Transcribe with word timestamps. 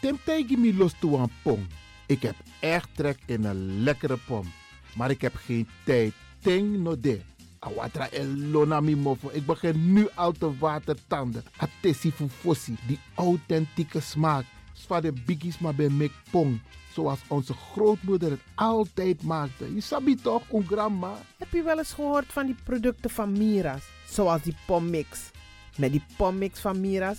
Temtij 0.00 0.44
me 0.58 0.74
los 0.74 0.94
toe 0.98 1.18
aan 1.18 1.30
pom. 1.42 1.66
Ik 2.06 2.22
heb 2.22 2.34
echt 2.60 2.88
trek 2.94 3.18
in 3.26 3.44
een 3.44 3.82
lekkere 3.82 4.18
pom. 4.26 4.52
Maar 4.96 5.10
ik 5.10 5.20
heb 5.20 5.34
geen 5.34 5.68
tijd. 5.84 6.12
Ting 6.40 6.78
no 6.78 7.00
de. 7.00 7.20
Awatra 7.58 8.08
elona 8.10 8.80
mi 8.80 8.96
mofo. 8.96 9.30
Ik 9.32 9.46
begin 9.46 9.92
nu 9.92 10.08
al 10.14 10.32
te 10.32 10.58
watertanden. 10.58 11.44
Atesi 11.56 12.12
fufosi. 12.12 12.76
Die 12.86 12.98
authentieke 13.14 14.00
smaak. 14.00 14.44
Zwa 14.72 15.00
de 15.00 15.12
biggies 15.26 15.58
maar 15.58 15.74
bij 15.74 15.88
mek 15.88 16.12
pom. 16.30 16.60
Zoals 16.92 17.20
onze 17.26 17.52
grootmoeder 17.52 18.30
het 18.30 18.40
altijd 18.54 19.22
maakte. 19.22 19.74
Je 19.74 19.80
sabi 19.80 20.14
toch, 20.14 20.42
een 20.52 20.66
grandma? 20.66 21.12
Heb 21.38 21.52
je 21.52 21.62
wel 21.62 21.78
eens 21.78 21.92
gehoord 21.92 22.32
van 22.32 22.46
die 22.46 22.56
producten 22.64 23.10
van 23.10 23.32
Mira's? 23.32 23.82
Zoals 24.08 24.42
die 24.42 24.56
pommix. 24.66 25.30
Met 25.76 25.92
die 25.92 26.04
pommix 26.16 26.60
van 26.60 26.80
Mira's 26.80 27.18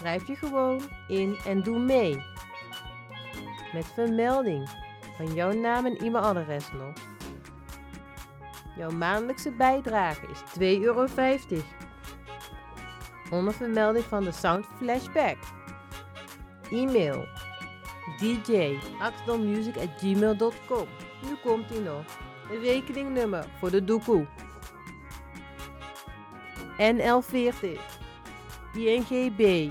Schrijf 0.00 0.26
je 0.26 0.36
gewoon 0.36 0.80
in 1.08 1.36
en 1.46 1.62
doe 1.62 1.78
mee. 1.78 2.22
Met 3.72 3.86
vermelding 3.94 4.68
van 5.16 5.34
jouw 5.34 5.52
naam 5.52 5.86
en 5.86 5.96
e-mailadres 5.96 6.72
nog. 6.72 6.94
Jouw 8.76 8.90
maandelijkse 8.90 9.50
bijdrage 9.50 10.26
is 10.26 10.38
2,50 10.58 10.64
euro. 10.82 11.06
Onder 13.30 13.54
vermelding 13.54 14.04
van 14.04 14.24
de 14.24 14.32
Sound 14.32 14.66
Flashback. 14.76 15.36
E-mail 16.70 17.26
dj.axelmusic.gmail.com 18.18 20.86
Nu 21.22 21.36
komt 21.42 21.70
ie 21.70 21.80
nog. 21.80 22.04
Een 22.50 22.60
rekeningnummer 22.60 23.46
voor 23.58 23.70
de 23.70 23.84
doekoe. 23.84 24.26
NL40 26.78 27.80
INGB 28.74 29.70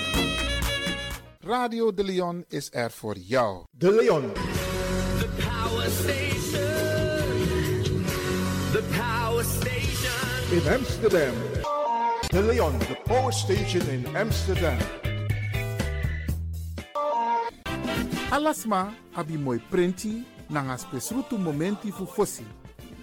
Radio 1.43 1.93
De 1.93 2.03
Leon 2.03 2.45
is 2.47 2.69
er 2.71 2.91
voor 2.91 3.17
jou. 3.17 3.65
De 3.71 3.91
Leon. 3.91 4.31
The 5.19 5.29
power 5.37 5.89
station. 5.89 6.61
The 8.71 8.83
power 8.97 9.43
station. 9.43 10.51
in 10.51 10.73
Amsterdam. 10.73 11.33
De 12.27 12.43
Leon, 12.43 12.77
the 12.77 12.97
power 13.03 13.33
station 13.33 13.89
in 13.89 14.15
Amsterdam. 14.15 14.77
Alasma 18.29 18.93
abi 19.13 19.37
moi 19.37 19.61
prenti 19.69 20.23
nanga 20.47 20.77
spesrutu 20.77 21.37
momenti 21.37 21.91
fu 21.91 22.05
fosi. 22.05 22.45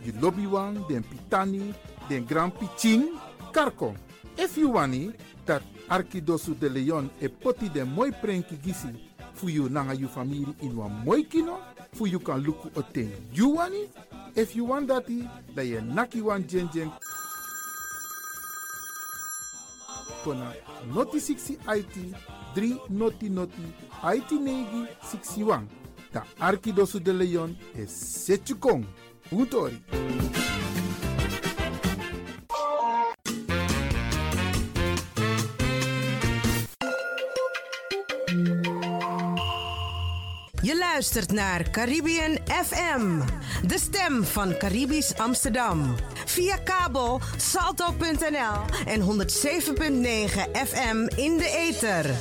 You 0.02 0.12
lobby 0.20 0.46
wan, 0.46 0.84
den 0.88 1.02
pitani, 1.02 1.74
den 2.08 2.26
grand 2.26 2.52
piching, 2.58 3.18
karko. 3.52 3.94
If 4.36 4.56
you 4.56 4.70
wani, 4.72 5.12
dat 5.44 5.62
Arkidosu 5.88 6.54
de 6.54 6.68
Leon 6.68 7.10
e 7.20 7.28
poti 7.28 7.68
den 7.68 7.88
moi 7.88 8.10
prenki 8.12 8.56
gisi 8.62 8.88
fu 9.34 9.48
you 9.48 9.68
nanga 9.68 9.94
you 9.94 10.08
family 10.08 10.46
in 10.62 10.76
wan 10.76 10.90
moi 11.04 11.22
kino, 11.22 11.60
fu 11.92 12.06
you 12.06 12.18
kan 12.18 12.42
luku 12.42 12.68
oten. 12.74 13.10
You 13.32 13.50
wani? 13.56 13.88
If 14.34 14.54
you 14.56 14.64
want 14.64 14.88
dati, 14.88 15.28
da 15.54 15.62
ye 15.62 15.80
naki 15.80 16.20
wan 16.20 16.44
jen 16.46 16.68
jen 16.72 16.90
kona 20.24 20.52
noti 20.94 21.18
60 21.18 21.58
IT 21.66 21.96
3 22.54 22.90
noti 22.90 23.28
noti 23.28 23.62
IT 24.02 24.30
negi 24.32 24.86
61. 25.02 25.66
Ta 26.12 26.24
Arkidosu 26.40 27.00
de 27.00 27.12
Leon 27.12 27.56
e 27.74 27.86
Setchukong. 27.86 28.84
Utori. 29.30 29.78
Je 40.62 40.78
luistert 40.78 41.32
naar 41.32 41.70
Caribbean 41.70 42.38
FM, 42.46 43.20
de 43.66 43.78
stem 43.78 44.24
van 44.24 44.56
Caribisch 44.56 45.18
Amsterdam. 45.18 45.94
Via 46.26 46.56
kabel 46.56 47.20
salto.nl 47.36 48.86
en 48.86 49.00
107.9 49.00 49.06
FM 50.52 51.06
in 51.16 51.36
de 51.36 51.66
ether. 51.68 52.14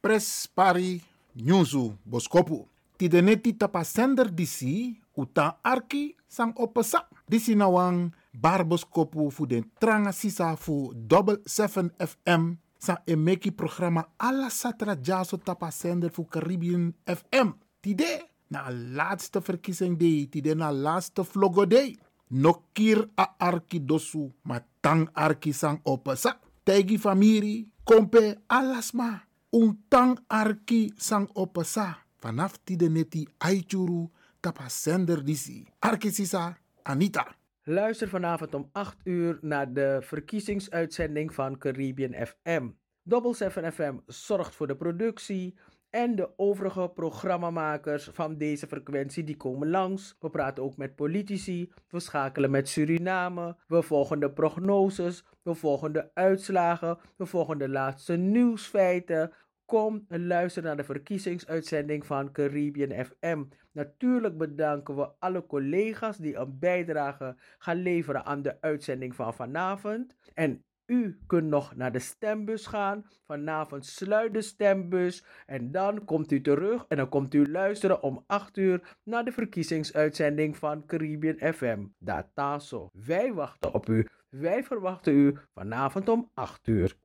Pres 0.00 0.50
pari 0.54 1.02
nyuzu 1.32 1.92
boskopu. 2.02 2.66
Tideneti 2.96 3.56
tapasender 3.56 4.34
disi 4.34 5.00
uta 5.14 5.58
arki 5.62 6.16
sang 6.28 6.56
opesa. 6.58 7.08
Disi 7.26 7.54
nawang 7.54 8.14
bar 8.30 8.66
boskopu 8.66 9.30
fu 9.30 9.46
den 9.46 9.70
tranga 9.78 10.12
sisa 10.12 10.56
double 10.94 11.40
7 11.44 11.92
FM 11.98 12.54
sa 12.82 13.02
emeki 13.06 13.52
programma 13.52 14.14
alla 14.16 14.48
satra 14.50 14.96
jaso 14.96 15.38
tapasender 15.38 16.10
fu 16.10 16.26
Caribbean 16.26 16.92
FM. 17.06 17.54
Tide 17.80 18.30
na 18.50 18.66
laatste 18.70 19.40
verkiezing 19.40 19.96
day, 19.96 20.26
tide 20.26 20.54
na 20.54 20.70
laatste 20.70 21.22
vlogo 21.22 21.64
day. 21.64 21.96
Nokir 22.30 23.08
a 23.14 23.34
arki 23.38 23.78
dosu, 23.80 24.32
maar 24.42 24.64
tang 24.80 25.08
arki 25.14 25.52
sang 25.52 25.78
opesa. 25.84 26.40
Tegi 26.64 26.98
famiri, 26.98 27.68
kompe 27.84 28.42
alasma. 28.46 29.22
Un 29.50 29.76
tang 29.88 30.18
arki 30.26 30.92
sang 30.96 31.28
opesa. 31.34 31.86
Vanaf 32.22 32.58
tide 32.64 32.88
neti 32.88 33.26
aichuru 33.38 34.10
tapa 34.40 34.68
sender 34.68 35.22
disi. 35.22 35.62
Arki 35.80 36.10
sisa 36.10 36.56
Anita. 36.84 37.41
Luister 37.64 38.08
vanavond 38.08 38.54
om 38.54 38.68
8 38.72 38.96
uur 39.04 39.38
naar 39.40 39.72
de 39.72 39.98
verkiezingsuitzending 40.00 41.34
van 41.34 41.58
Caribbean 41.58 42.26
FM. 42.26 42.68
Double 43.02 43.34
7 43.34 43.72
FM 43.72 43.96
zorgt 44.06 44.54
voor 44.54 44.66
de 44.66 44.76
productie 44.76 45.58
en 45.90 46.16
de 46.16 46.30
overige 46.36 46.90
programmamakers 46.94 48.08
van 48.12 48.36
deze 48.36 48.66
frequentie 48.66 49.24
die 49.24 49.36
komen 49.36 49.70
langs. 49.70 50.16
We 50.20 50.30
praten 50.30 50.62
ook 50.62 50.76
met 50.76 50.94
politici, 50.94 51.72
we 51.88 52.00
schakelen 52.00 52.50
met 52.50 52.68
Suriname, 52.68 53.56
we 53.66 53.82
volgen 53.82 54.20
de 54.20 54.30
prognoses, 54.30 55.24
we 55.42 55.54
volgen 55.54 55.92
de 55.92 56.14
uitslagen, 56.14 56.98
we 57.16 57.26
volgen 57.26 57.58
de 57.58 57.68
laatste 57.68 58.16
nieuwsfeiten. 58.16 59.32
Kom 59.72 60.04
en 60.08 60.26
luister 60.26 60.62
naar 60.62 60.76
de 60.76 60.84
verkiezingsuitzending 60.84 62.06
van 62.06 62.32
Caribbean 62.32 63.04
FM. 63.04 63.44
Natuurlijk 63.72 64.38
bedanken 64.38 64.96
we 64.96 65.10
alle 65.18 65.46
collega's 65.46 66.16
die 66.16 66.36
een 66.36 66.58
bijdrage 66.58 67.36
gaan 67.58 67.76
leveren 67.76 68.24
aan 68.24 68.42
de 68.42 68.60
uitzending 68.60 69.14
van 69.14 69.34
vanavond. 69.34 70.16
En 70.34 70.64
u 70.86 71.18
kunt 71.26 71.48
nog 71.48 71.76
naar 71.76 71.92
de 71.92 71.98
stembus 71.98 72.66
gaan. 72.66 73.06
Vanavond 73.24 73.86
sluit 73.86 74.34
de 74.34 74.42
stembus. 74.42 75.24
En 75.46 75.70
dan 75.70 76.04
komt 76.04 76.32
u 76.32 76.40
terug 76.40 76.84
en 76.88 76.96
dan 76.96 77.08
komt 77.08 77.34
u 77.34 77.50
luisteren 77.50 78.02
om 78.02 78.24
8 78.26 78.56
uur 78.56 78.96
naar 79.04 79.24
de 79.24 79.32
verkiezingsuitzending 79.32 80.56
van 80.56 80.86
Caribbean 80.86 81.54
FM. 81.54 81.86
Dataso. 81.98 82.88
Wij 82.92 83.32
wachten 83.32 83.74
op 83.74 83.88
u. 83.88 84.06
Wij 84.28 84.64
verwachten 84.64 85.12
u 85.12 85.38
vanavond 85.54 86.08
om 86.08 86.30
8 86.34 86.66
uur. 86.66 86.96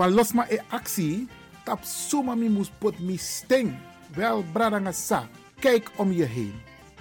Wan 0.00 0.14
losma 0.16 0.46
e 0.48 0.56
actie, 0.72 1.28
tap 1.64 1.84
suma 1.84 2.32
mi 2.34 2.48
mus 2.48 2.70
pot 2.80 2.96
mi 3.04 3.18
sting. 3.20 3.76
Wel, 4.16 4.40
bradanga 4.52 4.92
sa, 4.96 5.28
kijk 5.60 5.90
om 5.96 6.12
je 6.12 6.24
heen. 6.24 6.54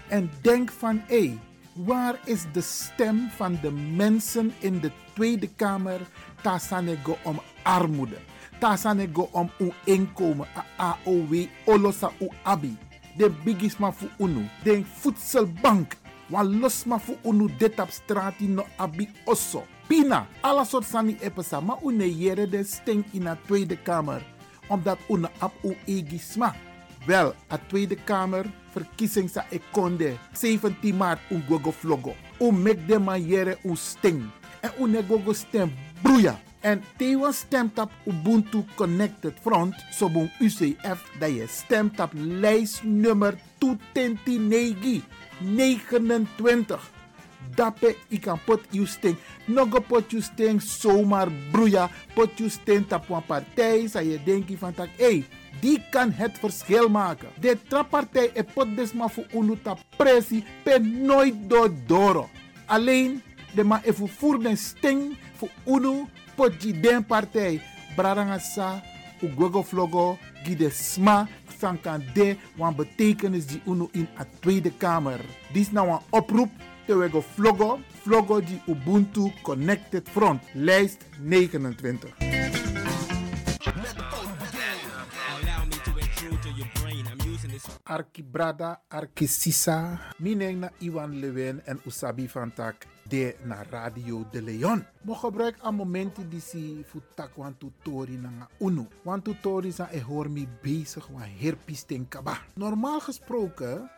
En 0.09 0.29
denk 0.41 0.71
van, 0.71 1.01
hé, 1.07 1.19
hey, 1.19 1.39
waar 1.73 2.19
is 2.25 2.43
de 2.51 2.61
stem 2.61 3.29
van 3.35 3.59
de 3.61 3.71
mensen 3.71 4.51
in 4.59 4.79
de 4.79 4.91
Tweede 5.13 5.47
Kamer? 5.47 6.01
Tasanego 6.41 7.17
om 7.23 7.39
armoede. 7.63 8.17
Tasanego 8.59 9.29
om 9.31 9.51
uw 9.57 9.71
inkomen, 9.83 10.47
AOW, 10.77 11.47
olosa 11.65 12.11
u 12.19 12.27
abi. 12.43 12.77
De 13.17 13.31
bigisma 13.43 13.91
fu 13.91 14.07
unu, 14.17 14.49
de 14.63 14.83
voedselbank. 14.99 15.95
Wan 16.27 16.59
losma 16.59 16.99
fu 16.99 17.15
unu 17.23 17.47
dit 17.57 17.79
op 17.79 17.89
straat 17.89 18.39
no 18.39 18.65
abi 18.75 19.09
osso. 19.25 19.63
Pina, 19.89 20.27
alla 20.41 20.63
soort 20.65 20.85
sani 20.85 21.17
epesa, 21.19 21.59
ma 21.59 21.75
une 21.81 22.05
jere 22.05 22.45
de 22.47 22.63
stink 22.63 23.07
in 23.13 23.27
a 23.27 23.35
Tweede 23.35 23.75
Kamer. 23.75 24.21
Omdat 24.69 24.99
une 25.09 25.29
ap 25.39 25.53
u 25.63 25.73
egisma. 25.87 26.53
Wel, 27.07 27.33
a 27.49 27.57
Tweede 27.57 27.95
Kamer, 27.95 28.45
verkiezing 28.73 29.29
sa 29.29 29.47
ekonde, 29.49 30.13
17 30.33 30.93
maart 30.93 31.31
un 31.31 31.41
gogo 31.47 31.71
vlogo. 31.71 32.13
U 32.39 32.51
mek 32.51 32.85
de 32.87 32.99
maniere 32.99 33.57
u 33.63 33.75
sting. 33.75 34.29
En 34.61 34.71
une 34.77 35.01
gogo 35.07 35.33
stem 35.33 35.73
broeia. 36.03 36.37
En 36.61 36.83
tewa 36.97 37.31
stemt 37.31 37.79
op 37.79 37.91
Ubuntu 38.05 38.63
Connected 38.75 39.33
Front, 39.41 39.73
sobon 39.91 40.29
UCF, 40.39 41.01
dat 41.19 41.29
je 41.29 41.45
stemt 41.47 41.99
op 41.99 42.11
lijstnummer 42.13 43.37
229 43.57 45.03
29 45.39 46.98
dape 47.55 47.95
kan 48.21 48.39
pot 48.45 48.59
you 48.71 48.85
sting. 48.85 49.17
Nogo 49.47 49.79
pot 49.79 50.11
you 50.11 50.21
sting 50.21 50.61
zomaar 50.61 51.29
broeia. 51.51 51.89
Pot 52.15 52.39
you 52.39 52.49
sting 52.49 52.87
tap 52.87 53.09
een 53.09 53.25
partij. 53.25 53.87
Sa 53.87 53.99
je 53.99 54.19
denki 54.23 54.57
van 54.57 54.73
tak, 54.73 54.89
hey, 54.97 55.25
die 55.61 55.81
kan 55.89 56.11
het 56.11 56.39
verschil 56.39 56.89
maken. 56.89 57.29
De 57.39 57.57
trappartij 57.67 58.31
e 58.33 58.43
pot 58.43 58.75
desma 58.75 59.09
fu 59.09 59.25
unu 59.33 59.57
tap 59.61 59.79
presi 59.97 60.43
pe 60.63 60.79
nooit 60.79 61.35
do 61.47 61.67
doro. 61.85 62.29
Alleen 62.65 63.21
de 63.55 63.63
ma 63.63 63.81
e 63.83 63.93
fu 63.93 64.07
voer 64.07 64.39
den 64.39 64.57
sting 64.57 65.17
fu 65.35 65.47
unu 65.65 66.07
pot 66.35 66.61
ji 66.61 66.79
den 66.79 67.05
partij. 67.05 67.61
Braranga 67.95 68.39
sa, 68.39 68.81
u 69.21 69.29
gogo 69.35 69.63
vlogo, 69.63 70.17
gi 70.43 70.55
de 70.55 70.69
sma, 70.69 71.27
san 71.59 71.79
kan 71.81 72.03
de 72.13 72.37
wan 72.55 72.75
betekenis 72.75 73.45
die 73.45 73.61
unu 73.65 73.89
in 73.91 74.07
a 74.19 74.25
Tweede 74.39 74.71
Kamer. 74.71 75.19
Dis 75.53 75.71
nou 75.71 75.89
een 75.89 75.99
oproep 76.09 76.49
Tewego 76.89 77.21
Vlogo, 77.21 77.79
Vlogo 78.03 78.41
di 78.41 78.59
Ubuntu 78.65 79.31
Connected 79.43 80.09
Front, 80.09 80.41
lijst 80.53 81.05
29. 81.21 82.09
Arkibrada, 87.83 88.81
Arkisisa, 88.89 89.99
Mineng 90.17 90.65
na 90.65 90.71
Iwan 90.81 91.13
Lewin 91.21 91.61
en 91.65 91.79
Usabi 91.85 92.27
van 92.27 92.53
Tak 92.53 92.87
de 93.05 93.35
na 93.45 93.61
Radio 93.69 94.25
de 94.31 94.41
Leon. 94.41 94.85
Mo 95.01 95.13
gebruik 95.13 95.57
aan 95.61 95.75
momenten 95.75 96.29
die 96.29 96.41
si 96.41 96.81
futak 96.85 97.37
wan 97.37 97.57
tutori 97.57 98.17
na 98.17 98.29
nga 98.29 98.47
unu. 98.57 98.87
Wan 99.05 99.21
tutori 99.21 99.71
sa 99.71 99.89
e 99.93 100.01
hoor 100.01 100.29
mi 100.29 100.47
bezig 100.61 101.05
wan 101.09 101.29
herpisting 101.37 102.09
kaba. 102.09 102.37
Normaal 102.53 102.99
gesproken 102.99 103.89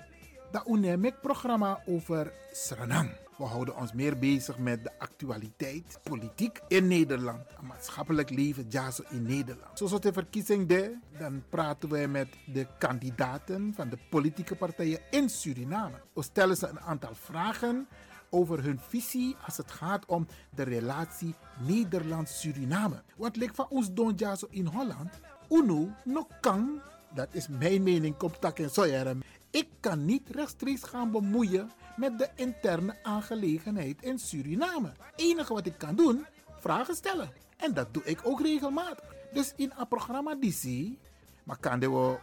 dat 0.51 0.67
UNEMIC 0.67 1.21
programma 1.21 1.81
over 1.85 2.33
Suriname. 2.51 3.19
We 3.37 3.43
houden 3.43 3.77
ons 3.77 3.93
meer 3.93 4.17
bezig 4.17 4.57
met 4.57 4.83
de 4.83 4.99
actualiteit, 4.99 5.99
politiek 6.03 6.61
in 6.67 6.87
Nederland, 6.87 7.41
maatschappelijk 7.61 8.29
leven, 8.29 8.65
ja, 8.69 8.89
in 9.09 9.23
Nederland. 9.23 9.77
Zoals 9.77 10.01
de 10.01 10.13
verkiezing 10.13 10.67
de, 10.67 10.97
dan 11.17 11.43
praten 11.49 11.89
wij 11.89 12.07
met 12.07 12.27
de 12.53 12.67
kandidaten 12.77 13.73
van 13.75 13.89
de 13.89 13.97
politieke 14.09 14.55
partijen 14.55 14.99
in 15.09 15.29
Suriname. 15.29 16.01
We 16.13 16.23
stellen 16.23 16.57
ze 16.57 16.67
een 16.67 16.79
aantal 16.79 17.15
vragen 17.15 17.87
over 18.29 18.63
hun 18.63 18.79
visie 18.79 19.35
als 19.45 19.57
het 19.57 19.71
gaat 19.71 20.05
om 20.05 20.27
de 20.55 20.63
relatie 20.63 21.35
Nederland-Suriname. 21.67 23.03
Wat 23.15 23.35
lijkt 23.35 23.55
van 23.55 23.69
ons 23.69 23.93
doen 23.93 24.13
ja, 24.15 24.35
in 24.49 24.65
Holland? 24.65 25.19
UNO 25.49 25.89
no 26.03 26.27
kan, 26.41 26.81
dat 27.13 27.27
is 27.31 27.47
mijn 27.47 27.83
mening, 27.83 28.17
komt 28.17 28.41
tak 28.41 28.59
en 28.59 28.69
sojerem. 28.69 29.21
Ik 29.51 29.67
kan 29.79 30.05
niet 30.05 30.29
rechtstreeks 30.29 30.83
gaan 30.83 31.11
bemoeien 31.11 31.71
met 31.95 32.17
de 32.17 32.29
interne 32.35 32.95
aangelegenheid 33.03 34.01
in 34.01 34.19
Suriname. 34.19 34.87
Het 34.87 34.97
enige 35.15 35.53
wat 35.53 35.65
ik 35.65 35.77
kan 35.77 35.95
doen, 35.95 36.25
vragen 36.59 36.95
stellen. 36.95 37.31
En 37.57 37.73
dat 37.73 37.93
doe 37.93 38.03
ik 38.03 38.19
ook 38.23 38.41
regelmatig. 38.41 39.15
Dus 39.33 39.53
in 39.55 39.71
een 39.77 39.87
programma 39.87 40.35
DC, 40.35 40.63
maar 41.43 41.57
kan 41.59 41.79
we 41.79 42.19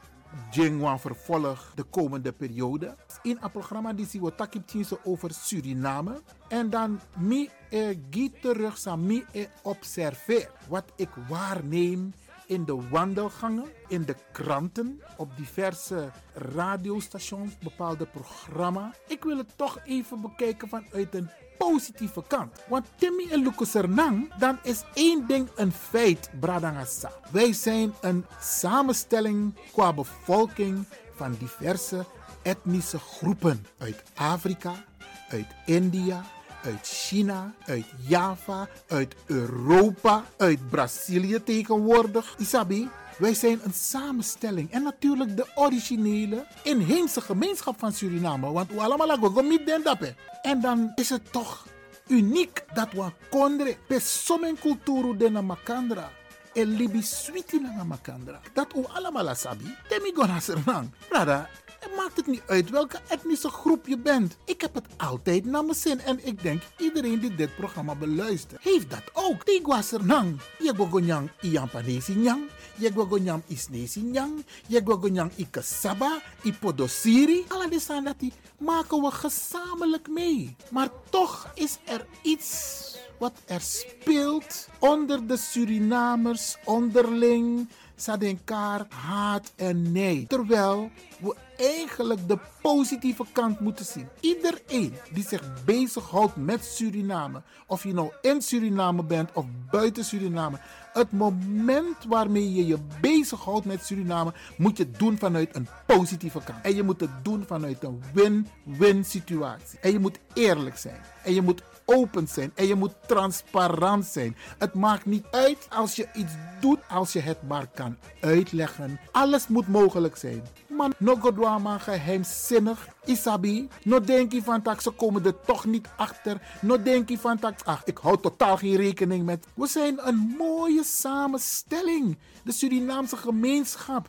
Jingwan 0.51 1.01
vervolg 1.01 1.73
de 1.75 1.83
komende 1.83 2.33
periode. 2.33 2.97
In 3.23 3.39
een 3.41 3.51
programma 3.51 3.93
DC 3.93 4.13
we 4.13 4.35
takip 4.35 4.71
over 5.05 5.35
Suriname. 5.35 6.23
En 6.49 6.71
dan 6.71 7.01
mi 7.19 7.51
e 7.71 8.31
terug 8.41 8.97
mi 8.97 9.25
e 9.33 9.47
observeer. 9.63 10.51
Wat 10.69 10.93
ik 10.97 11.09
waarneem 11.29 12.13
in 12.49 12.65
de 12.65 12.89
wandelgangen, 12.91 13.65
in 13.89 14.05
de 14.05 14.17
kranten, 14.33 15.03
op 15.17 15.37
diverse 15.37 16.11
radiostations, 16.35 17.59
bepaalde 17.59 18.07
programma's. 18.07 18.97
Ik 19.07 19.25
wil 19.25 19.37
het 19.37 19.57
toch 19.57 19.79
even 19.85 20.21
bekijken 20.21 20.69
vanuit 20.69 21.15
een 21.15 21.31
positieve 21.59 22.23
kant. 22.27 22.65
Want 22.69 22.87
Timmy 22.97 23.27
en 23.31 23.43
Lucas 23.43 23.75
Ernang, 23.75 24.35
dan 24.35 24.59
is 24.63 24.85
één 24.95 25.27
ding 25.27 25.49
een 25.57 25.73
feit, 25.73 26.31
Bradangasa. 26.41 27.13
Wij 27.31 27.53
zijn 27.53 27.95
een 28.01 28.25
samenstelling 28.41 29.55
qua 29.73 29.93
bevolking 29.93 30.87
van 31.15 31.37
diverse 31.39 32.05
etnische 32.43 32.99
groepen 32.99 33.67
uit 33.79 34.03
Afrika, 34.15 34.85
uit 35.29 35.47
India, 35.67 36.25
uit 36.65 36.87
China, 36.87 37.55
uit 37.67 37.85
Java, 38.07 38.69
uit 38.89 39.15
Europa, 39.27 40.25
uit 40.37 40.69
Brazilië 40.71 41.43
tegenwoordig. 41.43 42.35
Isabi, 42.39 42.89
wij 43.19 43.35
zijn 43.35 43.61
een 43.63 43.73
samenstelling. 43.75 44.71
En 44.71 44.83
natuurlijk 44.83 45.37
de 45.37 45.47
originele 45.55 46.47
inheemse 46.63 47.21
gemeenschap 47.21 47.79
van 47.79 47.93
Suriname. 47.93 48.53
Want 48.53 48.71
we 48.71 48.81
allemaal 48.81 49.19
den 49.65 49.83
dappen. 49.83 50.17
En 50.43 50.61
dan 50.61 50.93
is 50.95 51.09
het 51.09 51.33
toch 51.33 51.67
uniek 52.07 52.65
dat 52.75 52.93
we 52.93 53.13
kondre 53.31 53.77
pesomen 53.87 54.59
culturu 54.59 55.17
de 55.17 55.31
makandra. 55.31 56.11
En 56.55 56.77
libi 56.77 57.03
switi 57.03 57.61
na 57.61 57.85
makandra. 57.85 58.41
Dat 58.53 58.73
we 58.73 58.89
allemaal 58.89 59.35
sabi. 59.35 59.75
Temi 59.89 60.13
gona 60.15 60.41
serang. 60.41 60.91
Brada, 61.09 61.49
het 61.79 61.97
maakt 61.97 62.17
het 62.17 62.27
niet 62.27 62.43
uit 62.47 62.71
welke 62.71 62.99
etnische 63.09 63.49
groep 63.49 63.87
je 63.87 63.99
bent. 63.99 64.37
Ik 64.45 64.61
heb 64.61 64.75
het 64.75 64.87
altijd 64.97 65.45
naar 65.45 65.65
mijn 65.65 65.77
zin. 65.77 66.01
En 66.01 66.27
ik 66.27 66.43
denk 66.43 66.63
iedereen 66.79 67.21
die 67.21 67.35
dit 67.35 67.57
programma 67.57 67.95
beluistert, 67.95 68.63
heeft 68.63 68.91
dat 68.91 69.03
ook. 69.13 69.45
Tigwa 69.45 69.83
sernang. 69.83 70.41
Je 70.59 70.75
gogonyang 70.77 71.31
iampanesi 71.41 72.15
nyang. 72.15 72.43
Je 72.77 72.93
gogonyang 72.93 73.43
isnesi 73.47 74.03
nyang. 74.03 74.45
Je 74.67 74.81
gogonyang 74.85 75.31
ikasaba. 75.37 76.21
Ipodosiri. 76.43 77.45
Alle 77.49 77.79
staan 77.79 78.05
dat 78.05 78.19
die 78.19 78.33
maken 78.59 79.01
we 79.01 79.11
gezamenlijk 79.11 80.09
mee. 80.09 80.57
Maar 80.71 80.89
toch 81.11 81.51
is 81.55 81.79
er 81.85 82.07
iets 82.23 82.77
wat 83.19 83.33
er 83.47 83.61
speelt 83.61 84.69
onder 84.79 85.27
de 85.27 85.37
Surinamers 85.37 86.57
onderling. 86.65 87.69
Sadenkar, 87.97 88.87
haat 88.89 89.53
en 89.57 89.93
nee. 89.93 90.27
Terwijl 90.27 90.91
we 91.21 91.35
eigenlijk 91.59 92.29
de 92.29 92.39
positieve 92.63 93.25
kant 93.33 93.61
moeten 93.61 93.85
zien. 93.85 94.09
Iedereen 94.21 94.95
die 95.13 95.27
zich 95.29 95.65
bezighoudt 95.65 96.37
met 96.37 96.65
Suriname, 96.65 97.43
of 97.67 97.83
je 97.83 97.93
nou 97.93 98.13
in 98.21 98.43
Suriname 98.43 99.05
bent 99.05 99.31
of 99.33 99.45
buiten 99.71 100.05
Suriname, 100.05 100.59
het 100.93 101.13
moment 101.13 102.05
waarmee 102.09 102.55
je 102.55 102.67
je 102.67 102.79
bezighoudt 103.01 103.65
met 103.65 103.85
Suriname, 103.85 104.33
moet 104.57 104.77
je 104.77 104.91
doen 104.91 105.19
vanuit 105.19 105.57
een 105.57 105.69
positieve 105.87 106.41
kant. 106.45 106.59
En 106.63 106.75
je 106.75 106.83
moet 106.83 107.01
het 107.01 107.11
doen 107.23 107.45
vanuit 107.47 107.83
een 107.83 108.03
win-win 108.13 109.05
situatie. 109.05 109.79
En 109.81 109.93
je 109.93 109.99
moet 109.99 110.19
eerlijk 110.35 110.79
zijn. 110.79 111.01
En 111.25 111.35
je 111.35 111.43
moet 111.43 111.63
open 111.85 112.29
zijn 112.29 112.53
en 112.55 112.67
je 112.67 112.75
moet 112.75 112.95
transparant 113.07 114.05
zijn. 114.05 114.37
Het 114.59 114.75
maakt 114.75 115.07
niet 115.07 115.25
uit 115.31 115.67
als 115.71 115.97
je 115.97 116.09
iets 116.15 116.33
doet, 116.61 116.79
als 116.89 117.13
je 117.13 117.21
het 117.21 117.43
maar 117.43 117.67
kan 117.75 117.97
uitleggen. 118.21 119.01
Alles 119.13 119.49
moet 119.49 119.69
mogelijk 119.69 120.17
zijn. 120.17 120.43
Man, 120.79 120.95
no 120.99 121.17
godwama 121.17 121.79
geheimzinnig. 121.79 122.89
Isabi, 123.05 123.69
no 123.85 124.01
denk 124.01 124.33
je 124.33 124.43
van 124.43 124.63
tak, 124.63 124.81
ze 124.81 124.91
komen 124.91 125.25
er 125.25 125.41
toch 125.41 125.65
niet 125.65 125.89
achter. 125.97 126.41
No 126.61 126.83
denk 126.83 127.09
je 127.09 127.19
van 127.19 127.39
tak, 127.39 127.59
ach, 127.65 127.85
ik 127.85 127.99
hou 127.99 128.21
totaal 128.21 128.57
geen 128.57 128.77
rekening 128.77 129.25
met. 129.25 129.47
We 129.55 129.67
zijn 129.67 130.09
een 130.09 130.35
mooie 130.39 130.85
samenstelling. 130.85 132.19
De 132.45 132.53
Surinaamse 132.53 133.17
gemeenschap. 133.17 134.09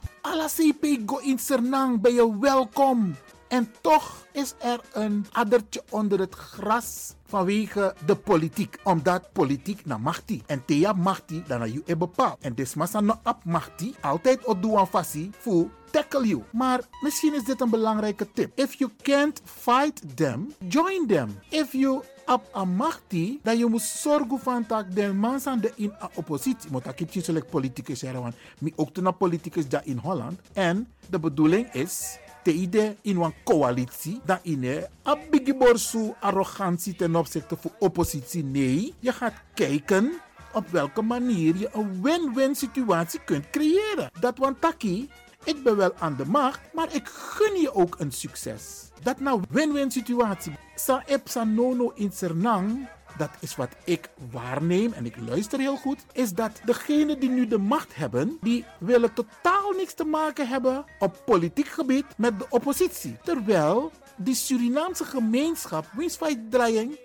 CP 0.55 0.85
go 1.05 1.17
in 1.17 1.39
Sernang, 1.39 2.01
ben 2.01 2.13
je 2.13 2.39
welkom. 2.39 3.15
En 3.47 3.71
toch 3.81 4.25
is 4.31 4.53
er 4.59 4.79
een 4.93 5.25
addertje 5.31 5.83
onder 5.89 6.19
het 6.19 6.35
gras 6.35 7.13
vanwege 7.25 7.95
de 8.05 8.15
politiek. 8.15 8.77
Omdat 8.83 9.31
politiek 9.33 9.85
na 9.85 9.97
machti. 9.97 10.43
En 10.45 10.65
thea 10.65 10.93
machti 10.93 11.43
dan 11.47 11.81
je 11.85 11.97
bepaald. 11.97 12.37
En 12.41 12.55
desmassa 12.55 12.99
no 12.99 13.19
ap 13.23 13.43
machti 13.45 13.95
altijd 14.01 14.45
op 14.45 14.61
doen 14.61 14.87
fasi 14.87 15.31
voor 15.39 15.69
tackle 15.91 16.27
you. 16.27 16.43
Maar 16.51 16.81
misschien 17.01 17.33
is 17.33 17.43
dit 17.43 17.61
een 17.61 17.69
belangrijke 17.69 18.31
tip. 18.33 18.59
If 18.59 18.73
you 18.73 18.91
can't 19.01 19.41
fight 19.45 20.17
them, 20.17 20.53
join 20.67 21.07
them. 21.07 21.39
If 21.49 21.71
you 21.71 22.01
op 22.29 22.47
amachti 22.51 23.39
dat 23.43 23.57
je 23.57 23.65
moet 23.65 23.81
zorgen 23.81 24.39
van 24.39 24.65
dat 24.67 24.85
de 24.93 25.13
mensen 25.13 25.61
de 25.61 25.71
in 25.75 25.93
a 26.01 26.09
oppositie 26.15 26.71
moet 26.71 26.85
ik 26.85 27.13
niet 27.15 27.25
zo'n 27.25 27.43
politicus 27.49 27.99
zeggen 27.99 28.21
want 28.21 28.35
mi 28.59 28.73
ook 28.75 28.97
een 28.97 29.17
politicus 29.17 29.67
daar 29.67 29.85
in 29.85 29.97
Holland 29.97 30.39
en 30.53 30.87
de 31.09 31.19
bedoeling 31.19 31.73
is 31.73 32.17
te 32.43 32.53
ide 32.53 32.95
in 33.01 33.21
een 33.21 33.33
coalitie 33.43 34.21
dat 34.25 34.39
in 34.41 34.63
een 34.63 35.19
bigiborsu 35.29 36.13
arrogantie 36.19 36.95
ten 36.95 37.15
opzichte 37.15 37.57
van 37.57 37.71
oppositie 37.79 38.43
nee 38.43 38.93
je 38.99 39.11
gaat 39.11 39.41
kijken 39.53 40.11
op 40.53 40.67
welke 40.69 41.01
manier 41.01 41.57
je 41.57 41.69
een 41.73 42.01
win-win 42.01 42.55
situatie 42.55 43.19
kunt 43.25 43.49
creëren 43.49 44.11
dat 44.19 44.37
want 44.37 44.61
taki 44.61 45.09
ik 45.43 45.63
ben 45.63 45.75
wel 45.75 45.93
aan 45.99 46.15
de 46.15 46.25
macht, 46.25 46.59
maar 46.73 46.95
ik 46.95 47.07
gun 47.07 47.61
je 47.61 47.73
ook 47.73 47.95
een 47.99 48.11
succes. 48.11 48.87
Dat 49.03 49.19
nou 49.19 49.41
win-win 49.49 49.91
situatie. 49.91 50.53
Sa 50.75 51.03
ep 51.05 51.27
sa 51.27 51.43
nono 51.43 51.91
in 51.95 52.11
Sernang, 52.11 52.87
dat 53.17 53.29
is 53.39 53.55
wat 53.55 53.69
ik 53.83 54.09
waarneem 54.31 54.93
en 54.93 55.05
ik 55.05 55.15
luister 55.27 55.59
heel 55.59 55.77
goed, 55.77 56.05
is 56.13 56.33
dat 56.33 56.61
degenen 56.65 57.19
die 57.19 57.29
nu 57.29 57.47
de 57.47 57.57
macht 57.57 57.95
hebben, 57.95 58.37
die 58.41 58.65
willen 58.79 59.13
totaal 59.13 59.71
niks 59.71 59.93
te 59.93 60.03
maken 60.03 60.47
hebben 60.47 60.85
op 60.99 61.21
politiek 61.25 61.67
gebied 61.67 62.05
met 62.17 62.39
de 62.39 62.45
oppositie. 62.49 63.17
Terwijl 63.23 63.91
die 64.17 64.35
Surinaamse 64.35 65.05
gemeenschap, 65.05 65.85
wiens 65.95 66.17
draaiing, 66.49 66.99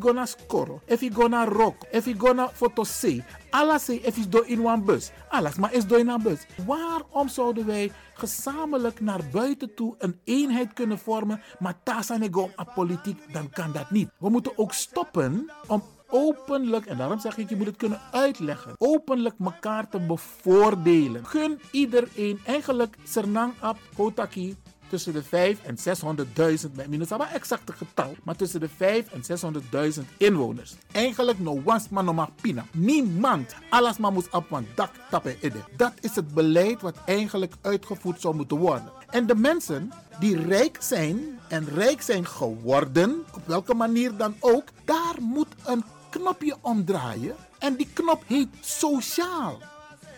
gonna 0.00 0.26
score, 0.26 0.80
if 0.86 1.00
you 1.00 1.12
gonna 1.12 1.44
rock, 1.44 1.74
you 2.06 2.14
gonna 2.18 2.48
fotose, 2.48 3.22
alles 3.50 3.88
if 3.88 4.16
is 4.16 4.28
door 4.28 4.46
in 4.46 4.66
een 4.66 4.84
bus. 4.84 5.10
Alles, 5.28 5.56
maar 5.56 5.72
is 5.72 5.86
door 5.86 5.98
in 5.98 6.08
een 6.08 6.22
bus. 6.22 6.46
Waarom 6.66 7.28
zouden 7.28 7.66
wij 7.66 7.92
gezamenlijk 8.14 9.00
naar 9.00 9.20
buiten 9.32 9.74
toe 9.74 9.94
een 9.98 10.20
eenheid 10.24 10.72
kunnen 10.72 10.98
vormen, 10.98 11.42
maar 11.58 11.82
tasanego 11.82 12.50
aan 12.56 12.68
politiek, 12.74 13.32
dan 13.32 13.50
kan 13.50 13.72
dat 13.72 13.90
niet. 13.90 14.10
We 14.18 14.28
moeten 14.28 14.58
ook 14.58 14.72
stoppen 14.72 15.50
om 15.66 15.82
openlijk, 16.08 16.86
en 16.86 16.96
daarom 16.96 17.18
zeg 17.18 17.38
ik, 17.38 17.48
je 17.48 17.56
moet 17.56 17.66
het 17.66 17.76
kunnen 17.76 18.00
uitleggen, 18.10 18.74
openlijk 18.78 19.34
elkaar 19.44 19.88
te 19.88 20.00
bevoordelen. 20.00 21.26
Gun 21.26 21.60
iedereen, 21.70 22.40
eigenlijk 22.44 22.96
Sernang 23.04 23.52
Ap, 23.60 23.78
Kotaki, 23.96 24.56
tussen 24.90 25.12
de 25.12 25.22
5 25.22 25.58
en 25.62 25.76
600.000, 25.78 26.70
met 26.74 26.88
minus 26.88 27.08
maar 27.08 27.32
exacte 27.32 27.72
getal, 27.72 28.14
maar 28.22 28.36
tussen 28.36 28.60
de 28.60 28.68
5 28.76 29.06
en 29.12 29.54
600.000 29.94 30.00
inwoners. 30.16 30.74
Eigenlijk 30.92 31.38
no 31.38 31.62
was 31.62 31.88
man 31.88 32.04
no 32.04 32.28
pina. 32.40 32.64
Niemand, 32.72 33.54
alles 33.70 33.98
maar 33.98 34.12
moet 34.12 34.30
op 34.30 34.50
een 34.50 34.66
dak 34.74 34.90
tappen 35.10 35.36
ide. 35.42 35.64
Dat 35.76 35.92
is 36.00 36.14
het 36.14 36.34
beleid 36.34 36.80
wat 36.80 36.96
eigenlijk 37.06 37.54
uitgevoerd 37.60 38.20
zou 38.20 38.34
moeten 38.34 38.56
worden. 38.56 38.92
En 39.10 39.26
de 39.26 39.34
mensen 39.34 39.92
die 40.20 40.42
rijk 40.46 40.76
zijn 40.80 41.38
en 41.48 41.64
rijk 41.64 42.02
zijn 42.02 42.26
geworden, 42.26 43.24
op 43.34 43.46
welke 43.46 43.74
manier 43.74 44.16
dan 44.16 44.34
ook, 44.40 44.64
daar 44.84 45.16
moet 45.20 45.54
een 45.64 45.84
knopje 46.10 46.56
omdraaien. 46.60 47.34
En 47.58 47.76
die 47.76 47.88
knop 47.92 48.22
heet 48.26 48.48
sociaal. 48.60 49.58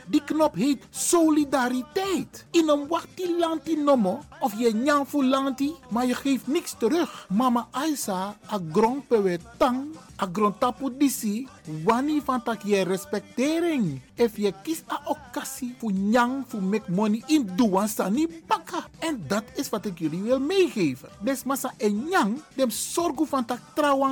Die 0.06 0.22
knop 0.24 0.54
heet 0.54 0.86
solidariteit. 0.90 2.46
In 2.50 2.68
een 2.68 2.86
wachti 2.88 3.38
lanti 3.38 3.76
nomo, 3.76 4.20
of 4.40 4.58
je 4.58 4.74
nyanfu 4.74 5.24
lanti, 5.24 5.74
maar 5.90 6.06
je 6.06 6.14
geeft 6.14 6.46
niks 6.46 6.74
terug. 6.78 7.26
Mama 7.28 7.68
Aisa, 7.70 8.36
a 8.52 8.58
grond 8.72 9.06
pewe 9.08 9.38
tang, 9.58 9.96
a 10.22 10.28
grond 10.32 10.60
tapu 10.60 10.90
disi, 10.98 11.48
wani 11.84 12.20
van 12.24 12.42
tak 12.42 12.62
je 12.62 12.82
respectering. 12.82 14.00
If 14.14 14.36
je 14.36 14.52
kies 14.62 14.82
a 14.90 15.00
occasie 15.04 15.74
voor 15.78 15.92
nyang, 15.92 16.44
voor 16.48 16.62
make 16.62 16.90
money, 16.90 17.22
in 17.26 17.50
duan 17.56 17.88
sani 17.88 18.42
baka. 18.46 18.86
En 18.98 19.24
dat 19.26 19.44
is 19.54 19.68
wat 19.68 19.84
ik 19.84 19.98
jullie 19.98 20.22
wil 20.22 20.40
meegeven. 20.40 21.08
Des 21.20 21.44
massa 21.44 21.72
en 21.76 22.04
nyang, 22.08 22.42
dem 22.54 22.70
sorgu 22.70 23.26
van 23.26 23.44
tak 23.44 23.60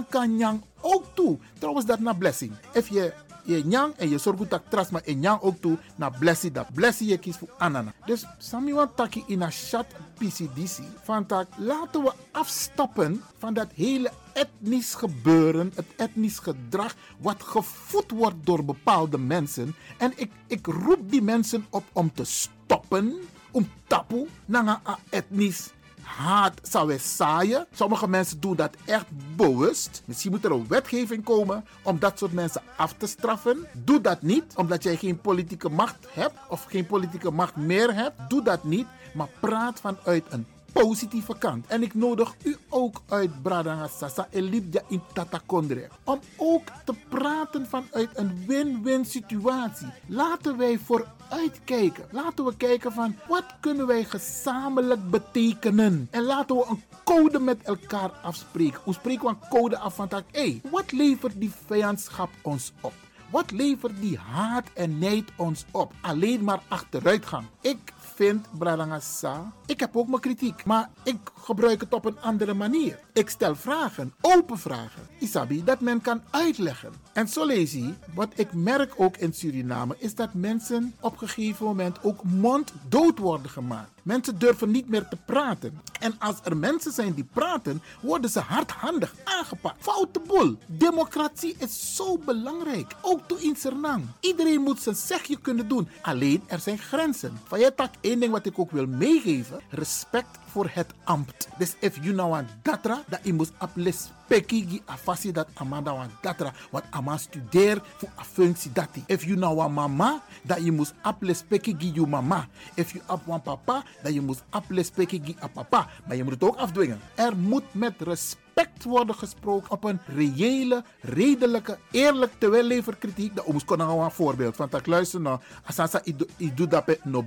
kan 0.08 0.36
nyang 0.36 0.62
ook 0.80 1.04
toe. 1.14 1.38
Trouwens, 1.58 1.86
dat 1.86 2.00
na 2.00 2.12
blessing. 2.12 2.52
If 2.72 2.88
je 2.88 3.12
je 3.44 3.64
nyang 3.64 3.94
en 3.96 4.08
je 4.08 4.18
zorgt 4.18 4.50
dat 4.50 4.62
tras 4.68 4.90
maar 4.90 5.02
en 5.04 5.18
nyang 5.18 5.40
ook 5.40 5.60
toe 5.60 5.78
na 5.96 6.10
blessie 6.10 6.50
dat 6.52 6.72
blessie 6.72 7.08
je 7.08 7.18
kies 7.18 7.36
voor 7.36 7.54
anana. 7.58 7.92
Dus 8.06 8.26
sami 8.38 8.72
wan 8.72 8.94
taki 8.94 9.24
in 9.26 9.42
een 9.42 9.50
chat 9.50 9.86
PCDC 10.14 10.82
van 11.02 11.26
laten 11.56 12.02
we 12.02 12.12
afstappen 12.30 13.22
van 13.38 13.54
dat 13.54 13.68
hele 13.74 14.10
etnisch 14.32 14.94
gebeuren, 14.94 15.72
het 15.74 15.86
etnisch 15.96 16.38
gedrag 16.38 16.94
wat 17.18 17.42
gevoed 17.42 18.10
wordt 18.10 18.36
door 18.44 18.64
bepaalde 18.64 19.18
mensen. 19.18 19.74
En 19.98 20.12
ik, 20.16 20.30
ik 20.46 20.66
roep 20.66 21.10
die 21.10 21.22
mensen 21.22 21.66
op 21.70 21.84
om 21.92 22.12
te 22.12 22.24
stoppen, 22.24 23.14
om 23.50 23.70
tapu 23.86 24.28
naar 24.44 24.80
een 24.84 24.96
etnisch 25.10 25.70
haat 26.16 26.60
zou 26.62 26.86
wij 26.86 26.98
zaaien. 26.98 27.66
Sommige 27.72 28.08
mensen 28.08 28.40
doen 28.40 28.56
dat 28.56 28.76
echt 28.84 29.06
bewust. 29.36 30.02
Misschien 30.04 30.30
moet 30.30 30.44
er 30.44 30.50
een 30.50 30.68
wetgeving 30.68 31.24
komen 31.24 31.64
om 31.82 31.98
dat 31.98 32.18
soort 32.18 32.32
mensen 32.32 32.62
af 32.76 32.94
te 32.96 33.06
straffen. 33.06 33.66
Doe 33.72 34.00
dat 34.00 34.22
niet 34.22 34.44
omdat 34.56 34.82
jij 34.82 34.96
geen 34.96 35.20
politieke 35.20 35.68
macht 35.68 36.06
hebt 36.10 36.38
of 36.48 36.64
geen 36.68 36.86
politieke 36.86 37.30
macht 37.30 37.56
meer 37.56 37.94
hebt. 37.94 38.28
Doe 38.28 38.42
dat 38.42 38.64
niet, 38.64 38.86
maar 39.14 39.28
praat 39.40 39.80
vanuit 39.80 40.24
een 40.28 40.46
positieve 40.72 41.38
kant. 41.38 41.66
En 41.66 41.82
ik 41.82 41.94
nodig 41.94 42.34
u 42.42 42.56
ook 42.68 43.02
uit 43.08 43.42
Bradanga 43.42 43.86
Sasa 43.86 44.26
Elibja 44.30 44.80
in 44.88 45.02
Tatakondre. 45.12 45.88
Om 46.04 46.20
ook 46.36 46.68
te 46.84 46.94
praten 47.08 47.66
vanuit 47.66 48.08
een 48.14 48.44
win-win 48.46 49.04
situatie. 49.04 49.86
Laten 50.06 50.56
wij 50.56 50.78
vooruitkijken. 50.78 52.04
Laten 52.10 52.44
we 52.44 52.56
kijken 52.56 52.92
van 52.92 53.16
wat 53.28 53.44
kunnen 53.60 53.86
wij 53.86 54.04
gezamenlijk 54.04 55.10
betekenen. 55.10 56.08
En 56.10 56.22
laten 56.22 56.56
we 56.56 56.66
een 56.68 56.82
code 57.04 57.38
met 57.38 57.62
elkaar 57.62 58.10
afspreken. 58.22 58.80
Hoe 58.84 58.94
spreken 58.94 59.22
we 59.22 59.28
een 59.28 59.48
code 59.48 59.78
af 59.78 59.94
van 59.94 60.08
dat? 60.08 60.24
Hé, 60.30 60.60
wat 60.70 60.92
levert 60.92 61.40
die 61.40 61.52
vijandschap 61.66 62.30
ons 62.42 62.72
op? 62.80 62.92
Wat 63.30 63.50
levert 63.50 64.00
die 64.00 64.18
haat 64.18 64.66
en 64.74 64.98
neid 64.98 65.30
ons 65.36 65.64
op? 65.70 65.92
Alleen 66.00 66.44
maar 66.44 66.62
achteruitgang. 66.68 67.46
Ik 67.60 67.92
vind 68.20 68.46
Bralangasa. 68.58 69.52
Ik 69.66 69.80
heb 69.80 69.96
ook 69.96 70.08
mijn 70.08 70.20
kritiek, 70.20 70.64
maar 70.64 70.90
ik 71.02 71.16
gebruik 71.34 71.80
het 71.80 71.94
op 71.94 72.04
een 72.04 72.20
andere 72.20 72.54
manier. 72.54 72.98
Ik 73.12 73.30
stel 73.30 73.56
vragen, 73.56 74.14
open 74.20 74.58
vragen. 74.58 75.02
Isabi, 75.18 75.64
dat 75.64 75.80
men 75.80 76.00
kan 76.00 76.22
uitleggen. 76.30 76.92
En 77.12 77.28
zo 77.28 77.46
lees 77.46 77.76
wat 78.14 78.32
ik 78.34 78.52
merk 78.52 78.92
ook 78.96 79.16
in 79.16 79.32
Suriname, 79.32 79.96
is 79.98 80.14
dat 80.14 80.34
mensen 80.34 80.94
op 81.00 81.22
een 81.22 81.28
gegeven 81.28 81.66
moment 81.66 82.04
ook 82.04 82.24
monddood 82.24 83.18
worden 83.18 83.50
gemaakt. 83.50 83.99
Mensen 84.02 84.38
durven 84.38 84.70
niet 84.70 84.88
meer 84.88 85.08
te 85.08 85.16
praten. 85.24 85.80
En 86.00 86.14
als 86.18 86.36
er 86.44 86.56
mensen 86.56 86.92
zijn 86.92 87.14
die 87.14 87.28
praten, 87.32 87.82
worden 88.00 88.30
ze 88.30 88.40
hardhandig 88.40 89.14
aangepakt. 89.24 89.82
Foute 89.82 90.20
boel. 90.20 90.56
Democratie 90.66 91.54
is 91.58 91.96
zo 91.96 92.18
belangrijk. 92.18 92.94
Ook 93.00 93.20
toe 93.26 93.42
in 93.42 93.56
Suriname. 93.56 94.04
Iedereen 94.20 94.60
moet 94.60 94.80
zijn 94.80 94.94
zegje 94.94 95.40
kunnen 95.40 95.68
doen. 95.68 95.88
Alleen 96.02 96.42
er 96.46 96.58
zijn 96.58 96.78
grenzen. 96.78 97.40
Van 97.44 97.58
je 97.58 97.74
tak, 97.74 97.94
één 98.00 98.20
ding 98.20 98.32
wat 98.32 98.46
ik 98.46 98.58
ook 98.58 98.70
wil 98.70 98.86
meegeven: 98.86 99.60
respect 99.68 100.38
voor 100.50 100.70
het 100.72 100.92
ambt. 101.04 101.48
Dus 101.58 101.74
if 101.80 101.96
you 102.02 102.14
nou 102.14 102.34
aan 102.34 102.48
datra, 102.62 103.02
dat 103.08 103.20
je 103.22 103.32
moet 103.32 103.52
aples 103.58 104.08
peki 104.30 104.78
afasi 104.86 105.34
dat 105.34 105.50
amanda 105.58 105.90
wan 105.90 106.10
datra, 106.22 106.54
wat 106.70 106.86
ama 106.94 107.18
studeer 107.18 107.82
voor 107.98 108.10
a 108.18 108.24
functie 108.24 108.70
dati. 108.70 109.02
If 109.10 109.26
you 109.26 109.34
nou 109.34 109.58
aan 109.58 109.74
mama, 109.74 110.22
dat 110.46 110.62
je 110.62 110.72
moet 110.72 110.94
aples 111.02 111.42
peki 111.42 111.74
gi 111.78 111.90
you 111.90 112.06
mama. 112.06 112.46
If 112.74 112.94
you 112.94 113.02
ap 113.06 113.26
wan 113.26 113.42
papa, 113.42 113.82
dat 114.02 114.14
je 114.14 114.20
moet 114.20 114.42
aples 114.50 114.90
peki 114.90 115.20
gi 115.24 115.36
a 115.42 115.48
papa. 115.48 115.88
Maar 116.06 116.16
je 116.16 116.24
moet 116.24 116.42
ook 116.42 116.56
afdwingen. 116.56 117.00
Er 117.14 117.36
moet 117.36 117.74
met 117.74 117.94
respect 117.98 118.49
worden 118.82 119.14
gesproken 119.14 119.70
op 119.70 119.84
een 119.84 120.00
reële, 120.06 120.84
redelijke, 121.00 121.78
eerlijk, 121.90 122.32
terwijl 122.38 122.64
lever 122.64 122.96
kritiek. 122.96 123.34
De 123.34 123.46
omus 123.46 123.64
kon 123.64 123.78
nou 123.78 124.04
een 124.04 124.10
voorbeeld 124.10 124.56
van 124.56 124.68
dat 124.70 124.86
luister 124.86 125.20
nou, 125.20 125.40
asasa 125.64 126.00
ik 126.36 126.56
doe 126.56 126.66
dat 126.66 126.86
met 126.86 127.04
no 127.04 127.24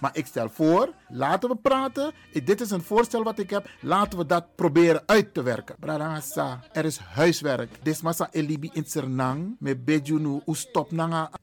maar 0.00 0.16
ik 0.16 0.26
stel 0.26 0.48
voor, 0.48 0.92
laten 1.08 1.48
we 1.48 1.56
praten. 1.56 2.12
Dit 2.44 2.60
is 2.60 2.70
een 2.70 2.82
voorstel 2.82 3.22
wat 3.22 3.38
ik 3.38 3.50
heb, 3.50 3.70
laten 3.80 4.18
we 4.18 4.26
dat 4.26 4.54
proberen 4.54 5.02
uit 5.06 5.34
te 5.34 5.42
werken. 5.42 5.76
Bradangasa, 5.78 6.60
er 6.72 6.84
is 6.84 6.98
huiswerk. 6.98 7.70
Desmasa 7.82 8.28
elibi 8.30 8.70
in 8.72 8.84
Sernang, 8.86 9.56
met 9.58 9.84
bejunu, 9.84 10.40
u 10.46 10.54
stop 10.54 10.92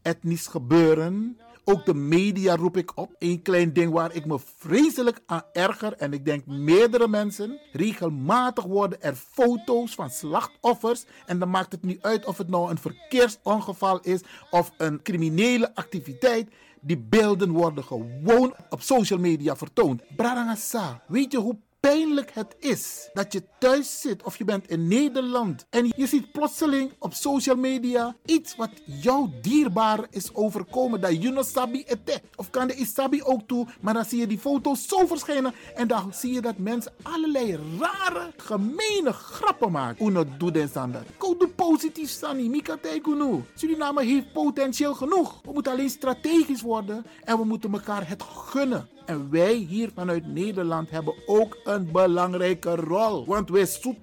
etnisch 0.01 0.47
gebeuren. 0.47 1.37
Ook 1.63 1.85
de 1.85 1.93
media 1.93 2.55
roep 2.55 2.77
ik 2.77 2.97
op. 2.97 3.15
Een 3.19 3.41
klein 3.41 3.73
ding 3.73 3.91
waar 3.91 4.15
ik 4.15 4.25
me 4.25 4.39
vreselijk 4.57 5.21
aan 5.25 5.43
erger. 5.53 5.93
En 5.93 6.13
ik 6.13 6.25
denk 6.25 6.45
meerdere 6.45 7.07
mensen. 7.07 7.59
Regelmatig 7.71 8.63
worden 8.63 9.01
er 9.01 9.15
foto's 9.15 9.95
van 9.95 10.09
slachtoffers. 10.09 11.05
En 11.25 11.39
dan 11.39 11.49
maakt 11.49 11.71
het 11.71 11.83
niet 11.83 12.01
uit 12.01 12.25
of 12.25 12.37
het 12.37 12.49
nou 12.49 12.69
een 12.69 12.77
verkeersongeval 12.77 13.99
is. 13.99 14.21
Of 14.49 14.71
een 14.77 15.01
criminele 15.01 15.75
activiteit. 15.75 16.49
Die 16.81 16.97
beelden 16.97 17.51
worden 17.51 17.83
gewoon 17.83 18.55
op 18.69 18.81
social 18.81 19.19
media 19.19 19.55
vertoond. 19.55 20.01
Bradangasa, 20.15 21.03
weet 21.07 21.31
je 21.31 21.37
hoe 21.37 21.57
pijnlijk 21.81 22.31
het 22.33 22.55
is 22.59 23.09
dat 23.13 23.33
je 23.33 23.43
thuis 23.59 24.01
zit 24.01 24.23
of 24.23 24.37
je 24.37 24.43
bent 24.43 24.69
in 24.69 24.87
Nederland 24.87 25.65
en 25.69 25.93
je 25.95 26.07
ziet 26.07 26.31
plotseling 26.31 26.91
op 26.99 27.13
social 27.13 27.55
media 27.55 28.15
iets 28.25 28.55
wat 28.55 28.69
jou 28.85 29.29
dierbaar 29.41 30.05
is 30.09 30.35
overkomen. 30.35 31.01
Dat 31.01 31.19
no 31.19 31.41
sabi 31.43 31.83
ete. 31.87 32.21
Of 32.35 32.49
kan 32.49 32.67
de 32.67 32.73
isabi 32.73 33.23
ook 33.23 33.41
toe, 33.47 33.67
maar 33.79 33.93
dan 33.93 34.05
zie 34.05 34.19
je 34.19 34.27
die 34.27 34.39
foto's 34.39 34.87
zo 34.87 35.05
verschijnen 35.05 35.53
en 35.75 35.87
dan 35.87 36.13
zie 36.13 36.33
je 36.33 36.41
dat 36.41 36.57
mensen 36.57 36.93
allerlei 37.01 37.59
rare, 37.79 38.31
gemene 38.37 39.13
grappen 39.13 39.71
maken. 39.71 40.05
Uno 40.05 40.25
doet 40.37 40.53
den 40.53 40.71
doe 41.19 41.47
positief 41.55 42.09
sani, 42.09 42.49
mika 42.49 42.77
tekunu. 42.81 43.43
Suriname 43.55 44.03
heeft 44.03 44.33
potentieel 44.33 44.93
genoeg. 44.93 45.41
We 45.43 45.51
moeten 45.53 45.71
alleen 45.71 45.89
strategisch 45.89 46.61
worden 46.61 47.05
en 47.23 47.37
we 47.37 47.43
moeten 47.43 47.73
elkaar 47.73 48.07
het 48.07 48.23
gunnen. 48.23 48.89
En 49.11 49.29
wij 49.29 49.53
hier 49.53 49.89
vanuit 49.95 50.27
Nederland 50.27 50.89
hebben 50.89 51.13
ook 51.25 51.57
een 51.63 51.91
belangrijke 51.91 52.75
rol. 52.75 53.25
Want 53.25 53.49
wij 53.49 53.65
zoet 53.65 53.97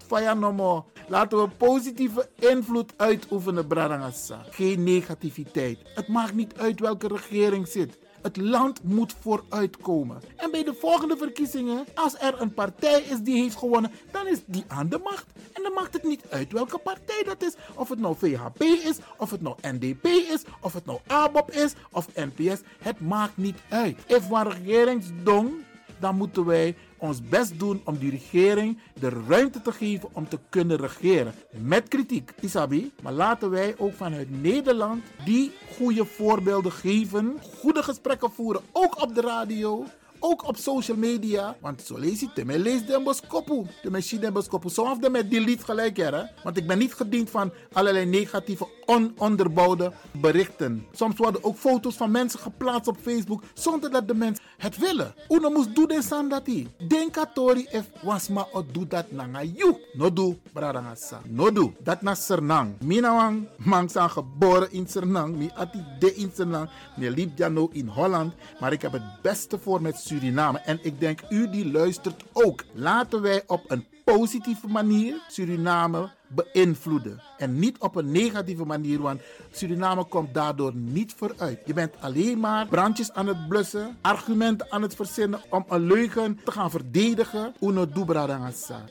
Laten 1.09 1.43
we 1.43 1.49
positieve 1.49 2.29
invloed 2.39 2.93
uitoefenen, 2.97 3.67
Bradangasa. 3.67 4.45
Geen 4.51 4.83
negativiteit. 4.83 5.79
Het 5.95 6.09
maakt 6.09 6.35
niet 6.35 6.55
uit 6.57 6.81
welke 6.81 7.09
regering 7.09 7.69
zit. 7.69 7.99
Het 8.23 8.37
land 8.37 8.83
moet 8.83 9.15
vooruitkomen. 9.21 10.21
En 10.37 10.51
bij 10.51 10.65
de 10.65 10.75
volgende 10.75 11.17
verkiezingen, 11.17 11.85
als 11.95 12.15
er 12.19 12.41
een 12.41 12.55
partij 12.55 13.01
is 13.01 13.21
die 13.21 13.43
heeft 13.43 13.57
gewonnen, 13.57 13.91
dan 14.11 14.27
is 14.27 14.39
die 14.47 14.65
aan 14.69 14.89
de 14.89 15.01
macht. 15.05 15.27
En 15.53 15.63
dan 15.63 15.73
maakt 15.73 15.93
het 15.93 16.03
niet 16.03 16.23
uit 16.31 16.53
welke 16.53 16.79
partij 16.79 17.23
dat 17.25 17.43
is. 17.43 17.55
Of 17.75 17.89
het 17.89 17.99
nou 17.99 18.17
VHP 18.19 18.63
is, 18.63 18.99
of 19.17 19.31
het 19.31 19.43
nou 19.43 19.57
NDP 19.63 20.07
is, 20.07 20.43
of 20.61 20.73
het 20.73 20.87
nou 20.87 20.99
ABOP 21.07 21.51
is, 21.51 21.73
of 21.93 22.09
NPS. 22.15 22.61
Het 22.79 23.01
maakt 23.01 23.37
niet 23.37 23.59
uit. 23.69 23.99
If 24.07 24.31
een 24.31 24.51
regeringsdong, 24.51 25.51
dan 25.99 26.17
moeten 26.17 26.45
wij 26.45 26.77
ons 26.99 27.29
best 27.29 27.59
doen 27.59 27.81
om 27.85 27.99
die 27.99 28.11
regering 28.11 28.79
de 29.01 29.09
ruimte 29.29 29.63
te 29.63 29.73
geven 29.73 30.09
om 30.13 30.29
te 30.29 30.39
kunnen 30.49 30.77
regeren. 30.77 31.35
Met 31.51 31.89
kritiek, 31.89 32.33
Isabi. 32.41 32.93
Maar 33.03 33.13
laten 33.13 33.51
wij 33.51 33.75
ook 33.79 33.95
vanuit 33.95 34.43
Nederland 34.43 35.03
die 35.25 35.53
goede 35.77 36.05
voorbeelden 36.05 36.73
geven. 36.73 37.37
Goede 37.59 37.83
gesprekken 37.83 38.31
voeren, 38.31 38.63
ook 38.73 39.03
op 39.03 39.15
de 39.15 39.21
radio. 39.21 39.85
Ook 40.21 40.49
op 40.49 40.57
social 40.57 40.97
media. 40.97 41.57
Want 41.61 41.83
zo 41.83 41.99
lees 41.99 42.21
je 42.21 42.29
lees 42.45 42.87
de 42.87 43.01
boskopu. 43.05 43.67
De 43.83 43.91
machine 43.91 44.21
de 44.21 44.33
boskopu. 44.33 44.69
De 45.01 45.11
met 45.11 45.31
delete 45.31 45.65
gelijk 45.65 45.97
hè. 45.97 46.23
Want 46.45 46.57
ik 46.57 46.67
ben 46.67 46.79
niet 46.79 46.95
gediend 46.95 47.31
van 47.31 47.53
allerlei 47.73 48.07
negatieve, 48.07 48.67
ononderbouwde 48.87 49.93
berichten. 50.13 50.87
Soms 50.93 51.17
worden 51.17 51.45
ook 51.45 51.57
foto's 51.57 51.97
van 51.97 52.11
mensen 52.11 52.41
geplaatst 52.41 52.89
op 52.89 52.97
Facebook. 53.03 53.43
Zonder 53.55 53.91
dat 53.91 54.09
de 54.09 54.15
mensen 54.15 54.45
het 54.57 54.79
willen. 54.79 55.15
Uno 55.29 55.51
moest 55.51 55.75
doen 55.75 55.89
den 55.89 56.03
sandati. 56.03 56.69
Denkatori 56.89 57.67
if 57.71 57.85
wasma 58.03 58.47
o 58.53 58.65
do 58.73 58.87
dat 58.87 59.11
nanga 59.11 59.43
you. 59.43 59.77
No 59.93 60.13
do, 60.13 60.39
bradangasa. 60.53 61.21
No 61.29 61.53
do. 61.53 61.73
Dat 61.83 62.03
na 62.03 62.15
Sernang. 62.15 62.81
Minawang 62.81 63.49
mang 63.57 63.91
zijn 63.91 64.11
geboren 64.11 64.73
in 64.73 64.87
Sernang. 64.89 65.37
Mi 65.37 65.51
ati 65.55 65.85
de 65.99 66.15
in 66.15 66.31
Sernang. 66.35 66.69
Mi 66.97 67.11
liep 67.11 67.49
no 67.49 67.69
in 67.73 67.87
Holland. 67.87 68.35
Maar 68.61 68.73
ik 68.73 68.83
heb 68.83 68.93
het 68.93 69.23
beste 69.23 69.59
voor 69.59 69.83
met 69.83 69.97
Suriname. 70.09 70.59
En 70.59 70.79
ik 70.83 71.01
denk 71.01 71.21
u 71.29 71.51
die 71.51 71.71
luistert 71.71 72.25
ook. 72.33 72.65
Laten 72.73 73.23
wij 73.23 73.43
op 73.47 73.65
een 73.71 73.87
positieve 74.05 74.67
manier 74.67 75.17
Suriname 75.29 76.09
beïnvloeden. 76.29 77.23
En 77.39 77.59
niet 77.59 77.79
op 77.79 77.97
een 77.97 78.11
negatieve 78.11 78.65
manier, 78.65 79.01
want 79.01 79.21
Suriname 79.51 80.05
komt 80.05 80.35
daardoor 80.35 80.75
niet 80.75 81.15
vooruit. 81.17 81.61
Je 81.65 81.73
bent 81.73 81.95
alleen 82.01 82.41
maar 82.41 82.67
brandjes 82.67 83.13
aan 83.13 83.27
het 83.27 83.49
blussen, 83.49 83.97
argumenten 84.01 84.67
aan 84.71 84.83
het 84.83 84.95
verzinnen 84.95 85.41
om 85.51 85.65
een 85.69 85.87
leugen 85.87 86.41
te 86.45 86.51
gaan 86.51 86.71
verdedigen. 86.71 87.55
Uno 87.61 87.87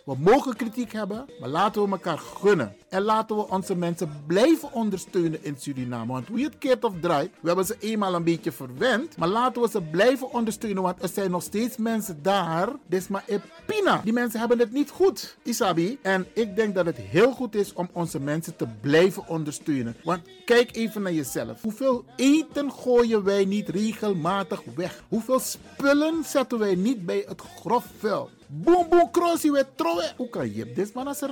We 0.05 0.15
mogen 0.17 0.55
kritiek 0.55 0.93
hebben, 0.93 1.25
maar 1.39 1.49
laten 1.49 1.83
we 1.83 1.89
elkaar 1.89 2.17
gunnen. 2.17 2.75
En 2.89 3.01
laten 3.01 3.35
we 3.35 3.49
onze 3.49 3.75
mensen 3.75 4.23
blijven 4.27 4.73
ondersteunen 4.73 5.43
in 5.43 5.55
Suriname. 5.57 6.11
Want 6.11 6.27
je 6.35 6.43
het 6.43 6.57
keert 6.57 6.83
of 6.83 6.93
draait, 7.01 7.31
we 7.39 7.47
hebben 7.47 7.65
ze 7.65 7.75
eenmaal 7.79 8.15
een 8.15 8.23
beetje 8.23 8.51
verwend. 8.51 9.17
Maar 9.17 9.27
laten 9.27 9.61
we 9.61 9.69
ze 9.69 9.81
blijven 9.81 10.33
ondersteunen, 10.33 10.83
want 10.83 11.01
er 11.01 11.09
zijn 11.09 11.31
nog 11.31 11.43
steeds 11.43 11.77
mensen 11.77 12.19
daar. 12.21 12.69
Desma 12.87 13.23
Epina. 13.25 14.01
Die 14.03 14.13
mensen 14.13 14.39
hebben 14.39 14.59
het 14.59 14.71
niet 14.71 14.89
goed, 14.89 15.37
Isabi. 15.43 15.97
En 16.01 16.27
ik 16.33 16.55
denk 16.55 16.75
dat 16.75 16.85
het 16.85 16.97
heel 16.97 17.26
goed 17.31 17.55
is 17.55 17.73
om 17.73 17.89
onze 17.91 18.19
mensen 18.19 18.55
te 18.55 18.67
blijven 18.81 19.27
ondersteunen. 19.27 19.95
Want 20.03 20.21
kijk 20.45 20.75
even 20.75 21.01
naar 21.01 21.13
jezelf. 21.13 21.61
Hoeveel 21.61 22.05
eten 22.15 22.71
gooien 22.71 23.23
wij 23.23 23.45
niet 23.45 23.69
regelmatig 23.69 24.61
weg? 24.75 25.03
Hoeveel 25.07 25.39
spullen 25.39 26.23
zetten 26.23 26.59
wij 26.59 26.75
niet 26.75 27.05
bij 27.05 27.23
het 27.27 27.41
grofvuil? 27.41 28.29
Boom 28.47 28.89
boom 28.89 29.11
crossie 29.11 29.51
we 29.51 29.65
troe. 29.75 30.11
Hoe 30.17 30.29
kan 30.29 30.53
je 30.55 30.73
dit 30.73 30.93
man 30.93 31.07
als? 31.07 31.19
We 31.19 31.27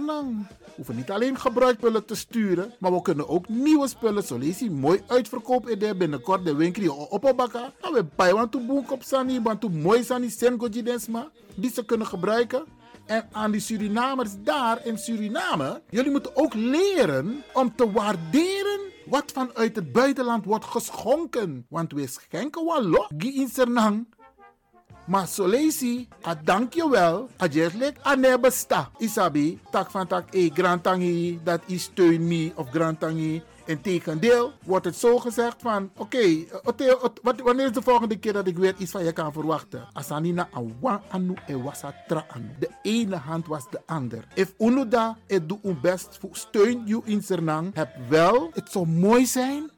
hoeven 0.75 0.95
niet 0.95 1.11
alleen 1.11 1.39
gebruikspullen 1.39 2.05
te 2.05 2.15
sturen, 2.15 2.73
maar 2.79 2.93
we 2.93 3.01
kunnen 3.01 3.29
ook 3.29 3.49
nieuwe 3.49 3.87
spullen, 3.87 4.23
je, 4.25 4.71
mooi 4.71 5.01
uitverkoop 5.07 5.69
in 5.69 5.79
de 5.79 5.95
binnenkort 5.95 6.45
de 6.45 6.55
winkel 6.55 6.95
op 6.95 7.23
opbakka. 7.23 7.73
En 7.81 7.93
we 7.93 8.05
bij 8.15 8.33
want 8.33 8.51
to 8.51 8.59
op 8.89 9.03
sani, 9.03 9.41
want 9.41 9.61
to 9.61 9.69
mooi 9.69 10.03
sani 10.03 10.29
sen 10.29 10.59
goji 10.59 10.83
die 11.55 11.71
ze 11.71 11.85
kunnen 11.85 12.07
gebruiken. 12.07 12.65
En 13.05 13.27
aan 13.31 13.51
die 13.51 13.61
Surinamers 13.61 14.29
daar 14.43 14.85
in 14.85 14.97
Suriname, 14.97 15.81
jullie 15.89 16.11
moeten 16.11 16.35
ook 16.35 16.53
leren 16.53 17.43
om 17.53 17.75
te 17.75 17.91
waarderen 17.91 18.79
wat 19.05 19.31
vanuit 19.31 19.75
het 19.75 19.91
buitenland 19.91 20.45
wordt 20.45 20.65
geschonken. 20.65 21.65
Want 21.69 21.91
we 21.91 22.07
schenken 22.07 22.65
wel 22.65 22.83
lo, 22.83 23.07
in 23.17 23.49
Sernang. 23.53 24.13
Maar 25.05 25.27
zo 25.27 25.47
lees 25.47 25.79
je, 25.79 26.07
a 26.27 26.35
dankjewel, 26.43 27.29
a 27.41 27.45
jertlik, 27.45 27.97
a. 28.05 28.91
Isabi, 28.97 29.59
tak 29.71 29.91
van 29.91 30.07
tak, 30.07 30.33
e 30.33 30.49
grantangi, 30.53 31.39
dat 31.43 31.61
is 31.65 31.83
steun 31.83 32.27
me, 32.27 32.51
of 32.55 32.69
grantangi. 32.69 33.43
Integendeel 33.65 34.53
wordt 34.63 34.85
het 34.85 34.95
zo 34.95 35.17
gezegd 35.17 35.61
van, 35.61 35.89
oké, 35.97 36.47
okay, 36.63 36.93
wanneer 37.43 37.65
is 37.65 37.71
de 37.71 37.81
volgende 37.81 38.17
keer 38.17 38.33
dat 38.33 38.47
ik 38.47 38.57
weer 38.57 38.75
iets 38.77 38.91
van 38.91 39.03
je 39.03 39.11
kan 39.11 39.33
verwachten? 39.33 39.87
Asanina 39.93 40.49
awa 40.51 41.01
anu 41.09 41.33
e. 41.47 41.55
De 42.59 42.69
ene 42.81 43.15
hand 43.15 43.47
was 43.47 43.69
de 43.69 43.81
ander. 43.85 44.27
If 44.33 44.53
unuda 44.57 45.17
et 45.27 45.49
doe 45.49 45.75
best, 45.81 46.19
steun 46.31 46.81
you 46.85 47.01
in 47.05 47.23
Sernang, 47.23 47.73
heb 47.73 47.89
wel, 48.09 48.49
het 48.53 48.71
zou 48.71 48.87
mooi 48.87 49.25
zijn 49.25 49.71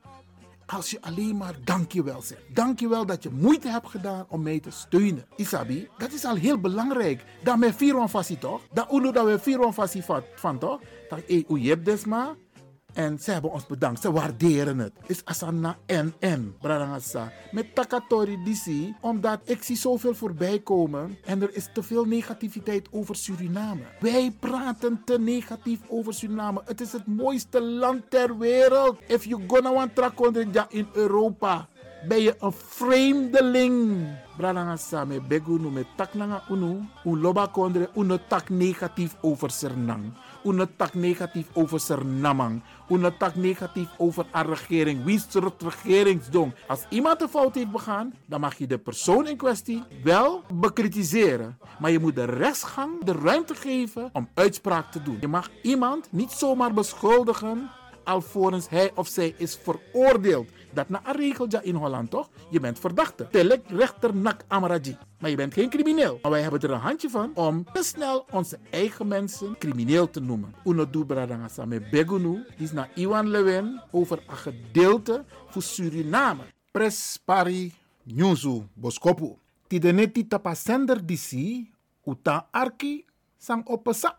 als 0.68 0.92
je 0.92 1.02
alleen 1.02 1.38
maar 1.38 1.56
dankjewel 1.64 2.22
zegt. 2.22 2.42
Dankjewel 2.54 3.06
dat 3.06 3.24
je 3.24 3.30
moeite 3.30 3.70
hebt 3.70 3.90
gedaan 3.90 4.26
om 4.30 4.42
mij 4.42 4.60
te 4.60 4.72
steunen. 4.72 5.26
Isabi, 5.36 5.88
dat 5.98 6.12
is 6.12 6.26
al 6.26 6.36
heel 6.36 6.60
belangrijk. 6.60 7.24
Dat 7.44 7.58
met 7.58 7.76
vier 7.76 8.10
toch? 8.40 8.62
Dat 8.74 8.92
uno 8.92 9.26
we 9.26 9.40
vier 9.40 9.72
van 10.36 10.58
toch? 10.60 10.80
Dat 11.10 11.20
ik, 11.26 11.46
hebt 11.70 11.86
desma. 11.86 12.36
En 12.98 13.20
ze 13.20 13.32
hebben 13.32 13.52
ons 13.52 13.66
bedankt. 13.66 14.02
Ze 14.02 14.12
waarderen 14.12 14.78
het. 14.78 14.92
Is 15.06 15.26
asana 15.26 15.78
NN, 15.88 16.56
Bradangasa. 16.62 17.32
Met 17.52 17.76
Takatori 17.76 18.38
DC, 18.44 18.94
omdat 19.02 19.40
ik 19.44 19.64
zie 19.64 19.76
zoveel 19.76 20.16
voorbij 20.16 20.60
komen. 20.60 21.18
En 21.26 21.42
er 21.42 21.56
is 21.56 21.70
te 21.74 21.84
veel 21.84 22.06
negativiteit 22.06 22.88
over 22.92 23.16
Suriname. 23.16 23.82
Wij 24.00 24.32
praten 24.40 25.02
te 25.06 25.20
negatief 25.20 25.80
over 25.88 26.14
Suriname. 26.14 26.62
Het 26.66 26.82
is 26.82 26.92
het 26.92 27.08
mooiste 27.08 27.62
land 27.62 28.10
ter 28.10 28.38
wereld. 28.38 29.00
If 29.08 29.26
you 29.26 29.44
gonna 29.48 29.74
want 29.74 29.96
trakondre 29.96 30.68
in 30.70 30.88
Europa 30.94 31.68
ben 32.08 32.22
je 32.22 32.36
een 32.40 32.52
vreemdeling. 32.52 34.08
Bralanga 34.38 34.76
same 34.76 35.22
begunu 35.22 35.70
met 35.70 35.88
tak 35.96 36.14
nanga 36.14 36.44
unu. 36.50 36.86
U 37.06 37.18
loba 37.18 37.48
kondre 37.48 37.90
unu 37.96 38.18
tak 38.28 38.50
negatief 38.50 39.16
over 39.22 39.52
Sernang. 39.52 40.14
Unu 40.44 40.66
tak 40.76 40.94
negatief 40.94 41.48
over 41.54 41.80
Sernamang. 41.80 42.62
Unu 42.90 43.10
tak 43.18 43.36
negatief 43.36 43.88
over 43.98 44.26
een 44.32 44.46
regering. 44.46 45.04
Wie 45.04 45.16
is 45.16 45.34
het 45.34 45.62
regeringsdong? 45.62 46.54
Als 46.68 46.86
iemand 46.90 47.22
een 47.22 47.30
fout 47.30 47.56
heeft 47.56 47.72
begaan, 47.72 48.14
dan 48.26 48.40
mag 48.40 48.58
je 48.58 48.68
de 48.68 48.78
persoon 48.78 49.28
in 49.28 49.38
kwestie 49.38 49.84
wel 50.04 50.44
bekritiseren. 50.54 51.58
Maar 51.80 51.92
je 51.92 52.00
moet 52.00 52.16
de 52.16 52.24
rechtsgang 52.24 53.04
de 53.04 53.12
ruimte 53.12 53.56
geven 53.56 54.10
om 54.14 54.30
uitspraak 54.34 54.92
te 54.92 55.04
doen. 55.04 55.18
Je 55.22 55.28
mag 55.28 55.50
iemand 55.62 56.08
niet 56.12 56.32
zomaar 56.32 56.74
beschuldigen 56.74 57.70
alvorens 58.08 58.70
hij 58.70 58.92
of 58.96 59.08
zij 59.08 59.34
is 59.38 59.60
veroordeeld. 59.64 60.50
Dat 60.74 60.90
na 60.90 61.02
een 61.06 61.16
regeltje 61.16 61.60
in 61.64 61.76
Holland 61.76 62.10
toch? 62.10 62.30
Je 62.50 62.60
bent 62.60 62.80
verdachte. 62.80 63.28
Telek 63.32 63.62
rechter 63.68 64.16
nak 64.16 64.44
amaraji. 64.48 64.98
Maar 65.20 65.30
je 65.30 65.36
bent 65.36 65.54
geen 65.54 65.70
crimineel. 65.70 66.20
Maar 66.22 66.32
wij 66.32 66.42
hebben 66.42 66.62
er 66.62 66.72
een 66.72 66.80
handje 66.80 67.10
van 67.10 67.32
om 67.34 67.66
te 67.74 67.84
snel 67.84 68.26
onze 68.32 68.60
eigen 68.70 69.08
mensen 69.08 69.58
crimineel 69.58 70.10
te 70.10 70.20
noemen. 70.20 70.56
Uno 70.66 70.90
du 70.90 71.06
bradanga 71.06 71.48
same 71.48 71.80
begunu. 71.92 72.46
is 72.58 72.72
naar 72.72 72.90
Iwan 72.96 73.30
Lewin 73.30 73.82
over 73.92 74.24
een 74.28 74.38
gedeelte 74.38 75.26
voor 75.50 75.62
Suriname. 75.62 76.44
Pres 76.72 77.20
pari 77.26 77.74
nyuzu 78.04 78.64
boskopu. 78.74 79.36
Tideneti 79.68 80.28
tapasender 80.28 81.06
disi 81.06 81.72
uta 82.06 82.48
arki 82.52 83.06
sang 83.38 83.68
opesa. 83.68 84.18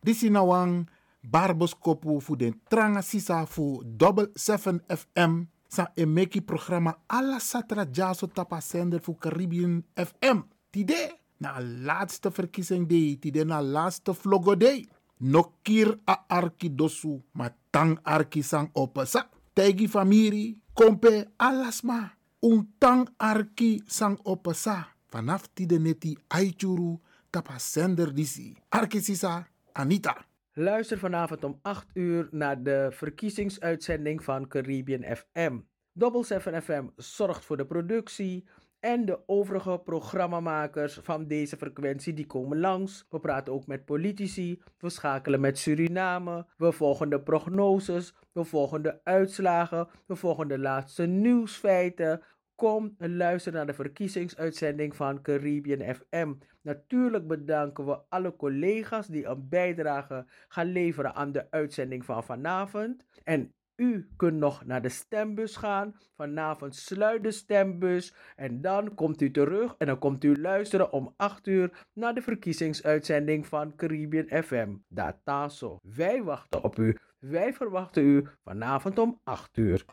Disi 0.00 0.28
nawang 0.28 0.88
barboskopu 1.20 2.20
voor 2.20 2.36
de 2.36 2.52
tranga 2.68 3.00
sisa 3.00 3.46
voor 3.46 3.84
double 3.86 4.30
7 4.34 4.82
FM 4.86 5.42
sa 5.68 5.90
emeki 5.94 6.42
programma 6.42 6.98
alla 7.06 7.38
satra 7.38 7.86
jaso 7.92 8.26
tapa 8.26 8.60
sender 8.60 9.00
voor 9.00 9.16
Caribbean 9.18 9.84
FM. 9.94 10.42
Tide 10.70 11.18
na 11.38 11.60
laatste 11.60 12.30
verkiezing 12.30 12.88
day, 12.88 13.16
tide 13.20 13.44
na 13.44 13.62
laatste 13.62 14.14
vlogo 14.14 14.56
day. 14.56 14.88
Nokir 15.16 15.98
a 16.04 16.24
arki 16.28 16.74
dosu, 16.74 17.20
ma 17.32 17.50
tang 17.70 17.98
arki 18.02 18.42
sang 18.42 18.70
opesa. 18.72 19.28
Tegi 19.52 19.88
famiri, 19.88 20.56
kompe 20.72 21.28
alasma. 21.36 22.14
Un 22.40 22.64
tang 22.78 23.08
arki 23.16 23.82
sang 23.86 24.18
opesa. 24.22 24.88
Vanaf 25.12 25.50
tide 25.54 25.78
neti 25.78 26.16
aichuru 26.28 26.98
tapa 27.30 27.58
sender 27.58 28.14
disi. 28.14 28.56
Arki 28.70 29.00
sisa 29.00 29.46
Anita. 29.72 30.29
Luister 30.52 30.98
vanavond 30.98 31.44
om 31.44 31.58
8 31.62 31.86
uur 31.94 32.28
naar 32.30 32.62
de 32.62 32.88
verkiezingsuitzending 32.90 34.24
van 34.24 34.48
Caribbean 34.48 35.16
FM. 35.16 35.58
Double 35.92 36.24
7 36.24 36.62
FM 36.62 36.86
zorgt 36.96 37.44
voor 37.44 37.56
de 37.56 37.66
productie 37.66 38.48
en 38.80 39.04
de 39.04 39.18
overige 39.26 39.80
programmamakers 39.84 40.98
van 41.02 41.26
deze 41.26 41.56
frequentie 41.56 42.12
die 42.12 42.26
komen 42.26 42.60
langs. 42.60 43.06
We 43.08 43.20
praten 43.20 43.52
ook 43.52 43.66
met 43.66 43.84
politici, 43.84 44.62
we 44.78 44.90
schakelen 44.90 45.40
met 45.40 45.58
Suriname, 45.58 46.46
we 46.56 46.72
volgen 46.72 47.10
de 47.10 47.20
prognoses, 47.20 48.14
we 48.32 48.44
volgen 48.44 48.82
de 48.82 49.04
uitslagen, 49.04 49.88
we 50.06 50.16
volgen 50.16 50.48
de 50.48 50.58
laatste 50.58 51.06
nieuwsfeiten. 51.06 52.22
Kom 52.54 52.94
luister 52.98 53.52
naar 53.52 53.66
de 53.66 53.74
verkiezingsuitzending 53.74 54.96
van 54.96 55.22
Caribbean 55.22 55.94
FM. 55.94 56.34
Natuurlijk 56.62 57.26
bedanken 57.26 57.86
we 57.86 57.98
alle 58.08 58.36
collega's 58.36 59.06
die 59.06 59.26
een 59.26 59.48
bijdrage 59.48 60.26
gaan 60.48 60.72
leveren 60.72 61.14
aan 61.14 61.32
de 61.32 61.50
uitzending 61.50 62.04
van 62.04 62.24
vanavond. 62.24 63.04
En 63.24 63.54
u 63.80 64.08
kunt 64.16 64.38
nog 64.38 64.64
naar 64.64 64.82
de 64.82 64.88
stembus 64.88 65.56
gaan. 65.56 65.96
Vanavond 66.16 66.76
sluit 66.76 67.22
de 67.22 67.30
stembus. 67.30 68.14
En 68.36 68.60
dan 68.60 68.94
komt 68.94 69.20
u 69.20 69.30
terug 69.30 69.74
en 69.78 69.86
dan 69.86 69.98
komt 69.98 70.24
u 70.24 70.40
luisteren 70.40 70.92
om 70.92 71.14
8 71.16 71.46
uur 71.46 71.86
naar 71.92 72.14
de 72.14 72.22
verkiezingsuitzending 72.22 73.46
van 73.46 73.76
Caribbean 73.76 74.42
FM. 74.42 74.76
Dataso. 74.88 75.78
Wij 75.82 76.22
wachten 76.22 76.64
op 76.64 76.78
u. 76.78 76.96
Wij 77.18 77.52
verwachten 77.52 78.04
u 78.04 78.26
vanavond 78.44 78.98
om 78.98 79.20
8 79.24 79.56
uur. 79.56 79.84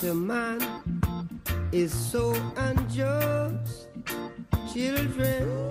To 0.00 0.14
man 0.14 0.58
is 1.72 1.92
so 1.92 2.34
unjust. 2.56 3.88
Children, 4.72 5.69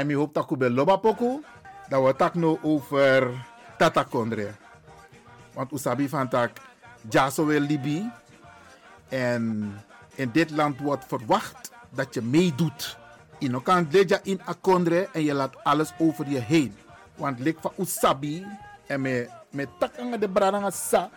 Ai 0.00 0.06
mi 0.08 0.16
hoop 0.16 0.32
taku 0.32 0.56
be 0.56 0.72
loba 0.72 0.96
poku. 0.96 1.44
Dat 1.92 2.00
we 2.00 2.16
tak 2.16 2.34
no 2.34 2.56
over 2.62 3.28
Tata 3.76 4.04
Kondre. 4.04 4.56
Want 5.52 5.72
usabi 5.72 6.08
van 6.08 6.28
tak 6.28 6.56
Jaso 7.10 7.44
wel 7.44 7.60
libi. 7.60 8.08
En 9.08 9.74
in 10.14 10.30
dit 10.32 10.50
land 10.50 10.80
wordt 10.80 11.04
verwacht 11.04 11.70
dat 11.92 12.14
je 12.14 12.22
meedoet. 12.22 12.96
Je 13.38 13.62
kan 13.62 13.88
leja 13.90 14.20
in 14.22 14.40
akondre 14.44 15.08
en 15.12 15.24
je 15.24 15.34
laat 15.34 15.64
alles 15.64 15.92
over 15.98 16.28
je 16.28 16.38
heen. 16.38 16.74
Want 17.16 17.38
lik 17.38 17.56
van 17.60 17.72
usabi 17.76 18.46
en 18.86 19.00
me, 19.00 19.28
me 19.50 19.68
takanga 19.78 20.16
de 20.16 20.28
braranga 20.28 20.70
sa. 20.70 21.10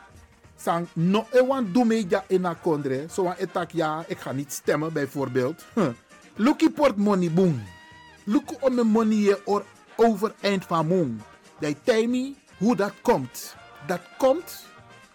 Sang 0.56 0.88
no 0.94 1.26
e 1.32 1.46
wan 1.46 1.72
do 1.72 1.84
meja 1.84 2.24
in 2.28 2.46
akondre. 2.46 3.06
Zo 3.12 3.28
aan 3.28 3.36
etak 3.36 3.72
ja, 3.72 4.04
ik 4.08 4.20
ga 4.20 4.32
niet 4.32 4.54
stemmen 4.54 4.94
bijvoorbeeld. 4.94 5.66
Huh. 5.74 5.94
Lucky 6.36 6.70
port 6.70 6.98
money 6.98 7.32
boom. 7.32 7.73
Look 8.26 8.54
om 8.60 8.76
mijn 8.76 8.88
money 8.88 9.38
or 9.46 9.66
overeind 9.96 10.66
van 10.66 10.88
moon. 10.88 11.22
Jij 11.84 12.08
me 12.08 12.34
hoe 12.58 12.76
dat 12.76 12.94
komt. 13.02 13.56
Dat 13.88 14.02
komt 14.18 14.66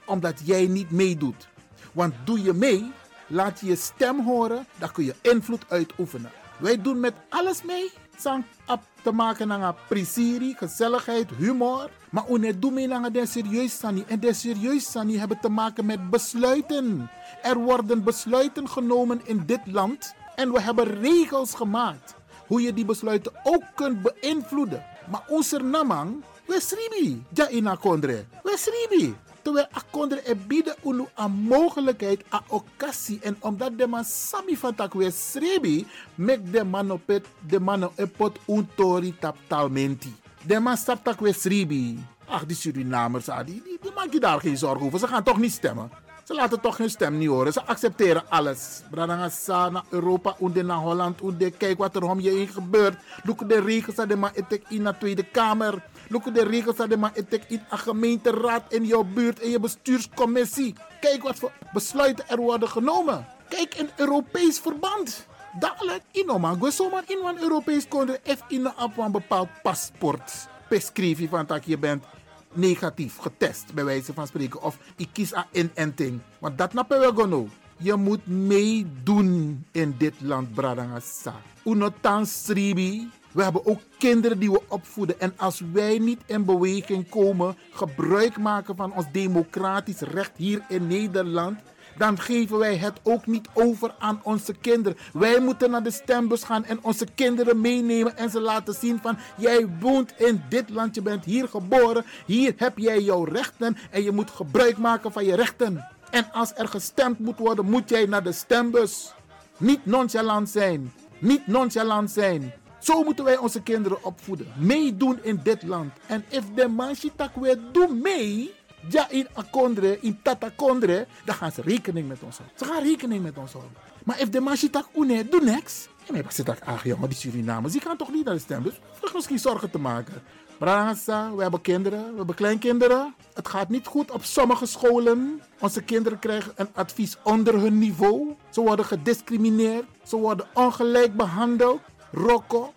omdat 0.05 0.41
jij 0.45 0.67
niet 0.67 0.91
meedoet. 0.91 1.49
Want 1.93 2.15
doe 2.25 2.43
je 2.43 2.53
mee, 2.53 2.93
laat 3.27 3.61
je 3.61 3.67
je 3.67 3.77
stem 3.77 4.25
horen, 4.25 4.67
dan 4.79 4.93
kun 4.93 5.05
je 5.05 5.15
invloed 5.21 5.65
uitoefenen. 5.69 6.31
Wij 6.59 6.81
doen 6.81 7.01
met 7.01 7.15
alles 7.29 7.63
mee. 7.63 7.91
Sang 8.17 8.45
op 8.67 8.81
te 9.03 9.13
maken 9.13 9.49
naar 9.49 9.75
plezier, 9.89 10.57
gezelligheid, 10.57 11.31
humor. 11.37 11.91
Maar 12.11 12.25
wanneer 12.29 12.61
doen 12.61 12.75
we 12.75 12.87
naar 12.87 13.13
de 13.13 13.27
serieus 13.27 13.79
sani. 13.79 14.05
En 14.07 14.21
de 14.21 14.33
serieus 14.33 14.91
sani 14.91 15.19
hebben 15.19 15.41
te 15.41 15.49
maken 15.49 15.87
met 15.87 16.11
besluiten. 16.11 17.11
Er 17.43 17.57
worden 17.57 18.05
besluiten 18.05 18.69
genomen 18.69 19.21
in 19.25 19.43
dit 19.47 19.61
land. 19.65 20.15
En 20.37 20.53
we 20.53 20.61
hebben 20.61 21.01
regels 21.01 21.55
gemaakt. 21.55 22.18
Hoe 22.49 22.61
je 22.61 22.73
die 22.73 22.85
besluiten 22.85 23.33
ook 23.43 23.63
kunt 23.75 24.03
beïnvloeden. 24.03 24.85
Maar 25.11 25.25
onze 25.29 25.59
namang, 25.59 26.25
we 26.47 26.61
sribi. 26.61 27.25
Ja 27.33 27.49
ina 27.49 27.75
kondre. 27.75 28.25
We 28.43 28.57
sribi. 28.57 29.15
Terwijl 29.43 29.67
akondre 29.73 30.21
e 30.25 30.35
bieden 30.35 30.75
unu 30.85 31.07
een 31.15 31.31
mogelijkheid, 31.31 32.25
occasie. 32.47 33.19
En 33.23 33.37
omdat 33.41 33.79
de 33.79 33.87
man 33.87 34.05
sami 34.05 34.57
van 34.57 34.75
tak 34.75 34.93
we 34.93 35.11
sribi, 35.11 35.87
mek 36.15 36.53
de 36.53 36.65
man 36.65 36.91
op 36.91 37.07
het, 37.07 37.27
de 37.49 37.61
man 37.61 37.85
op 37.85 38.19
het 38.19 38.39
untori 38.47 39.19
tap 39.19 39.37
talmenti. 39.47 40.15
De 40.43 40.61
man 40.61 40.77
stap 40.77 41.05
tak 41.05 41.21
we 41.21 41.33
sribi. 41.33 41.99
Ach, 42.27 42.45
die 42.47 42.57
Surinamers, 42.57 43.29
ah, 43.29 43.47
die, 43.47 43.63
die, 43.63 43.79
die 43.81 43.93
maak 43.95 44.13
je 44.13 44.21
daar 44.21 44.41
geen 44.41 44.59
zorgen 44.59 44.87
over. 44.87 44.99
Ze 44.99 45.07
gaan 45.07 45.23
toch 45.23 45.39
niet 45.39 45.53
stemmen. 45.53 45.91
Ze 46.29 46.35
laten 46.35 46.61
toch 46.61 46.77
hun 46.77 46.91
stem 46.91 47.19
niet 47.19 47.29
horen. 47.29 47.53
Ze 47.53 47.65
accepteren 47.65 48.23
alles. 48.29 48.83
Bradangasa 48.91 49.69
naar 49.69 49.85
Europa, 49.91 50.37
onder 50.39 50.65
naar 50.65 50.77
Holland, 50.77 51.21
onder. 51.21 51.51
Kijk 51.51 51.79
wat 51.79 51.97
er 51.97 52.03
om 52.03 52.21
je 52.21 52.31
heen 52.31 52.49
gebeurt. 52.49 52.97
Look 53.23 53.49
de 53.49 53.61
regels 53.61 53.95
dat 53.95 54.09
de 54.09 54.31
etek 54.35 54.65
in 54.69 54.85
de 54.85 54.95
Tweede 54.99 55.23
Kamer. 55.23 55.83
Look 56.09 56.35
de 56.35 56.45
regels 56.45 56.77
dat 56.77 56.91
de 56.91 57.11
etek 57.15 57.45
in 57.49 57.63
een 57.71 57.79
gemeenteraad 57.79 58.73
in 58.73 58.85
jouw 58.85 59.05
buurt 59.05 59.41
en 59.41 59.51
je 59.51 59.61
bestuurscommissie. 59.61 60.75
Kijk 61.01 61.23
wat 61.23 61.37
voor 61.37 61.53
besluiten 61.73 62.29
er 62.29 62.39
worden 62.39 62.69
genomen. 62.69 63.27
Kijk 63.49 63.75
in 63.75 63.91
Europees 63.97 64.59
verband. 64.59 65.27
Dadelijk, 65.59 66.03
inoman, 66.11 66.59
go 66.61 66.71
zomaar 66.71 67.03
in 67.07 67.19
een 67.25 67.41
Europees 67.41 67.89
country, 67.89 68.19
even 68.23 68.45
in 68.49 68.73
een 68.97 69.13
bepaald 69.13 69.49
paspoort. 69.63 70.49
Beschrijf 70.69 71.19
je 71.19 71.29
van 71.29 71.47
dat 71.47 71.67
je 71.67 71.79
bent 71.79 72.05
negatief 72.53 73.17
getest, 73.17 73.75
bij 73.75 73.85
wijze 73.85 74.13
van 74.13 74.27
spreken. 74.27 74.63
Of 74.63 74.79
ik 74.97 75.09
kies 75.13 75.35
aan 75.35 75.47
inenting. 75.53 76.21
Want 76.39 76.59
dat 76.59 76.73
nappen 76.73 77.01
we 77.01 77.13
gewoon. 77.15 77.51
Je 77.77 77.95
moet 77.95 78.27
meedoen 78.27 79.65
in 79.73 79.95
dit 79.99 80.15
land, 80.21 80.55
Bradangasa. 80.55 81.35
Unotan 81.65 82.27
Sribi. 82.27 83.11
We 83.33 83.43
hebben 83.43 83.67
ook 83.67 83.81
kinderen 83.99 84.39
die 84.39 84.51
we 84.51 84.63
opvoeden. 84.69 85.21
En 85.21 85.33
als 85.37 85.63
wij 85.73 85.99
niet 85.99 86.21
in 86.27 86.45
beweging 86.45 87.09
komen, 87.09 87.57
gebruik 87.73 88.39
maken 88.39 88.77
van 88.77 88.95
ons 88.95 89.07
democratisch 89.13 90.01
recht 90.01 90.33
hier 90.37 90.65
in 90.69 90.87
Nederland, 90.87 91.59
dan 91.99 92.21
geven 92.21 92.59
wij 92.59 92.77
het 92.77 93.01
ook 93.03 93.27
niet 93.27 93.49
over 93.53 93.95
aan 93.99 94.21
onze 94.23 94.55
kinderen. 94.55 94.99
Wij 95.13 95.41
moeten 95.41 95.71
naar 95.71 95.83
de 95.83 95.91
stembus 95.91 96.43
gaan 96.43 96.65
en 96.65 96.79
onze 96.83 97.07
kinderen 97.15 97.61
meenemen 97.61 98.17
en 98.17 98.31
ze 98.31 98.41
laten 98.41 98.75
zien 98.75 98.99
van 99.03 99.19
jij 99.37 99.69
woont 99.81 100.13
in 100.17 100.43
dit 100.49 100.71
land, 100.71 100.95
je 100.95 101.03
bent 101.03 101.25
hier 101.25 101.49
geboren, 101.49 102.05
hier 102.27 102.53
heb 102.57 102.79
jij 102.79 103.01
jouw 103.01 103.25
rechten 103.25 103.77
en 103.91 104.03
je 104.03 104.13
moet 104.13 104.31
gebruik 104.31 104.79
maken 104.79 105.13
van 105.13 105.25
je 105.25 105.35
rechten. 105.35 105.87
En 106.11 106.33
als 106.33 106.53
er 106.55 106.69
gestemd 106.69 107.19
moet 107.19 107.39
worden, 107.39 107.65
moet 107.65 107.89
jij 107.89 108.07
naar 108.07 108.23
de 108.23 108.33
stembus. 108.33 109.13
Niet 109.57 109.87
nonchalant 109.87 110.49
zijn. 110.49 110.93
Niet 111.19 111.47
nonchalant 111.47 112.11
zijn. 112.11 112.53
Zo 112.79 113.03
moeten 113.03 113.25
wij 113.25 113.37
onze 113.37 113.63
kinderen 113.63 114.05
opvoeden. 114.05 114.53
Meedoen 114.57 115.19
in 115.23 115.41
dit 115.43 115.63
land. 115.63 115.93
En 116.07 116.25
if 116.29 116.45
de 116.55 116.69
manshitak 116.69 117.35
weer 117.35 117.59
doen 117.73 118.01
mee, 118.01 118.55
ja 118.89 119.11
in 119.11 119.27
akondre, 119.33 119.99
in 120.01 120.19
tatakondre, 120.23 121.07
dan 121.25 121.35
gaan 121.35 121.53
ze 121.53 121.63
rekening 121.63 122.09
met 122.09 122.23
ons 122.23 122.37
houden. 122.37 122.59
Ze 122.59 122.65
gaan 122.65 122.83
rekening 122.83 123.23
met 123.23 123.39
ons 123.39 123.53
houden. 123.53 123.73
Maar 124.05 124.21
if 124.21 124.29
de 124.29 124.41
manshitak 124.41 124.87
une, 124.95 125.29
doe 125.29 125.41
niks. 125.41 125.89
Maar 126.11 126.21
ik 126.21 126.31
zit 126.31 126.47
daar, 126.47 126.59
ach 126.65 126.85
jongen, 126.85 127.09
die 127.09 127.19
Surinamers, 127.19 127.73
die 127.73 127.83
gaan 127.83 127.97
toch 127.97 128.13
niet 128.13 128.25
naar 128.25 128.35
de 128.35 128.41
stembus? 128.41 128.81
Vlug 128.93 129.15
misschien 129.15 129.39
zorgen 129.39 129.71
te 129.71 129.79
maken. 129.79 130.23
Brangasa, 130.59 131.35
we 131.35 131.43
hebben 131.43 131.61
kinderen, 131.61 132.11
we 132.11 132.17
hebben 132.17 132.35
kleinkinderen. 132.35 133.15
Het 133.35 133.49
gaat 133.49 133.69
niet 133.69 133.87
goed 133.87 134.11
op 134.11 134.25
sommige 134.25 134.67
scholen. 134.67 135.43
Onze 135.59 135.83
kinderen 135.83 136.19
krijgen 136.19 136.53
een 136.57 136.69
advies 136.75 137.17
onder 137.23 137.55
hun 137.55 137.79
niveau. 137.79 138.35
Ze 138.51 138.61
worden 138.61 138.85
gediscrimineerd, 138.85 139.85
ze 140.03 140.17
worden 140.17 140.47
ongelijk 140.55 141.17
behandeld. 141.17 141.81
Rocco, 142.13 142.73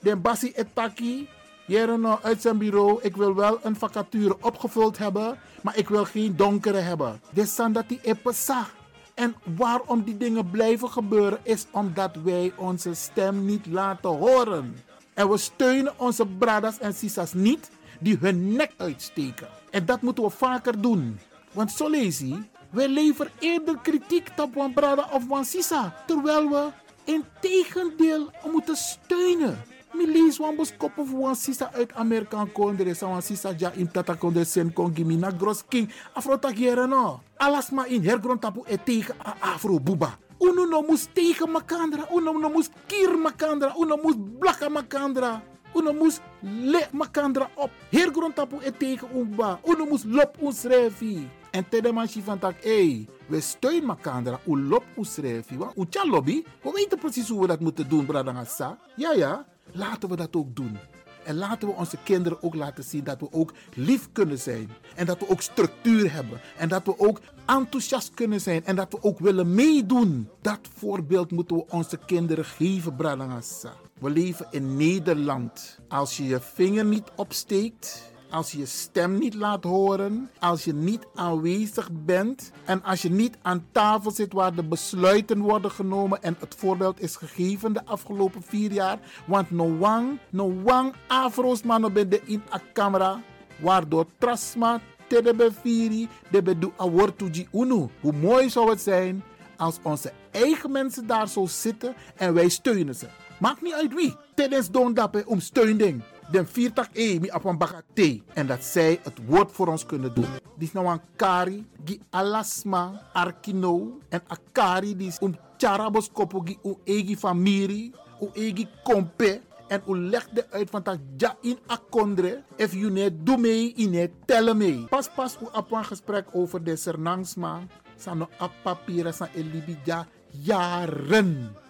den 0.00 0.20
Bassi 0.20 0.52
Etaki, 0.54 1.28
Jere 1.66 2.18
uit 2.22 2.42
zijn 2.42 2.58
bureau. 2.58 2.98
Ik 3.02 3.16
wil 3.16 3.34
wel 3.34 3.58
een 3.62 3.76
vacature 3.76 4.36
opgevuld 4.40 4.98
hebben, 4.98 5.38
maar 5.62 5.76
ik 5.76 5.88
wil 5.88 6.04
geen 6.04 6.36
donkere 6.36 6.78
hebben. 6.78 7.20
Dit 7.30 7.48
zijn 7.48 7.72
dat 7.72 7.88
die 7.88 8.00
epesa. 8.02 8.66
En 9.14 9.34
waarom 9.56 10.02
die 10.02 10.16
dingen 10.16 10.50
blijven 10.50 10.90
gebeuren 10.90 11.38
is 11.42 11.66
omdat 11.70 12.16
wij 12.24 12.52
onze 12.56 12.94
stem 12.94 13.44
niet 13.44 13.66
laten 13.66 14.10
horen. 14.10 14.76
En 15.14 15.28
we 15.28 15.36
steunen 15.36 15.92
onze 15.96 16.26
bradas 16.26 16.78
en 16.78 16.94
sisas 16.94 17.32
niet 17.32 17.70
die 18.00 18.18
hun 18.20 18.52
nek 18.52 18.72
uitsteken. 18.76 19.48
En 19.70 19.86
dat 19.86 20.00
moeten 20.00 20.24
we 20.24 20.30
vaker 20.30 20.80
doen. 20.80 21.18
Want 21.52 21.70
zo 21.70 21.90
je, 21.90 22.42
wij 22.70 22.88
leveren 22.88 23.32
eerder 23.38 23.78
kritiek 23.82 24.28
op 24.36 24.56
een 24.56 24.72
brada 24.72 25.08
of 25.12 25.30
een 25.30 25.44
sisa. 25.44 25.94
Terwijl 26.06 26.48
we 26.48 26.68
in 27.04 27.24
tegendeel 27.40 28.30
moeten 28.52 28.76
steunen. 28.76 29.62
Mi 29.94 30.06
lees 30.06 30.38
wan 30.38 30.56
bos 30.56 30.72
koppen 30.76 31.06
voor 31.06 31.20
wan 31.20 31.36
sisa 31.36 31.70
uit 31.72 31.92
Amerika 31.94 32.44
kondre. 32.52 32.94
Sa 32.94 33.06
wan 33.06 33.22
sisa 33.22 33.54
ja 33.58 33.70
in 33.78 33.90
tata 33.90 34.14
kondre 34.14 34.44
sen 34.44 34.72
kongi 34.72 35.04
mi 35.04 35.16
na 35.16 35.30
gros 35.30 35.62
king. 35.68 35.90
Afro 36.12 36.38
tak 36.38 36.58
yere 36.58 36.86
no. 36.86 37.20
Alas 37.36 37.70
ma 37.70 37.86
in 37.86 38.02
hergrond 38.02 38.40
tapu 38.40 38.64
e 38.66 38.76
tegen 38.84 39.14
a 39.22 39.34
afro 39.54 39.78
buba. 39.78 40.18
Uno 40.38 40.64
no 40.64 40.82
mus 40.82 41.06
tegen 41.12 41.50
makandra. 41.50 42.08
Uno 42.10 42.32
no 42.32 42.48
mus 42.48 42.70
kier 42.86 43.16
makandra. 43.16 43.74
Uno 43.78 43.96
mus 43.96 44.16
blaka 44.16 44.68
makandra. 44.68 45.42
Uno 45.74 45.92
mus 45.92 46.20
le 46.42 46.88
makandra 46.92 47.50
op. 47.54 47.70
Hergrond 47.90 48.34
tapu 48.34 48.58
e 48.62 48.72
tegen 48.72 49.08
umba. 49.14 49.58
Uno 49.64 49.86
mus 49.86 50.04
lop 50.04 50.36
ons 50.40 50.64
refi. 50.64 51.28
En 51.54 51.68
tede 51.68 51.92
man 51.92 52.08
si 52.08 52.22
van 52.22 52.38
tak, 52.38 52.64
hey, 52.64 53.06
we 53.26 53.40
steunen 53.40 53.84
makandra, 53.86 54.40
u 54.46 54.58
lop 54.58 54.82
u 54.96 55.04
schrijven. 55.04 55.58
Want 55.58 55.76
u 55.76 55.86
tja 55.86 56.06
lobby, 56.06 56.42
we 56.62 56.70
weten 56.72 56.98
precies 56.98 57.28
hoe 57.28 57.40
we 57.40 57.46
dat 57.46 57.60
moeten 57.60 57.88
doen, 57.88 58.06
bradangasa. 58.06 58.78
Ja, 58.96 59.12
ja, 59.12 59.46
laten 59.74 60.08
we 60.08 60.16
dat 60.16 60.36
ook 60.36 60.56
doen. 60.56 60.78
En 61.24 61.36
laten 61.36 61.68
we 61.68 61.74
onze 61.74 61.96
kinderen 62.02 62.42
ook 62.42 62.54
laten 62.54 62.84
zien 62.84 63.04
dat 63.04 63.20
we 63.20 63.32
ook 63.32 63.52
lief 63.74 64.08
kunnen 64.12 64.38
zijn. 64.38 64.70
En 64.94 65.06
dat 65.06 65.18
we 65.18 65.28
ook 65.28 65.40
structuur 65.42 66.12
hebben. 66.12 66.40
En 66.56 66.68
dat 66.68 66.84
we 66.84 66.98
ook 66.98 67.20
enthousiast 67.46 68.14
kunnen 68.14 68.40
zijn. 68.40 68.64
En 68.64 68.76
dat 68.76 68.92
we 68.92 69.02
ook 69.02 69.18
willen 69.18 69.54
meedoen. 69.54 70.28
Dat 70.40 70.58
voorbeeld 70.76 71.30
moeten 71.30 71.56
we 71.56 71.64
onze 71.68 71.98
kinderen 72.06 72.44
geven, 72.44 72.96
Bradangasa. 72.96 73.72
We 74.00 74.10
leven 74.10 74.46
in 74.50 74.76
Nederland. 74.76 75.78
Als 75.88 76.16
je 76.16 76.24
je 76.24 76.40
vinger 76.40 76.84
niet 76.84 77.10
opsteekt, 77.16 78.12
als 78.34 78.52
je 78.52 78.58
je 78.58 78.66
stem 78.66 79.18
niet 79.18 79.34
laat 79.34 79.64
horen, 79.64 80.30
als 80.38 80.64
je 80.64 80.74
niet 80.74 81.06
aanwezig 81.14 81.88
bent 81.92 82.50
en 82.64 82.82
als 82.82 83.02
je 83.02 83.10
niet 83.10 83.36
aan 83.42 83.66
tafel 83.72 84.10
zit 84.10 84.32
waar 84.32 84.54
de 84.54 84.64
besluiten 84.64 85.40
worden 85.40 85.70
genomen 85.70 86.22
en 86.22 86.36
het 86.38 86.54
voorbeeld 86.54 87.00
is 87.00 87.16
gegeven 87.16 87.72
de 87.72 87.84
afgelopen 87.84 88.42
vier 88.42 88.72
jaar. 88.72 88.98
Want 89.26 89.50
no 89.50 89.76
wang, 89.76 90.18
no 90.30 90.62
wang 90.62 90.94
afro's 91.06 91.62
man 91.62 91.92
bij 91.92 92.08
de 92.08 92.20
in 92.24 92.42
a 92.52 92.60
camera, 92.72 93.22
waardoor 93.60 94.06
trasma 94.18 94.80
tedebe 95.06 95.50
firi 95.60 96.08
de 96.30 97.46
unu. 97.52 97.88
Hoe 98.00 98.12
mooi 98.12 98.50
zou 98.50 98.70
het 98.70 98.80
zijn 98.80 99.22
als 99.56 99.78
onze 99.82 100.12
eigen 100.30 100.70
mensen 100.72 101.06
daar 101.06 101.28
zo 101.28 101.46
zitten 101.46 101.94
en 102.16 102.34
wij 102.34 102.48
steunen 102.48 102.94
ze. 102.94 103.06
Maakt 103.38 103.62
niet 103.62 103.74
uit 103.74 103.94
wie. 103.94 104.16
Tijdens 104.34 104.70
don 104.70 104.94
dappen 104.94 105.26
om 105.26 105.40
steunding 105.40 106.02
den 106.30 106.46
viertak 106.46 106.88
e 106.92 107.18
mi 107.20 107.30
op 107.30 107.44
een 107.44 107.58
bagate. 107.58 108.22
En 108.34 108.46
dat 108.46 108.64
zij 108.64 109.00
het 109.02 109.18
woord 109.26 109.52
voor 109.52 109.68
ons 109.68 109.86
kunnen 109.86 110.14
doen. 110.14 110.26
Dit 110.58 110.72
nou 110.72 110.86
een 110.86 111.00
kari, 111.16 111.66
die 111.84 112.00
alasma, 112.10 113.02
arkino. 113.12 113.98
En 114.08 114.22
akari 114.26 114.96
die 114.96 115.08
is 115.08 115.18
om 115.18 115.36
charabos 115.56 116.12
kopo 116.12 116.40
gi 116.40 116.58
u 116.62 116.74
egi 116.84 117.16
familie, 117.16 117.92
u 118.20 118.28
egi 118.32 118.68
kompe. 118.82 119.40
En 119.68 119.82
u 119.88 119.96
legde 119.96 120.46
uit 120.50 120.70
van 120.70 120.82
dat 120.82 120.98
ja 121.16 121.36
in 121.40 121.58
akondre. 121.66 122.42
If 122.56 122.72
you 122.72 122.90
net 122.90 123.26
doe 123.26 123.36
mee, 123.36 123.72
in 123.76 123.90
net 123.90 124.10
tellen 124.24 124.56
mee. 124.56 124.86
Pas 124.88 125.08
pas 125.14 125.38
u 125.42 125.46
een 125.52 125.84
gesprek 125.84 126.26
over 126.32 126.64
de 126.64 126.76
sernangsma. 126.76 127.60
Sano 127.96 128.28
op 128.40 128.52
papieren, 128.62 129.14
san 129.14 129.28
elibidja 129.34 130.06
jaren 130.30 131.62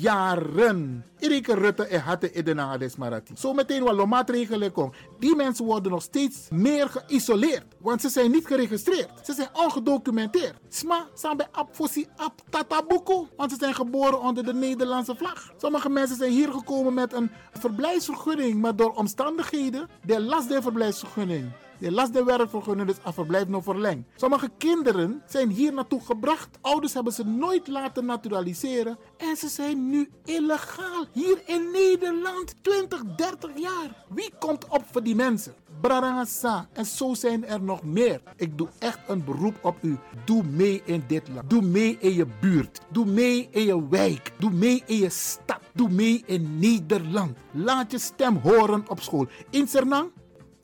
jaren. 0.00 1.04
Irike 1.18 1.54
Rutte 1.54 1.86
en 1.86 2.02
hatte 2.02 2.32
Edenanga 2.32 2.78
Desmarati. 2.78 3.32
Zo 3.36 3.52
meteen 3.52 3.82
wat 3.82 4.06
maatregelen 4.06 4.72
komen. 4.72 4.94
Die 5.18 5.36
mensen 5.36 5.64
worden 5.64 5.92
nog 5.92 6.02
steeds 6.02 6.48
meer 6.50 6.88
geïsoleerd. 6.88 7.64
Want 7.78 8.00
ze 8.00 8.08
zijn 8.08 8.30
niet 8.30 8.46
geregistreerd. 8.46 9.10
Ze 9.22 9.32
zijn 9.32 9.48
ongedocumenteerd. 9.52 10.54
Sma, 10.68 11.06
sambe 11.14 11.46
apfosi 11.52 12.06
ap 12.16 12.40
tatabuko. 12.50 13.28
Want 13.36 13.50
ze 13.50 13.56
zijn 13.60 13.74
geboren 13.74 14.20
onder 14.20 14.44
de 14.44 14.54
Nederlandse 14.54 15.14
vlag. 15.16 15.52
Sommige 15.56 15.88
mensen 15.88 16.16
zijn 16.16 16.30
hier 16.30 16.52
gekomen 16.52 16.94
met 16.94 17.12
een 17.12 17.30
verblijfsvergunning. 17.52 18.60
Maar 18.60 18.76
door 18.76 18.94
omstandigheden, 18.94 19.88
de 20.06 20.20
last 20.20 20.48
der 20.48 20.62
verblijfsvergunning 20.62 21.52
de 21.78 22.08
de 22.12 22.24
werkvergunning 22.24 22.88
dus 22.88 22.96
verblijf 23.14 23.48
nog 23.48 23.64
verlengd. 23.64 24.08
Sommige 24.16 24.50
kinderen 24.58 25.22
zijn 25.26 25.50
hier 25.50 25.72
naartoe 25.72 26.00
gebracht. 26.00 26.58
Ouders 26.60 26.94
hebben 26.94 27.12
ze 27.12 27.24
nooit 27.24 27.68
laten 27.68 28.04
naturaliseren. 28.04 28.98
En 29.16 29.36
ze 29.36 29.48
zijn 29.48 29.90
nu 29.90 30.10
illegaal 30.24 31.04
hier 31.12 31.42
in 31.46 31.70
Nederland. 31.72 32.54
20, 32.62 33.04
30 33.16 33.50
jaar. 33.54 34.04
Wie 34.08 34.30
komt 34.38 34.68
op 34.68 34.82
voor 34.90 35.02
die 35.02 35.14
mensen? 35.14 35.54
Brarangasa. 35.80 36.68
En 36.72 36.86
zo 36.86 37.14
zijn 37.14 37.46
er 37.46 37.62
nog 37.62 37.82
meer. 37.82 38.22
Ik 38.36 38.58
doe 38.58 38.68
echt 38.78 38.98
een 39.06 39.24
beroep 39.24 39.54
op 39.62 39.76
u. 39.80 39.98
Doe 40.24 40.42
mee 40.42 40.82
in 40.84 41.04
dit 41.06 41.28
land. 41.34 41.50
Doe 41.50 41.62
mee 41.62 41.96
in 42.00 42.14
je 42.14 42.26
buurt. 42.40 42.80
Doe 42.88 43.06
mee 43.06 43.48
in 43.50 43.64
je 43.64 43.88
wijk. 43.88 44.32
Doe 44.38 44.50
mee 44.50 44.82
in 44.86 44.96
je 44.96 45.10
stad. 45.10 45.60
Doe 45.72 45.88
mee 45.88 46.22
in 46.26 46.58
Nederland. 46.58 47.36
Laat 47.50 47.90
je 47.90 47.98
stem 47.98 48.36
horen 48.36 48.84
op 48.88 49.00
school. 49.00 49.26
In 49.50 49.68
Sernang 49.68 50.10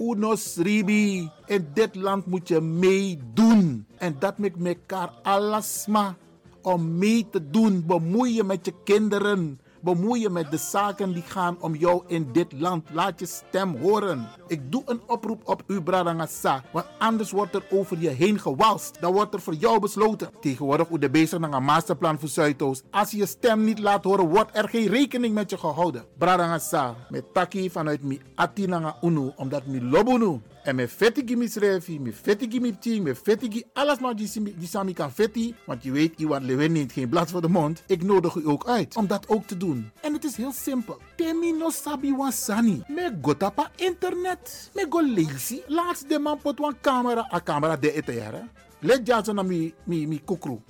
unos 0.00 0.56
ribi. 0.56 1.30
In 1.46 1.68
dit 1.74 1.94
land 1.94 2.26
moet 2.26 2.48
je 2.48 2.60
meedoen. 2.60 3.86
En 3.96 4.16
dat 4.18 4.38
met 4.38 4.52
elkaar 4.64 5.12
alasma. 5.22 6.16
Om 6.62 6.98
mee 6.98 7.26
te 7.30 7.50
doen. 7.50 7.86
Bemoei 7.86 8.34
je 8.34 8.44
met 8.44 8.64
je 8.64 8.74
kinderen. 8.84 9.60
Bemoei 9.82 10.20
je 10.20 10.30
met 10.30 10.50
de 10.50 10.56
zaken 10.56 11.12
die 11.12 11.22
gaan 11.22 11.56
om 11.60 11.74
jou 11.74 12.02
in 12.06 12.28
dit 12.32 12.52
land. 12.52 12.88
Laat 12.92 13.20
je 13.20 13.26
stem 13.26 13.76
horen. 13.76 14.28
Ik 14.46 14.72
doe 14.72 14.82
een 14.86 15.00
oproep 15.06 15.40
op 15.44 15.62
u, 15.66 15.82
Bradangasa. 15.82 16.62
Want 16.72 16.86
anders 16.98 17.30
wordt 17.30 17.54
er 17.54 17.64
over 17.70 17.98
je 17.98 18.08
heen 18.08 18.40
gewalst. 18.40 19.00
Dan 19.00 19.12
wordt 19.12 19.34
er 19.34 19.40
voor 19.40 19.54
jou 19.54 19.80
besloten. 19.80 20.30
Tegenwoordig 20.40 20.88
hoe 20.88 20.98
de 20.98 21.10
bezig 21.10 21.38
naar 21.38 21.52
een 21.52 21.64
masterplan 21.64 22.18
voor 22.18 22.28
Zuidoost. 22.28 22.84
Als 22.90 23.10
je 23.10 23.16
je 23.16 23.26
stem 23.26 23.64
niet 23.64 23.78
laat 23.78 24.04
horen, 24.04 24.28
wordt 24.28 24.56
er 24.56 24.68
geen 24.68 24.86
rekening 24.86 25.34
met 25.34 25.50
je 25.50 25.58
gehouden. 25.58 26.04
Bradangasa. 26.18 26.94
Met 27.08 27.34
taki 27.34 27.70
vanuit 27.70 28.02
mi 28.02 28.20
atinanga 28.34 28.96
unu. 29.02 29.32
Omdat 29.36 29.66
mi 29.66 29.82
lobunu. 29.82 30.40
En 30.62 30.74
me 30.76 30.88
vetti 30.88 31.22
gimi 31.26 31.48
schrijven, 31.48 32.02
me 32.02 32.12
vetti 32.12 32.46
gimi 32.50 32.78
ting, 32.78 33.04
me 33.04 33.14
vetti 33.14 33.48
gi 33.50 33.64
alles 33.72 33.98
maar 33.98 34.16
die, 34.16 34.28
sami 34.68 34.92
kan 34.92 35.12
vetti. 35.12 35.54
Want 35.66 35.82
je 35.82 35.90
weet, 35.90 36.18
Iwan 36.20 36.44
Lewin 36.44 36.72
neemt 36.72 36.92
geen 36.92 37.08
blad 37.08 37.30
voor 37.30 37.40
de 37.40 37.48
mond. 37.48 37.82
Ik 37.86 38.02
nodig 38.02 38.34
u 38.34 38.48
ook 38.48 38.66
uit 38.66 38.96
om 38.96 39.06
dat 39.06 39.28
ook 39.28 39.46
te 39.46 39.56
doen. 39.56 39.90
En 40.00 40.12
het 40.12 40.24
is 40.24 40.36
heel 40.36 40.52
simpel. 40.52 40.98
Temi 41.16 41.52
no 41.52 41.70
sabi 41.70 42.16
wan 42.16 42.32
sani. 42.32 42.82
Me 42.88 43.18
go 43.22 43.36
tapa 43.36 43.70
internet. 43.76 44.70
Me 44.74 44.86
go 44.88 45.06
lazy. 45.06 45.62
De 46.08 46.18
man 46.18 46.38
pot 46.38 46.58
wan 46.58 46.76
camera. 46.80 47.28
A 47.32 47.40
camera 47.42 47.76
de 47.76 47.92
ete 47.92 48.12
jaren. 48.12 48.50
Let 48.82 49.06
ja 49.06 49.24
zo 49.24 49.32
na 49.32 49.42
mi, 49.42 49.74
mi, 49.84 50.06
mi. 50.06 50.20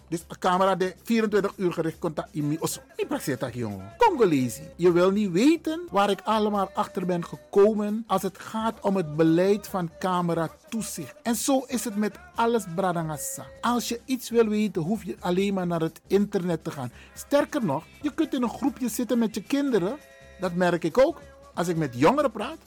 Dus 0.08 0.24
een 0.28 0.38
camera 0.38 0.74
de 0.74 0.94
24 1.02 1.52
uur 1.56 1.72
gericht 1.72 1.98
contact 1.98 2.28
in 2.34 2.48
mi 2.48 2.56
osso. 2.60 2.80
Mi 2.96 3.06
praxeer 3.06 3.38
dat 3.38 3.54
jongen. 3.54 3.92
Congolese. 3.98 4.72
Je 4.76 4.92
wil 4.92 5.10
niet 5.10 5.30
weten 5.30 5.80
waar 5.90 6.10
ik 6.10 6.20
allemaal 6.24 6.70
achter 6.74 7.06
ben 7.06 7.24
gekomen 7.24 8.04
als 8.06 8.22
het 8.22 8.38
gaat 8.38 8.80
om 8.80 8.96
het 8.96 9.16
beleid 9.16 9.66
van 9.66 9.90
camera 9.98 10.50
toezicht. 10.68 11.14
En 11.22 11.34
zo 11.34 11.64
is 11.66 11.84
het 11.84 11.96
met 11.96 12.18
alles 12.34 12.64
bradangasa. 12.74 13.46
Als 13.60 13.88
je 13.88 14.00
iets 14.04 14.30
wil 14.30 14.46
weten, 14.46 14.82
hoef 14.82 15.04
je 15.04 15.16
alleen 15.20 15.54
maar 15.54 15.66
naar 15.66 15.80
het 15.80 16.00
internet 16.06 16.64
te 16.64 16.70
gaan. 16.70 16.92
Sterker 17.14 17.64
nog, 17.64 17.84
je 18.02 18.14
kunt 18.14 18.34
in 18.34 18.42
een 18.42 18.48
groepje 18.48 18.88
zitten 18.88 19.18
met 19.18 19.34
je 19.34 19.42
kinderen. 19.42 19.96
Dat 20.40 20.54
merk 20.54 20.84
ik 20.84 20.98
ook 20.98 21.20
als 21.54 21.68
ik 21.68 21.76
met 21.76 21.98
jongeren 21.98 22.30
praat. 22.30 22.58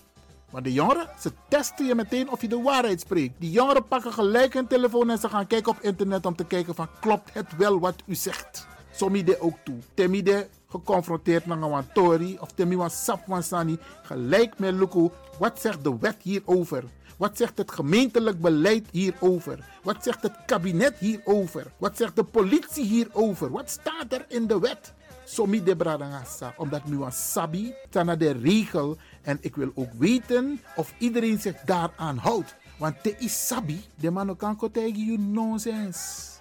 Maar 0.53 0.63
de 0.63 0.73
jongeren, 0.73 1.09
ze 1.19 1.31
testen 1.47 1.85
je 1.85 1.95
meteen 1.95 2.29
of 2.29 2.41
je 2.41 2.47
de 2.47 2.61
waarheid 2.61 2.99
spreekt. 2.99 3.33
Die 3.37 3.51
jongeren 3.51 3.87
pakken 3.87 4.13
gelijk 4.13 4.53
hun 4.53 4.67
telefoon 4.67 5.09
en 5.09 5.17
ze 5.17 5.29
gaan 5.29 5.47
kijken 5.47 5.71
op 5.71 5.81
internet 5.81 6.25
om 6.25 6.35
te 6.35 6.45
kijken 6.45 6.75
van 6.75 6.87
klopt 6.99 7.33
het 7.33 7.55
wel 7.57 7.79
wat 7.79 8.03
u 8.05 8.15
zegt. 8.15 8.67
Somide 8.91 9.41
ook 9.41 9.57
toe. 9.63 9.77
Temide 9.93 10.47
geconfronteerd 10.69 11.45
met 11.45 11.61
een 11.61 11.91
tori 11.93 12.37
of 12.39 12.51
temi 12.51 12.75
wan 12.75 12.89
sap 12.89 13.25
wan 13.25 13.43
sani. 13.43 13.77
Gelijk 14.03 14.59
met 14.59 14.73
Luku, 14.73 15.09
wat 15.39 15.61
zegt 15.61 15.83
de 15.83 15.97
wet 15.99 16.17
hierover? 16.21 16.83
Wat 17.17 17.37
zegt 17.37 17.57
het 17.57 17.71
gemeentelijk 17.71 18.41
beleid 18.41 18.87
hierover? 18.91 19.65
Wat 19.83 20.03
zegt 20.03 20.23
het 20.23 20.35
kabinet 20.45 20.97
hierover? 20.97 21.71
Wat 21.77 21.97
zegt 21.97 22.15
de 22.15 22.23
politie 22.23 22.85
hierover? 22.85 23.51
Wat 23.51 23.69
staat 23.69 24.13
er 24.13 24.25
in 24.27 24.47
de 24.47 24.59
wet? 24.59 24.93
Somi 25.25 25.63
de 25.63 25.75
bradangasa, 25.75 26.53
omdat 26.57 26.85
nu 26.85 27.01
een 27.01 27.11
sabi, 27.11 27.73
tana 27.89 28.15
de 28.15 28.31
regel. 28.31 28.97
En 29.23 29.37
ik 29.41 29.55
wil 29.55 29.71
ook 29.75 29.93
weten 29.97 30.61
of 30.75 30.93
iedereen 30.97 31.39
zich 31.39 31.55
daaraan 31.65 32.17
houdt. 32.17 32.55
Want 32.77 33.03
te 33.03 33.15
is 33.17 33.47
sabi, 33.47 33.85
de 33.95 34.11
man 34.11 34.35
kan 34.35 34.57
tegen 34.71 35.05
you 35.05 35.17
nonsense. 35.17 36.31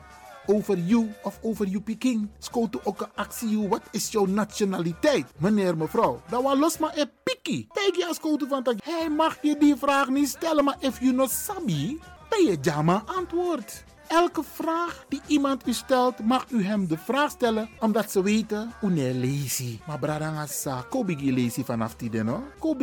Over 0.47 0.79
you 0.79 1.15
of 1.23 1.39
over 1.43 1.67
you 1.67 1.81
Peking. 1.81 2.29
Skoot 2.39 2.85
ook 2.85 3.01
een 3.01 3.11
actie. 3.15 3.69
Wat 3.69 3.83
is 3.91 4.11
jouw 4.11 4.27
nationaliteit? 4.27 5.27
Meneer, 5.37 5.77
mevrouw. 5.77 6.23
Dat 6.29 6.43
was 6.43 6.59
los 6.59 6.79
maar 6.79 6.99
een 6.99 7.11
piki. 7.23 7.67
Tegen 7.73 7.99
je 7.99 8.07
als 8.07 8.17
skoot 8.17 8.45
van. 8.49 8.81
Hij 8.85 9.09
mag 9.11 9.39
je 9.43 9.57
die 9.59 9.77
vraag 9.77 10.09
niet 10.09 10.29
stellen. 10.29 10.65
Maar 10.65 10.77
if 10.79 11.01
you 11.01 11.13
not 11.13 11.31
sabi, 11.31 12.01
dan 12.29 12.45
je 12.45 12.59
jama 12.63 13.03
antwoord. 13.07 13.85
Elke 14.13 14.43
vraag 14.43 15.05
die 15.09 15.21
iemand 15.27 15.67
u 15.67 15.73
stelt, 15.73 16.19
mag 16.25 16.47
u 16.51 16.65
hem 16.65 16.87
de 16.89 16.99
vraag 16.99 17.31
stellen 17.31 17.69
omdat 17.81 18.11
ze 18.11 18.23
weten 18.23 18.73
hoe 18.81 18.91
ne 18.91 19.15
lazy. 19.15 19.79
Maar 19.87 19.99
bradangasa, 19.99 20.85
ko 20.91 21.05
bigi 21.05 21.33
lazy 21.33 21.65
vanaf 21.65 21.97
die 21.97 22.23
no? 22.23 22.45
Ko 22.59 22.77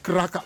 kraka 0.00 0.42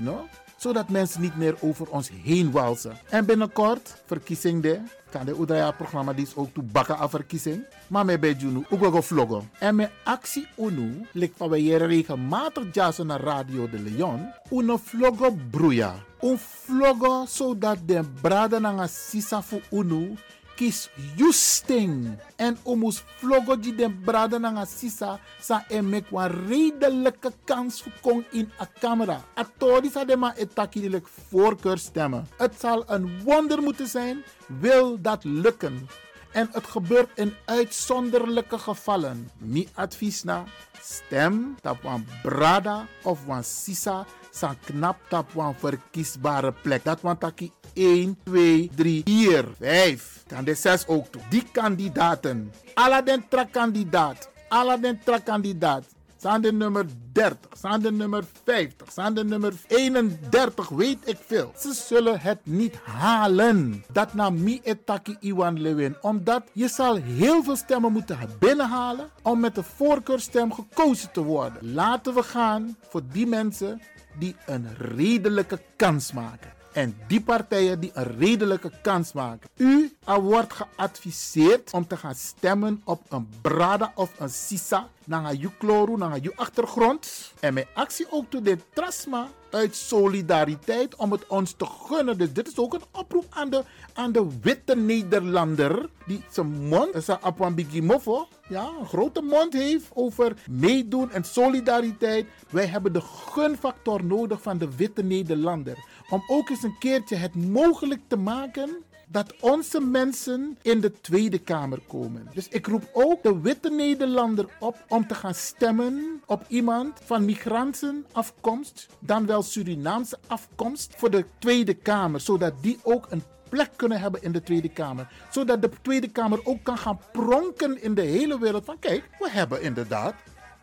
no? 0.00 0.28
Zodat 0.56 0.88
mensen 0.88 1.20
niet 1.20 1.36
meer 1.36 1.56
over 1.60 1.90
ons 1.90 2.10
heen 2.22 2.50
walsen. 2.50 2.98
En 3.08 3.26
binnenkort, 3.26 4.02
verkiezing 4.06 4.62
de, 4.62 4.80
kan 5.14 5.26
de 5.26 5.40
Udaya 5.40 5.70
programma 5.70 6.12
is 6.16 6.36
ook 6.36 6.54
toe 6.54 6.62
bakken 6.62 6.98
aan 6.98 7.10
verkiezing. 7.10 7.64
Maar 7.86 8.04
met 8.04 8.20
bij 8.20 8.32
Junu, 8.32 8.64
ook 8.70 8.80
wel 8.80 9.02
vloggen. 9.02 9.50
En 9.58 9.74
met 9.74 9.90
actie 10.04 10.46
UNU, 10.56 11.06
ligt 11.12 11.32
van 11.36 11.48
wij 11.48 11.62
regelmatig 11.62 12.64
jassen 12.72 13.06
naar 13.06 13.20
Radio 13.20 13.68
de 13.70 13.78
Leon. 13.78 14.32
Uno 14.50 14.76
vloggen 14.76 15.48
broeia. 15.50 15.94
Un 16.20 16.38
vloggen 16.38 17.28
zodat 17.28 17.78
de 17.86 18.00
brada 18.20 18.58
nanga 18.58 18.86
sisa 18.86 19.42
fu 19.42 19.60
UNU 19.70 20.14
kis 20.56 20.88
justing. 21.16 22.18
En 22.36 22.58
omus 22.62 23.02
vloggen 23.18 23.60
die 23.60 23.74
de 23.74 23.90
brada 24.04 24.38
nanga 24.38 24.64
sisa 24.64 25.18
sa 25.40 25.64
en 25.68 25.88
mek 25.88 26.10
wan 26.10 26.30
redelijke 26.48 27.32
kans 27.44 27.82
kong 28.02 28.24
in 28.32 28.50
a 28.60 28.66
camera. 28.80 29.20
Atori 29.34 29.90
sa 29.90 30.04
de 30.04 30.16
ma 30.16 30.34
etakidelijk 30.36 31.06
voorkeur 31.28 31.78
stemmen. 31.78 32.26
Het 32.36 32.54
zal 32.60 32.84
een 32.86 33.22
wonder 33.24 33.62
moeten 33.62 33.86
zijn, 33.86 34.24
wil 34.46 35.00
dat 35.00 35.24
lukken. 35.24 35.88
En 36.32 36.48
het 36.52 36.66
gebeurt 36.66 37.10
in 37.14 37.34
uitzonderlijke 37.44 38.58
gevallen. 38.58 39.30
Mi 39.38 39.68
advies 39.74 40.22
na 40.22 40.44
stem 40.80 41.56
tap 41.62 41.82
wan 41.82 42.06
brada 42.22 42.86
of 43.02 43.24
wan 43.24 43.44
sisa 43.44 44.06
san 44.34 44.56
knap 44.66 44.96
tap 45.08 45.32
wan 45.32 45.54
verkiesbare 45.54 46.52
plek. 46.62 46.84
Dat 46.84 47.00
wan 47.00 47.18
taki 47.18 47.52
1, 47.74 48.18
2, 48.24 48.70
3, 48.74 49.02
4, 49.04 49.44
5. 49.58 50.24
Kan 50.26 50.44
de 50.44 50.54
6 50.54 50.86
ook 50.86 51.06
toe. 51.06 51.22
Die 51.28 51.44
kandidaten. 51.52 52.52
Alla 52.74 53.02
den 53.02 53.24
kandidaat. 53.50 54.28
Alla 54.48 54.76
den 54.76 55.00
kandidaat. 55.24 55.84
Zijn 56.24 56.40
de 56.40 56.52
nummer 56.52 56.86
30, 57.12 57.38
zijn 57.60 57.80
de 57.80 57.92
nummer 57.92 58.24
50, 58.44 58.92
zijn 58.92 59.14
de 59.14 59.24
nummer 59.24 59.52
31, 59.66 60.68
weet 60.68 60.98
ik 61.04 61.18
veel. 61.26 61.52
Ze 61.58 61.72
zullen 61.72 62.20
het 62.20 62.38
niet 62.42 62.76
halen. 62.84 63.84
Dat 63.92 64.14
na 64.14 64.30
mi 64.30 64.60
etaki 64.62 65.16
Iwan 65.20 65.60
Lewin. 65.60 65.96
Omdat 66.00 66.42
je 66.52 66.68
zal 66.68 66.94
heel 66.94 67.42
veel 67.42 67.56
stemmen 67.56 67.92
moeten 67.92 68.18
binnenhalen 68.38 69.08
om 69.22 69.40
met 69.40 69.54
de 69.54 69.62
voorkeurstem 69.62 70.52
gekozen 70.52 71.12
te 71.12 71.22
worden. 71.22 71.72
Laten 71.72 72.14
we 72.14 72.22
gaan 72.22 72.76
voor 72.88 73.02
die 73.12 73.26
mensen 73.26 73.80
die 74.18 74.36
een 74.46 74.74
redelijke 74.76 75.60
kans 75.76 76.12
maken. 76.12 76.52
En 76.72 76.96
die 77.06 77.20
partijen 77.20 77.80
die 77.80 77.90
een 77.94 78.16
redelijke 78.18 78.70
kans 78.82 79.12
maken. 79.12 79.50
U 79.56 79.96
wordt 80.04 80.52
geadviseerd 80.52 81.72
om 81.72 81.86
te 81.86 81.96
gaan 81.96 82.14
stemmen 82.14 82.80
op 82.84 83.02
een 83.08 83.28
Brada 83.40 83.92
of 83.94 84.10
een 84.18 84.30
Sisa. 84.30 84.88
Naar 85.04 85.34
je 85.34 85.50
kloru, 85.58 85.96
naar 85.96 86.18
je 86.22 86.32
achtergrond. 86.36 87.32
En 87.40 87.54
mijn 87.54 87.66
actie 87.74 88.06
ook 88.10 88.30
toe 88.30 88.42
de 88.42 88.58
Trasma 88.72 89.28
uit 89.54 89.76
solidariteit 89.76 90.96
om 90.96 91.12
het 91.12 91.26
ons 91.26 91.52
te 91.52 91.66
gunnen. 91.66 92.18
Dus 92.18 92.32
dit 92.32 92.48
is 92.48 92.58
ook 92.58 92.74
een 92.74 92.84
oproep 92.92 93.26
aan 93.30 93.50
de, 93.50 93.62
aan 93.92 94.12
de 94.12 94.26
witte 94.40 94.76
Nederlander. 94.76 95.88
Die 96.06 96.24
zijn 96.30 96.68
mond, 96.68 97.04
zijn 97.04 97.20
apwambigi 97.20 97.82
mofo, 97.82 98.28
ja, 98.48 98.70
een 98.80 98.86
grote 98.86 99.20
mond 99.20 99.52
heeft 99.52 99.90
over 99.94 100.36
meedoen 100.50 101.10
en 101.10 101.24
solidariteit. 101.24 102.26
Wij 102.50 102.66
hebben 102.66 102.92
de 102.92 103.00
gunfactor 103.00 104.04
nodig 104.04 104.42
van 104.42 104.58
de 104.58 104.76
witte 104.76 105.02
Nederlander. 105.02 105.76
Om 106.10 106.22
ook 106.26 106.48
eens 106.48 106.62
een 106.62 106.78
keertje 106.78 107.16
het 107.16 107.34
mogelijk 107.34 108.00
te 108.08 108.16
maken 108.16 108.84
dat 109.14 109.34
onze 109.40 109.80
mensen 109.80 110.58
in 110.62 110.80
de 110.80 111.00
Tweede 111.00 111.38
Kamer 111.38 111.80
komen. 111.88 112.28
Dus 112.32 112.48
ik 112.48 112.66
roep 112.66 112.88
ook 112.92 113.22
de 113.22 113.40
witte 113.40 113.70
Nederlander 113.70 114.46
op 114.58 114.84
om 114.88 115.06
te 115.06 115.14
gaan 115.14 115.34
stemmen 115.34 116.22
op 116.26 116.44
iemand 116.48 117.00
van 117.04 117.24
migrantenafkomst, 117.24 118.88
dan 118.98 119.26
wel 119.26 119.42
Surinaamse 119.42 120.18
afkomst, 120.26 120.94
voor 120.96 121.10
de 121.10 121.24
Tweede 121.38 121.74
Kamer, 121.74 122.20
zodat 122.20 122.52
die 122.60 122.78
ook 122.82 123.06
een 123.10 123.22
plek 123.48 123.70
kunnen 123.76 124.00
hebben 124.00 124.22
in 124.22 124.32
de 124.32 124.42
Tweede 124.42 124.68
Kamer. 124.68 125.08
Zodat 125.30 125.62
de 125.62 125.70
Tweede 125.82 126.08
Kamer 126.08 126.40
ook 126.44 126.62
kan 126.62 126.78
gaan 126.78 127.00
pronken 127.12 127.82
in 127.82 127.94
de 127.94 128.02
hele 128.02 128.38
wereld 128.38 128.64
van 128.64 128.78
kijk, 128.78 129.08
we 129.18 129.30
hebben 129.30 129.62
inderdaad 129.62 130.14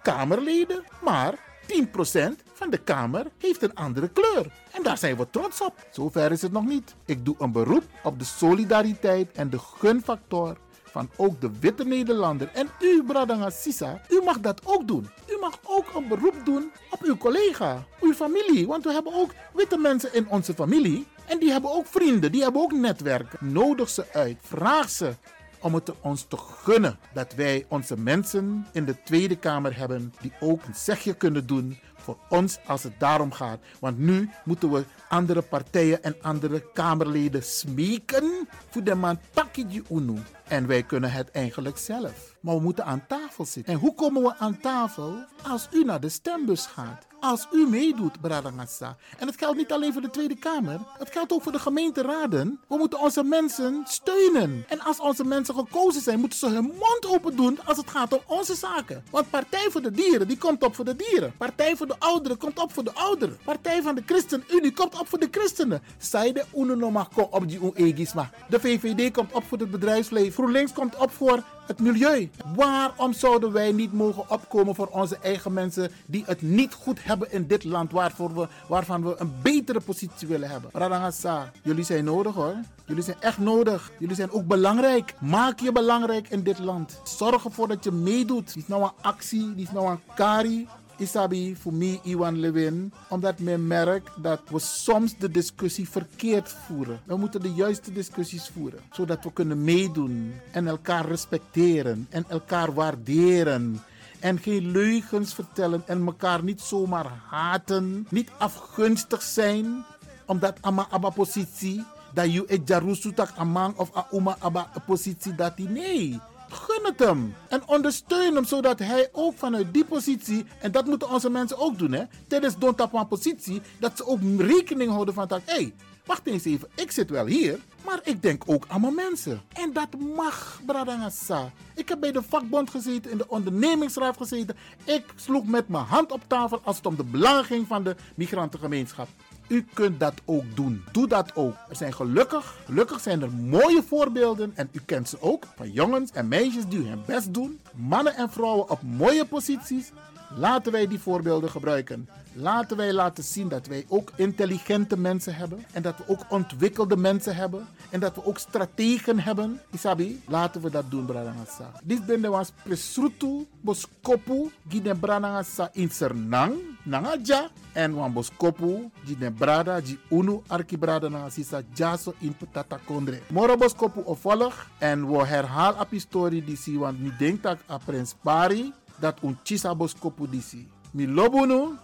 Kamerleden, 0.01 0.83
maar 1.01 1.50
10% 1.67 2.43
van 2.53 2.69
de 2.69 2.77
Kamer 2.77 3.25
heeft 3.37 3.61
een 3.61 3.75
andere 3.75 4.09
kleur. 4.09 4.51
En 4.71 4.83
daar 4.83 4.97
zijn 4.97 5.17
we 5.17 5.29
trots 5.29 5.61
op. 5.61 5.87
Zover 5.91 6.31
is 6.31 6.41
het 6.41 6.51
nog 6.51 6.65
niet. 6.65 6.95
Ik 7.05 7.25
doe 7.25 7.35
een 7.39 7.51
beroep 7.51 7.83
op 8.03 8.19
de 8.19 8.25
solidariteit 8.25 9.31
en 9.31 9.49
de 9.49 9.59
gunfactor 9.59 10.57
van 10.83 11.09
ook 11.15 11.41
de 11.41 11.49
witte 11.59 11.85
Nederlander. 11.85 12.49
En 12.53 12.69
u, 12.79 13.03
Bradanga 13.03 13.49
Sisa, 13.49 14.01
u 14.09 14.21
mag 14.25 14.39
dat 14.39 14.61
ook 14.65 14.87
doen. 14.87 15.09
U 15.27 15.37
mag 15.39 15.59
ook 15.63 15.85
een 15.95 16.07
beroep 16.07 16.35
doen 16.43 16.71
op 16.89 17.01
uw 17.01 17.17
collega, 17.17 17.83
uw 18.01 18.13
familie. 18.13 18.67
Want 18.67 18.83
we 18.83 18.91
hebben 18.91 19.13
ook 19.13 19.31
witte 19.53 19.77
mensen 19.77 20.13
in 20.13 20.29
onze 20.29 20.53
familie. 20.53 21.05
En 21.25 21.39
die 21.39 21.51
hebben 21.51 21.71
ook 21.71 21.87
vrienden, 21.87 22.31
die 22.31 22.43
hebben 22.43 22.61
ook 22.61 22.71
netwerken. 22.71 23.51
Nodig 23.51 23.89
ze 23.89 24.05
uit. 24.13 24.37
Vraag 24.41 24.89
ze 24.89 25.13
om 25.61 25.73
het 25.73 25.91
ons 26.01 26.25
te 26.27 26.37
gunnen 26.37 26.97
dat 27.13 27.33
wij 27.33 27.65
onze 27.67 27.97
mensen 27.97 28.65
in 28.71 28.85
de 28.85 28.95
Tweede 29.03 29.35
Kamer 29.35 29.77
hebben 29.77 30.13
die 30.21 30.33
ook 30.39 30.63
een 30.65 30.75
zegje 30.75 31.13
kunnen 31.13 31.47
doen 31.47 31.77
voor 31.95 32.17
ons 32.29 32.59
als 32.65 32.83
het 32.83 32.99
daarom 32.99 33.31
gaat. 33.31 33.59
Want 33.79 33.97
nu 33.97 34.29
moeten 34.43 34.71
we 34.71 34.83
andere 35.09 35.41
partijen 35.41 36.03
en 36.03 36.15
andere 36.21 36.71
Kamerleden 36.73 37.43
smeken 37.43 38.47
voor 38.69 38.83
de 38.83 38.95
man 38.95 39.19
Takiji 39.33 39.81
Unu. 39.89 40.17
En 40.47 40.67
wij 40.67 40.83
kunnen 40.83 41.11
het 41.11 41.31
eigenlijk 41.31 41.77
zelf. 41.77 42.30
Maar 42.41 42.55
we 42.55 42.61
moeten 42.61 42.85
aan 42.85 43.07
tafel 43.07 43.45
zitten. 43.45 43.73
En 43.73 43.79
hoe 43.79 43.93
komen 43.93 44.21
we 44.21 44.37
aan 44.37 44.59
tafel? 44.59 45.13
Als 45.49 45.67
u 45.71 45.83
naar 45.83 45.99
de 45.99 46.09
stembus 46.09 46.65
gaat. 46.65 47.09
Als 47.19 47.47
u 47.51 47.67
meedoet, 47.67 48.21
Bradangassa. 48.21 48.95
En 49.17 49.27
het 49.27 49.37
geldt 49.37 49.57
niet 49.57 49.71
alleen 49.71 49.93
voor 49.93 50.01
de 50.01 50.09
Tweede 50.09 50.35
Kamer. 50.35 50.79
Het 50.97 51.11
geldt 51.11 51.33
ook 51.33 51.43
voor 51.43 51.51
de 51.51 51.59
gemeenteraden. 51.59 52.59
We 52.67 52.77
moeten 52.77 52.99
onze 52.99 53.23
mensen 53.23 53.81
steunen. 53.87 54.65
En 54.67 54.79
als 54.79 54.99
onze 54.99 55.23
mensen 55.23 55.55
gekozen 55.55 56.01
zijn, 56.01 56.19
moeten 56.19 56.39
ze 56.39 56.49
hun 56.49 56.63
mond 56.63 57.07
open 57.07 57.35
doen 57.35 57.59
als 57.65 57.77
het 57.77 57.89
gaat 57.89 58.13
om 58.13 58.19
onze 58.27 58.55
zaken. 58.55 59.03
Want 59.11 59.29
Partij 59.29 59.67
voor 59.69 59.81
de 59.81 59.91
Dieren, 59.91 60.27
die 60.27 60.37
komt 60.37 60.63
op 60.63 60.75
voor 60.75 60.85
de 60.85 60.95
dieren. 60.95 61.33
Partij 61.37 61.75
voor 61.75 61.87
de 61.87 61.91
de 61.91 62.05
ouderen, 62.05 62.37
komt 62.37 62.59
op 62.59 62.73
voor 62.73 62.83
de 62.83 62.93
ouderen. 62.93 63.37
Partij 63.43 63.81
van 63.81 63.95
de 63.95 64.03
ChristenUnie 64.05 64.73
komt 64.73 64.99
op 64.99 65.07
voor 65.07 65.19
de 65.19 65.27
christenen. 65.31 65.81
Zij 65.97 66.31
de 66.31 66.45
UNO 66.55 67.05
op 67.29 67.47
die 67.47 67.59
unegisma. 67.75 68.29
De 68.49 68.59
VVD 68.59 69.11
komt 69.11 69.31
op 69.33 69.43
voor 69.43 69.57
het 69.57 69.71
bedrijfsleven. 69.71 70.33
GroenLinks 70.33 70.73
komt 70.73 70.95
op 70.95 71.11
voor 71.11 71.43
het 71.71 71.79
milieu. 71.79 72.29
Waarom 72.55 73.13
zouden 73.13 73.51
wij 73.51 73.71
niet 73.71 73.93
mogen 73.93 74.29
opkomen 74.29 74.75
voor 74.75 74.87
onze 74.87 75.17
eigen 75.17 75.53
mensen 75.53 75.91
die 76.05 76.23
het 76.25 76.41
niet 76.41 76.73
goed 76.73 77.03
hebben 77.03 77.31
in 77.31 77.47
dit 77.47 77.63
land, 77.63 77.91
waarvoor 77.91 78.33
we, 78.35 78.47
waarvan 78.67 79.03
we 79.03 79.15
een 79.17 79.33
betere 79.41 79.79
positie 79.79 80.27
willen 80.27 80.49
hebben? 80.49 80.69
Radangasa, 80.73 81.51
jullie 81.63 81.83
zijn 81.83 82.03
nodig 82.03 82.33
hoor. 82.33 82.55
Jullie 82.85 83.03
zijn 83.03 83.21
echt 83.21 83.37
nodig. 83.37 83.91
Jullie 83.99 84.15
zijn 84.15 84.31
ook 84.31 84.47
belangrijk. 84.47 85.13
Maak 85.19 85.59
je 85.59 85.71
belangrijk 85.71 86.29
in 86.29 86.43
dit 86.43 86.59
land. 86.59 86.99
Zorg 87.03 87.45
ervoor 87.45 87.67
dat 87.67 87.83
je 87.83 87.91
meedoet. 87.91 88.53
Die 88.53 88.61
is 88.61 88.67
nou 88.67 88.83
een 88.83 88.91
actie, 89.01 89.55
die 89.55 89.65
is 89.65 89.71
nou 89.71 89.89
een 89.91 89.99
kari. 90.15 90.67
Isabi, 91.01 91.55
voor 91.55 91.73
mij, 91.73 91.99
Iwan 92.03 92.39
Lewin, 92.39 92.93
omdat 93.09 93.39
men 93.39 93.67
merkt 93.67 94.11
dat 94.21 94.41
we 94.49 94.59
soms 94.59 95.17
de 95.17 95.31
discussie 95.31 95.89
verkeerd 95.89 96.49
voeren. 96.49 96.99
We 97.03 97.17
moeten 97.17 97.41
de 97.41 97.53
juiste 97.53 97.93
discussies 97.93 98.49
voeren, 98.53 98.79
zodat 98.91 99.23
we 99.23 99.33
kunnen 99.33 99.63
meedoen 99.63 100.33
en 100.51 100.67
elkaar 100.67 101.05
respecteren 101.05 102.07
en 102.09 102.25
elkaar 102.27 102.73
waarderen. 102.73 103.81
En 104.19 104.39
geen 104.39 104.71
leugens 104.71 105.33
vertellen 105.33 105.83
en 105.85 106.05
elkaar 106.05 106.43
niet 106.43 106.61
zomaar 106.61 107.21
haten, 107.29 108.07
niet 108.09 108.29
afgunstig 108.37 109.21
zijn, 109.21 109.85
omdat 110.25 110.57
ama 110.61 110.87
aba 110.89 111.09
positie, 111.09 111.83
dat 112.13 112.33
je 112.33 112.45
et 112.45 112.67
jarusu 112.67 113.13
tak 113.13 113.31
amang 113.35 113.77
of 113.77 113.95
a 113.95 114.07
uma 114.11 114.35
aba 114.39 114.71
positie 114.85 115.35
dat 115.35 115.57
die 115.57 115.69
nee. 115.69 116.19
Gun 116.51 116.85
het 116.85 116.99
hem. 116.99 117.35
En 117.47 117.67
ondersteun 117.67 118.35
hem 118.35 118.45
zodat 118.45 118.79
hij 118.79 119.09
ook 119.11 119.37
vanuit 119.37 119.73
die 119.73 119.85
positie, 119.85 120.45
en 120.59 120.71
dat 120.71 120.85
moeten 120.85 121.09
onze 121.09 121.29
mensen 121.29 121.57
ook 121.57 121.77
doen, 121.77 121.91
hè, 121.91 122.03
tijdens 122.27 122.57
Don 122.57 122.75
Tapan 122.75 123.07
positie, 123.07 123.61
dat 123.79 123.97
ze 123.97 124.05
ook 124.05 124.19
rekening 124.37 124.91
houden 124.91 125.13
van 125.13 125.27
dat, 125.27 125.41
hé, 125.45 125.53
hey, 125.55 125.73
wacht 126.05 126.27
eens 126.27 126.45
even, 126.45 126.69
ik 126.75 126.91
zit 126.91 127.09
wel 127.09 127.25
hier, 127.25 127.59
maar 127.85 127.99
ik 128.03 128.21
denk 128.21 128.43
ook 128.45 128.65
aan 128.67 128.81
mijn 128.81 128.95
mensen. 128.95 129.41
En 129.53 129.73
dat 129.73 129.87
mag, 130.15 130.61
Bradangasa. 130.65 131.51
Ik 131.75 131.89
heb 131.89 131.99
bij 131.99 132.11
de 132.11 132.21
vakbond 132.21 132.69
gezeten, 132.69 133.11
in 133.11 133.17
de 133.17 133.29
ondernemingsraad 133.29 134.17
gezeten. 134.17 134.57
Ik 134.83 135.05
sloeg 135.15 135.45
met 135.45 135.67
mijn 135.67 135.85
hand 135.85 136.11
op 136.11 136.21
tafel 136.27 136.61
als 136.63 136.77
het 136.77 136.85
om 136.85 136.95
de 136.95 137.03
belangen 137.03 137.45
ging 137.45 137.67
van 137.67 137.83
de 137.83 137.95
migrantengemeenschap. 138.15 139.07
U 139.51 139.65
kunt 139.73 139.99
dat 139.99 140.13
ook 140.25 140.55
doen. 140.55 140.83
Doe 140.91 141.07
dat 141.07 141.35
ook. 141.35 141.55
Er 141.69 141.75
zijn 141.75 141.93
gelukkig, 141.93 142.55
gelukkig 142.65 142.99
zijn 142.99 143.21
er 143.21 143.31
mooie 143.31 143.83
voorbeelden 143.83 144.51
en 144.55 144.69
u 144.71 144.79
kent 144.85 145.09
ze 145.09 145.21
ook 145.21 145.43
van 145.55 145.71
jongens 145.71 146.11
en 146.11 146.27
meisjes 146.27 146.65
die 146.67 146.87
hun 146.87 147.03
best 147.05 147.33
doen. 147.33 147.59
Mannen 147.75 148.15
en 148.15 148.29
vrouwen 148.29 148.69
op 148.69 148.81
mooie 148.81 149.25
posities. 149.25 149.91
Laten 150.35 150.71
wij 150.71 150.87
die 150.87 150.99
voorbeelden 150.99 151.49
gebruiken. 151.49 152.09
Laten 152.33 152.77
wij 152.77 152.93
laten 152.93 153.23
zien 153.23 153.47
dat 153.47 153.67
wij 153.67 153.85
ook 153.87 154.11
intelligente 154.15 154.97
mensen 154.97 155.35
hebben. 155.35 155.65
En 155.71 155.81
dat 155.81 155.97
we 155.97 156.03
ook 156.07 156.25
ontwikkelde 156.29 156.97
mensen 156.97 157.35
hebben. 157.35 157.67
En 157.89 157.99
dat 157.99 158.15
we 158.15 158.25
ook 158.25 158.37
strategen 158.37 159.19
hebben. 159.19 159.61
Isabi, 159.71 160.21
laten 160.27 160.61
we 160.61 160.69
dat 160.69 160.91
doen, 160.91 161.05
Bradangasa. 161.05 161.71
Dit 161.83 162.05
ben 162.05 162.21
de 162.21 162.29
was 162.29 162.51
presrutu, 162.63 163.47
boskopu, 163.61 164.51
gine 164.69 164.95
Bradangasa 164.95 165.69
in 165.73 165.89
Sernang, 165.89 166.53
Nangaja. 166.83 167.49
En 167.73 167.93
wan 167.93 168.13
boskopu, 168.13 168.91
gine 169.05 169.31
Brada, 169.31 169.79
gi 169.81 169.99
unu 170.09 170.41
arki 170.47 170.77
Bradangasa, 170.77 171.61
jaso 171.73 172.13
in 172.19 172.33
Patata 172.33 172.79
Kondre. 172.85 173.21
Moro 173.29 173.57
boskopu 173.57 174.01
opvolg. 174.05 174.53
En 174.79 175.07
we 175.07 175.25
herhaal 175.25 175.73
op 175.79 175.89
historie 175.89 176.43
die 176.43 176.57
zie, 176.57 176.79
want 176.79 176.99
nu 176.99 177.11
denkt 177.17 177.43
dat 177.43 177.57
a 177.69 177.77
Prins 177.77 178.15
Pari 178.21 178.73
dat 178.99 179.17
un 179.21 179.37
chisa 179.43 179.75
boskopu 179.75 180.27
disi. 180.29 180.67
Mi 180.91 181.07
lobunu, 181.07 181.77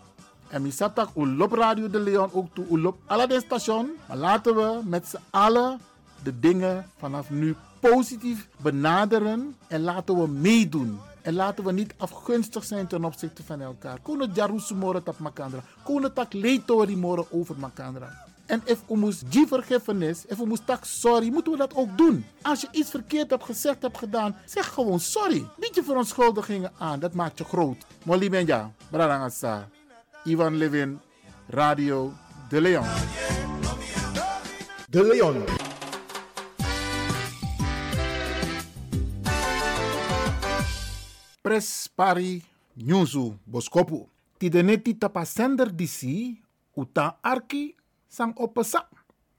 en 0.49 0.61
mi 0.61 0.71
satak 0.71 1.09
u 1.15 1.25
lop 1.25 1.51
Radio 1.53 1.89
de 1.89 1.99
Leon 1.99 2.29
ook 2.33 2.47
toe. 2.53 2.65
U 2.69 2.79
lop 2.81 2.97
alle 3.05 3.27
de 3.27 3.41
station. 3.45 3.91
Maar 4.07 4.17
laten 4.17 4.55
we 4.55 4.79
met 4.83 5.07
z'n 5.07 5.17
allen 5.29 5.79
de 6.23 6.39
dingen 6.39 6.85
vanaf 6.97 7.29
nu 7.29 7.55
positief 7.79 8.47
benaderen. 8.61 9.55
En 9.67 9.81
laten 9.81 10.21
we 10.21 10.27
meedoen. 10.27 10.99
En 11.27 11.33
laten 11.33 11.63
we 11.63 11.71
niet 11.71 11.93
afgunstig 11.97 12.63
zijn 12.63 12.87
ten 12.87 13.05
opzichte 13.05 13.43
van 13.43 13.61
elkaar. 13.61 13.99
Kono 14.01 14.27
jarusu 14.33 14.75
moro 14.75 15.03
tap 15.03 15.19
makandra. 15.19 15.59
Kono 15.83 16.13
tak 16.13 16.33
leitori 16.33 16.95
moro 16.95 17.27
over 17.31 17.55
makandra. 17.59 18.25
En 18.45 18.61
if 18.65 18.79
we 18.87 18.97
moest 18.97 19.31
die 19.31 19.47
vergiffenis, 19.47 20.25
if 20.25 20.37
we 20.37 20.45
moest 20.45 20.65
tak 20.65 20.85
sorry, 20.85 21.31
moeten 21.31 21.51
we 21.51 21.57
dat 21.57 21.75
ook 21.75 21.97
doen. 21.97 22.25
Als 22.41 22.61
je 22.61 22.67
iets 22.71 22.89
verkeerd 22.89 23.29
hebt 23.29 23.43
gezegd, 23.43 23.81
hebt 23.81 23.97
gedaan, 23.97 24.35
zeg 24.45 24.67
gewoon 24.73 24.99
sorry. 24.99 25.45
Bied 25.57 25.75
je 25.75 25.83
verontschuldigingen 25.83 26.71
aan, 26.77 26.99
dat 26.99 27.13
maakt 27.13 27.37
je 27.37 27.43
groot. 27.43 27.85
Molly 28.03 28.29
Benja, 28.29 28.71
Brarangasa. 28.89 29.69
Ivan 30.23 30.57
Levin, 30.57 30.99
Radio 31.47 32.11
De 32.49 32.61
Leon. 32.61 32.85
De 34.89 35.03
Leon. 35.03 35.66
Pres 41.47 41.87
pari 41.95 42.43
nyuzu 42.75 43.39
boskopu. 43.47 44.09
Tideneti 44.37 44.97
tapa 44.99 45.23
sender 45.23 45.71
disi 45.71 46.35
uta 46.75 47.19
arki 47.23 47.71
sang 48.07 48.35
opesa. 48.35 48.83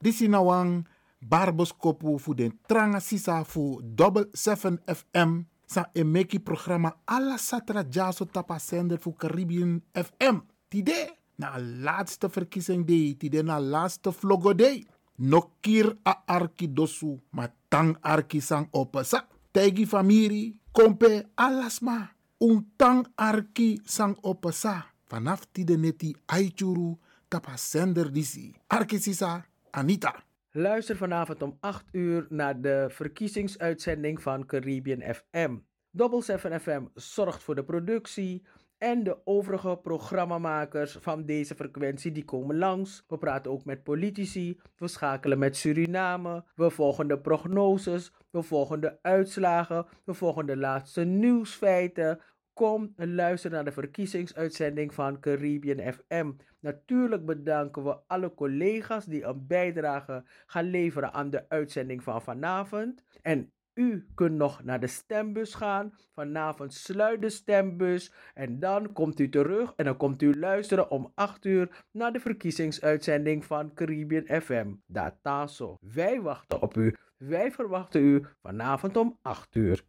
Disi 0.00 0.24
nawang 0.24 0.88
bar 1.20 1.52
boskopu 1.52 2.16
fu 2.16 2.32
den 2.32 2.56
tranga 2.66 3.00
sisa 3.00 3.44
fu 3.44 3.82
double 3.84 4.30
7 4.32 4.80
FM 4.88 5.44
sa 5.66 5.90
emeki 5.92 6.40
programma 6.40 6.96
alla 7.04 7.36
satra 7.36 7.84
jaso 7.84 8.24
tapa 8.24 8.58
sender 8.58 8.98
fu 8.98 9.12
Caribbean 9.12 9.76
FM. 9.92 10.40
Tide 10.68 11.12
na 11.36 11.58
laatste 11.58 12.32
verkiezing 12.32 12.86
day, 12.86 13.16
tide 13.20 13.42
na 13.42 13.58
laatste 13.58 14.08
vlogo 14.16 14.54
day. 14.54 14.80
Nokir 15.18 15.92
a 16.04 16.22
arki 16.24 16.72
dosu, 16.72 17.20
ma 17.32 17.52
tang 17.68 17.98
arki 18.00 18.40
sang 18.40 18.68
opesa. 18.72 19.28
Tegi 19.52 19.84
famiri, 19.84 20.56
kompe 20.78 21.26
alasma. 21.34 22.14
Un 22.38 22.60
tang 22.76 23.06
arki 23.16 23.80
sang 23.84 24.14
opesa. 24.22 24.86
Vanaf 25.10 25.48
tide 25.52 25.74
neti 25.76 26.12
aichuru 26.30 26.92
tapa 27.28 27.56
sender 27.58 28.12
disi. 28.14 28.52
Arki 28.70 29.00
sisa 29.02 29.42
Anita. 29.72 30.12
Luister 30.52 30.96
vanavond 30.96 31.42
om 31.42 31.56
8 31.60 31.84
uur 31.92 32.26
naar 32.28 32.60
de 32.60 32.86
verkiezingsuitzending 32.90 34.22
van 34.22 34.46
Caribbean 34.46 35.02
FM. 35.14 35.56
Double 35.90 36.22
7 36.22 36.60
FM 36.60 36.82
zorgt 36.94 37.42
voor 37.42 37.54
de 37.54 37.64
productie 37.64 38.42
en 38.78 39.02
de 39.02 39.16
overige 39.24 39.78
programmamakers 39.82 40.96
van 41.00 41.24
deze 41.24 41.54
frequentie 41.54 42.12
die 42.12 42.24
komen 42.24 42.58
langs. 42.58 43.04
We 43.08 43.18
praten 43.18 43.50
ook 43.50 43.64
met 43.64 43.82
politici, 43.82 44.60
we 44.76 44.88
schakelen 44.88 45.38
met 45.38 45.56
Suriname, 45.56 46.44
we 46.54 46.70
volgen 46.70 47.08
de 47.08 47.18
prognoses, 47.18 48.12
we 48.30 48.42
volgen 48.42 48.80
de 48.80 48.98
uitslagen, 49.02 49.86
we 50.04 50.14
volgen 50.14 50.46
de 50.46 50.56
laatste 50.56 51.04
nieuwsfeiten. 51.04 52.20
Kom 52.52 52.92
en 52.96 53.14
luister 53.14 53.50
naar 53.50 53.64
de 53.64 53.72
verkiezingsuitzending 53.72 54.94
van 54.94 55.20
Caribbean 55.20 55.92
FM. 55.92 56.32
Natuurlijk 56.60 57.26
bedanken 57.26 57.84
we 57.84 57.98
alle 58.06 58.34
collega's 58.34 59.04
die 59.04 59.24
een 59.24 59.46
bijdrage 59.46 60.24
gaan 60.46 60.70
leveren 60.70 61.12
aan 61.12 61.30
de 61.30 61.48
uitzending 61.48 62.02
van 62.02 62.22
vanavond. 62.22 63.02
En 63.22 63.52
u 63.78 64.06
kunt 64.14 64.34
nog 64.34 64.64
naar 64.64 64.80
de 64.80 64.86
stembus 64.86 65.54
gaan. 65.54 65.94
Vanavond 66.14 66.74
sluit 66.74 67.22
de 67.22 67.28
stembus. 67.28 68.12
En 68.34 68.58
dan 68.58 68.92
komt 68.92 69.20
u 69.20 69.28
terug 69.28 69.72
en 69.76 69.84
dan 69.84 69.96
komt 69.96 70.22
u 70.22 70.38
luisteren 70.38 70.90
om 70.90 71.12
8 71.14 71.44
uur 71.44 71.84
naar 71.90 72.12
de 72.12 72.20
verkiezingsuitzending 72.20 73.44
van 73.44 73.74
Caribbean 73.74 74.42
FM. 74.42 74.74
Dataso. 74.86 75.76
Wij 75.80 76.20
wachten 76.20 76.62
op 76.62 76.76
u. 76.76 76.94
Wij 77.16 77.52
verwachten 77.52 78.02
u 78.02 78.26
vanavond 78.42 78.96
om 78.96 79.18
8 79.22 79.54
uur. 79.54 79.84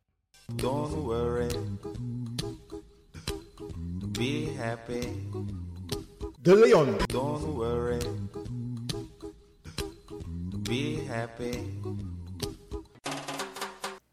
Don't 0.55 0.93
worry. 0.93 1.47
Be 4.11 4.55
happy. 4.57 5.07
De 6.41 6.55
Leon. 6.55 6.97
Don't 7.05 7.43
worry. 7.43 7.99
Be 10.63 11.05
happy. 11.07 11.57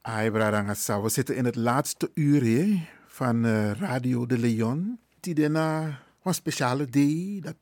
Hi 0.08 0.30
Brarangasa, 0.30 1.00
we 1.00 1.08
zitten 1.08 1.36
in 1.36 1.44
het 1.44 1.56
laatste 1.56 2.10
uur 2.14 2.42
hè, 2.42 2.86
van 3.06 3.44
eh, 3.44 3.70
Radio 3.72 4.26
de 4.26 4.38
Leon. 4.38 4.98
Tidena 5.20 6.00
een 6.22 6.34
speciale 6.34 6.84
day, 6.86 7.40
dat 7.42 7.56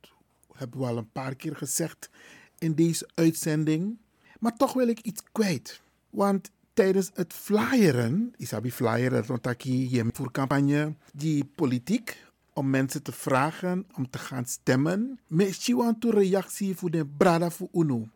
hebben 0.53 0.80
we 0.80 0.86
al 0.86 0.97
een 0.97 1.11
paar 1.11 1.34
keer 1.34 1.57
gezegd 1.57 2.11
in 2.59 2.74
deze 2.74 3.09
uitzending. 3.14 3.99
Maar 4.38 4.57
toch 4.57 4.72
wil 4.72 4.88
ik 4.88 5.01
iets 5.01 5.22
kwijt. 5.32 5.82
Want 6.11 6.51
tijdens 6.74 7.11
het 7.14 7.32
flyeren, 7.32 8.34
Isabi 8.36 8.72
flyeren, 8.72 9.26
rondaki 9.26 9.90
je 9.90 10.05
voor 10.12 10.30
campagne, 10.30 10.95
die 11.12 11.45
politiek 11.45 12.24
om 12.53 12.70
mensen 12.70 13.03
te 13.03 13.12
vragen 13.12 13.86
om 13.97 14.11
te 14.11 14.18
gaan 14.18 14.47
stemmen. 14.47 15.20
Met 15.26 15.66
want 15.66 16.05
reactie 16.05 16.76
voor 16.76 16.90
de 16.90 17.07
Brada 17.07 17.51
voor 17.51 17.68
UNO. 17.72 18.09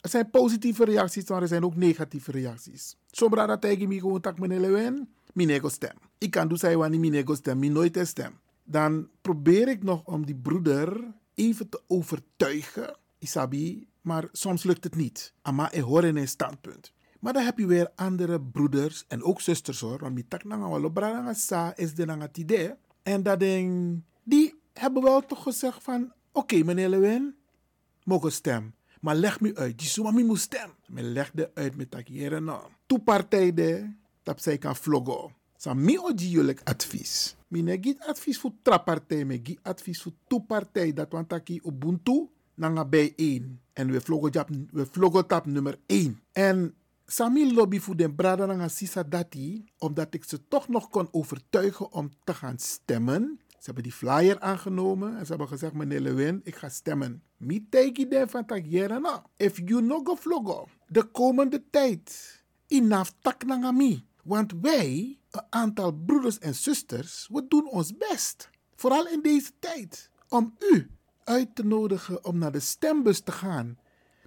Er 0.00 0.10
zijn 0.10 0.30
positieve 0.30 0.84
reacties, 0.84 1.28
maar 1.28 1.42
er 1.42 1.48
zijn 1.48 1.64
ook 1.64 1.76
negatieve 1.76 2.30
reacties. 2.30 2.96
Sombra 3.10 3.46
dat 3.46 3.60
tegen 3.60 3.88
mij 3.88 3.98
gewoon 3.98 4.20
tak 4.20 4.38
meneer 4.38 4.60
Lewin, 4.60 5.08
minego 5.32 5.68
stem. 5.68 5.96
Ik 6.18 6.30
kan 6.30 6.48
dus 6.48 6.60
zeggen 6.60 6.78
wanneer 6.78 7.00
minego 7.00 7.34
stem, 7.34 7.58
mi 7.58 7.68
nooit 7.68 7.98
stem. 8.02 8.40
dan 8.64 9.08
probeer 9.20 9.68
ik 9.68 9.82
nog 9.82 10.04
om 10.04 10.26
die 10.26 10.34
broeder 10.34 11.14
even 11.34 11.68
te 11.68 11.82
overtuigen, 11.86 12.96
Isabi, 13.18 13.88
maar 14.00 14.28
soms 14.32 14.62
lukt 14.62 14.84
het 14.84 14.96
niet. 14.96 15.32
Ama 15.42 15.70
ik 15.72 15.80
hoor 15.80 16.04
in 16.04 16.16
een 16.16 16.28
standpunt. 16.28 16.92
Maar 17.20 17.32
dan 17.32 17.44
heb 17.44 17.58
je 17.58 17.66
weer 17.66 17.90
andere 17.94 18.40
broeders 18.40 19.04
en 19.08 19.22
ook 19.22 19.40
zusters 19.40 19.80
hoor. 19.80 19.98
Want 19.98 20.14
mi 20.14 20.28
tak 20.28 20.44
nanga 20.44 20.68
walo 20.68 20.92
sa 21.32 21.76
is 21.76 21.94
de 21.94 22.04
nanga 22.04 22.28
tide. 22.28 22.76
En 23.02 23.22
dat 23.22 23.40
ding, 23.40 24.02
die 24.22 24.54
hebben 24.72 25.02
wel 25.02 25.26
toch 25.26 25.42
gezegd 25.42 25.82
van, 25.82 26.12
oké 26.32 26.62
meneer 26.64 26.88
Lewin, 26.88 27.34
mogen 28.04 28.32
stem. 28.32 28.74
Maar 29.00 29.16
leg 29.16 29.40
me 29.40 29.54
uit, 29.54 29.78
die 29.78 29.88
zomaar 29.88 30.12
moet 30.12 30.40
stem. 30.40 30.70
Me 30.86 31.02
legde 31.02 31.50
uit 31.54 31.76
met 31.76 31.96
hier 32.04 32.42
nou. 32.42 32.62
Toe 32.86 32.98
partij 33.00 33.54
de, 33.54 33.92
dat 34.22 34.42
zij 34.42 34.58
kan 34.58 34.76
vloggen. 34.76 35.36
Sa 35.56 35.74
mi 35.74 35.98
oji 35.98 36.28
jullie 36.28 36.56
advies. 36.64 37.36
Mi 37.48 37.62
ne 37.62 37.96
advies 37.98 38.38
voor 38.38 38.52
trapartij, 38.62 39.24
me 39.24 39.40
git 39.42 39.58
advies 39.62 40.02
voor 40.02 40.12
toe 40.26 40.42
partij. 40.42 40.92
Dat 40.92 41.12
want 41.12 41.32
Ubuntu, 41.48 42.28
nanga 42.54 42.84
bij 42.84 43.12
één. 43.16 43.60
En 43.72 43.90
we 43.90 44.00
vloggen 44.00 44.30
tap, 44.30 44.48
we 44.70 44.86
vloggen 44.86 45.26
tap 45.26 45.46
nummer 45.46 45.78
één. 45.86 46.20
En 46.32 46.74
Sami 47.10 47.54
lobby 47.54 47.78
voor 47.80 47.96
de 47.96 48.10
brada 48.12 48.46
nanga 48.46 48.68
sisa 48.68 49.02
dati, 49.02 49.64
omdat 49.78 50.14
ik 50.14 50.24
ze 50.24 50.48
toch 50.48 50.68
nog 50.68 50.88
kon 50.88 51.08
overtuigen 51.10 51.92
om 51.92 52.10
te 52.24 52.34
gaan 52.34 52.58
stemmen. 52.58 53.40
Ze 53.58 53.64
hebben 53.64 53.82
die 53.82 53.92
flyer 53.92 54.40
aangenomen 54.40 55.16
en 55.16 55.22
ze 55.22 55.30
hebben 55.30 55.48
gezegd, 55.48 55.72
meneer 55.72 56.00
Lewin, 56.00 56.40
ik 56.44 56.56
ga 56.56 56.68
stemmen. 56.68 57.22
Mi 57.36 57.68
teki 57.68 58.08
de 58.08 58.26
van 58.28 58.44
na. 59.02 59.24
If 59.36 59.58
you 59.64 59.82
no 59.82 60.00
go 60.04 60.14
vloggen, 60.14 60.64
de 60.86 61.04
komende 61.04 61.64
tijd, 61.70 62.38
inaf 62.66 63.14
tak 63.20 63.44
nanga 63.44 63.72
mi. 63.72 64.06
Want 64.22 64.52
wij, 64.60 65.18
een 65.30 65.46
aantal 65.50 65.92
broeders 65.92 66.38
en 66.38 66.54
zusters, 66.54 67.28
we 67.32 67.44
doen 67.48 67.70
ons 67.70 67.96
best. 67.96 68.50
Vooral 68.76 69.08
in 69.08 69.22
deze 69.22 69.52
tijd. 69.58 70.10
Om 70.28 70.54
u 70.72 70.90
uit 71.24 71.54
te 71.54 71.64
nodigen 71.64 72.24
om 72.24 72.38
naar 72.38 72.52
de 72.52 72.60
stembus 72.60 73.20
te 73.20 73.32
gaan. 73.32 73.78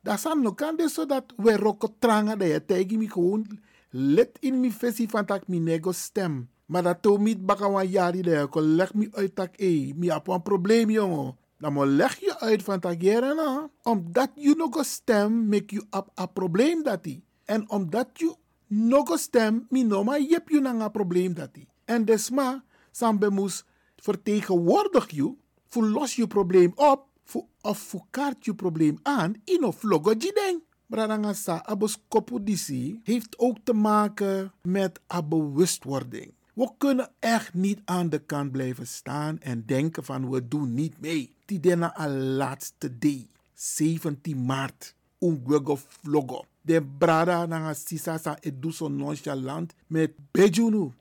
Dat 0.01 0.19
zijn 0.19 0.41
nog 0.41 0.55
kan 0.55 0.89
zodat 0.89 1.33
we 1.37 1.55
rokken 1.55 1.95
trangen 1.99 2.39
dat 2.39 2.47
je 2.47 2.65
tegen 2.65 2.97
me 2.97 3.09
gewoon 3.09 3.59
let 3.89 4.37
in 4.39 4.59
mijn 4.59 4.71
visie 4.71 5.09
van 5.09 5.25
dat 5.25 5.47
mijn 5.47 5.63
nego 5.63 5.91
stem. 5.91 6.49
Maar 6.71 6.83
dat 6.83 7.01
to 7.01 7.17
niet 7.17 7.45
bakken 7.45 7.71
van 7.71 7.87
jari 7.87 8.23
je 8.23 8.47
leg 8.53 8.93
me 8.93 9.09
uit 9.11 9.35
dat 9.35 9.49
eh, 9.55 9.93
mi 9.93 10.09
heb 10.09 10.27
een 10.27 10.41
probleem 10.41 10.89
jongen. 10.89 11.37
Dan 11.57 11.73
moet 11.73 11.87
leg 11.87 12.19
je 12.19 12.39
uit 12.39 12.63
van 12.63 12.79
dat 12.79 13.01
jaren 13.01 13.35
na. 13.35 13.69
Omdat 13.83 14.29
je 14.35 14.55
nog 14.55 14.85
stem, 14.85 15.47
make 15.47 15.73
you 15.75 15.85
up 15.89 16.07
een 16.15 16.33
probleem 16.33 16.83
dat 16.83 17.03
die. 17.03 17.23
En 17.45 17.69
omdat 17.69 18.07
je 18.13 18.35
nog 18.67 19.19
stem, 19.19 19.65
mi 19.69 19.83
no 19.83 20.03
maar 20.03 20.19
je 20.19 20.41
je 20.45 20.61
een 20.63 20.91
probleem 20.91 21.33
dat 21.33 21.53
die. 21.53 21.67
En 21.85 22.05
desma, 22.05 22.63
sambe 22.91 23.29
moest 23.29 23.65
vertegenwoordig 23.95 25.09
je, 25.09 25.33
voor 25.67 25.83
los 25.83 26.15
je 26.15 26.27
probleem 26.27 26.71
op, 26.75 27.05
voor, 27.23 27.45
of 27.61 27.77
voor 27.77 28.05
kaart 28.09 28.45
je 28.45 28.55
probleem 28.55 28.99
aan, 29.01 29.41
in 29.43 29.63
of 29.63 29.79
vloggo 29.79 30.13
jideng. 30.13 30.63
Bradangasa, 30.85 31.65
abos 31.65 31.97
kopudisi 32.07 32.99
heeft 33.03 33.39
ook 33.39 33.57
te 33.63 33.73
maken 33.73 34.53
met 34.61 34.99
a 35.13 35.23
bewustwording. 35.23 36.33
We 36.61 36.69
kunnen 36.77 37.09
echt 37.19 37.53
niet 37.53 37.79
aan 37.85 38.09
de 38.09 38.19
kant 38.19 38.51
blijven 38.51 38.87
staan 38.87 39.39
en 39.39 39.65
denken 39.65 40.03
van 40.03 40.29
we 40.29 40.47
doen 40.47 40.73
niet 40.73 40.99
mee. 40.99 41.33
Die 41.45 41.59
dena 41.59 41.95
al 41.95 42.09
laatste 42.09 42.97
day, 42.97 43.27
17 43.53 44.45
maart, 44.45 44.95
ungwego 45.19 45.75
vloggo. 45.87 46.45
De 46.61 46.83
brada 46.97 47.45
nanga 47.45 47.73
sisa 47.73 48.17
sa 48.17 48.37
edu 48.39 48.71
so 48.71 48.87
nonchalant 48.87 49.73
met 49.87 50.11
bejunu, 50.31 50.91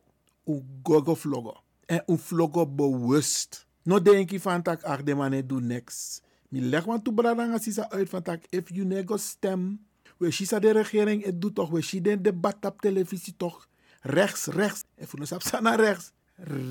ungwego 0.45 1.15
vloggo. 1.15 1.57
En 1.87 2.03
un 2.07 2.19
vloggo 2.19 2.67
bewust. 2.67 3.67
No 3.83 4.03
denk 4.03 4.31
je 4.31 4.41
van 4.41 4.63
tak 4.63 4.83
ach 4.83 5.03
de 5.03 5.15
man 5.15 5.43
doe 5.47 5.61
niks. 5.61 6.23
Mi 6.49 6.61
leg 6.61 6.85
want 6.85 7.05
tu 7.05 7.13
brada 7.13 7.45
nga 7.45 7.59
sisa 7.59 7.91
uit 7.91 8.09
van 8.09 8.23
tak 8.23 8.45
if 8.49 8.69
you 8.69 8.87
nego 8.87 9.17
stem. 9.17 9.85
We 10.17 10.31
shisa 10.31 10.59
de 10.59 10.71
regering 10.71 11.25
het 11.25 11.41
doet 11.41 11.55
toch. 11.55 11.71
We 11.71 11.83
shi 11.83 12.01
den 12.01 12.23
debat 12.23 12.65
op 12.65 12.81
televisie 12.81 13.35
toch. 13.37 13.69
Rechts, 14.01 14.47
rechts. 14.47 14.83
En 14.95 15.09
voor 15.09 15.19
ons 15.19 15.51
naar 15.61 15.81
rechts. 15.81 16.13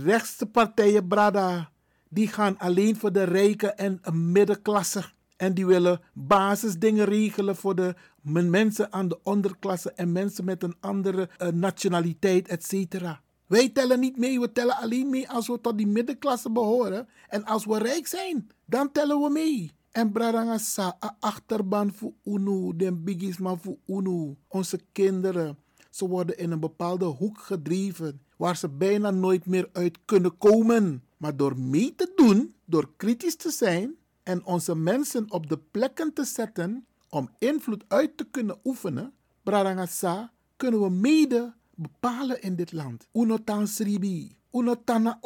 Rechtse 0.04 0.46
partijen 0.46 1.08
brada. 1.08 1.72
Die 2.10 2.28
gaan 2.28 2.58
alleen 2.58 2.96
voor 2.96 3.12
de 3.12 3.24
rijken 3.24 3.78
en 3.78 4.00
middenklasse. 4.32 5.04
En 5.38 5.54
die 5.54 5.66
willen 5.66 6.02
basisdingen 6.14 7.06
regelen 7.06 7.56
voor 7.56 7.76
de 7.76 7.96
men- 8.22 8.50
mensen 8.50 8.94
aan 8.94 9.08
de 9.08 9.20
onderklasse 9.24 9.92
en 9.92 10.12
mensen 10.12 10.46
met 10.46 10.64
een 10.64 10.76
andere 10.80 11.30
eh, 11.38 11.48
nationaliteit, 11.48 12.48
et 12.48 12.66
cetera. 12.66 13.22
Wij 13.48 13.70
tellen 13.70 14.00
niet 14.00 14.18
mee, 14.18 14.40
we 14.40 14.52
tellen 14.52 14.76
alleen 14.78 15.10
mee 15.10 15.30
als 15.30 15.48
we 15.48 15.62
tot 15.62 15.78
die 15.78 15.88
middenklasse 15.88 16.52
behoren. 16.52 17.08
En 17.28 17.46
als 17.46 17.66
we 17.66 17.78
rijk 17.78 18.08
zijn, 18.08 18.48
dan 18.66 18.92
tellen 18.92 19.22
we 19.22 19.30
mee. 19.30 19.72
En 19.92 20.12
Bradangasa, 20.12 20.98
a 21.04 21.16
achterban 21.20 21.94
voor 21.94 22.12
UNU, 22.24 22.76
den 22.76 23.04
bigisman 23.04 23.60
voor 23.62 23.78
UNU. 23.86 24.36
Onze 24.48 24.80
kinderen, 24.92 25.58
ze 25.90 26.08
worden 26.08 26.38
in 26.38 26.52
een 26.52 26.60
bepaalde 26.60 27.06
hoek 27.06 27.40
gedreven 27.40 28.22
waar 28.38 28.58
ze 28.58 28.70
bijna 28.70 29.12
nooit 29.12 29.46
meer 29.46 29.70
uit 29.72 29.98
kunnen 30.06 30.38
komen. 30.38 31.04
Maar 31.18 31.36
door 31.36 31.60
mee 31.60 31.96
te 31.96 32.12
doen, 32.16 32.56
door 32.66 32.90
kritisch 32.98 33.36
te 33.36 33.50
zijn 33.50 33.96
en 34.24 34.46
onze 34.46 34.76
mensen 34.76 35.32
op 35.32 35.50
de 35.50 35.60
plekken 35.72 36.14
te 36.14 36.24
zetten 36.24 36.86
om 37.10 37.30
invloed 37.38 37.84
uit 37.88 38.18
te 38.18 38.28
kunnen 38.32 38.60
oefenen, 38.64 39.14
Bradangasa, 39.44 40.32
kunnen 40.56 40.82
we 40.82 40.90
mede 40.90 41.54
bepalen 41.76 42.42
in 42.42 42.56
dit 42.56 42.72
land. 42.72 43.08
Unotan 43.14 43.68
Sribi, 43.68 44.36
Unotana. 44.52 45.20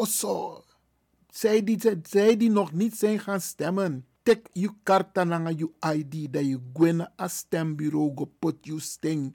Zij 1.29 1.63
die, 1.63 1.79
zij 2.03 2.37
die 2.37 2.49
nog 2.49 2.71
niet 2.71 2.97
zijn 2.97 3.19
gaan 3.19 3.41
stemmen. 3.41 4.05
Tek 4.23 4.49
je 4.53 4.69
karta 4.83 5.49
je 5.49 5.69
ID 5.95 6.33
dat 6.33 6.45
je 6.45 6.59
gwena 6.73 7.13
a 7.21 7.27
stembureau 7.27 8.25
put 8.39 8.55
you 8.61 8.79
sting. 8.79 9.33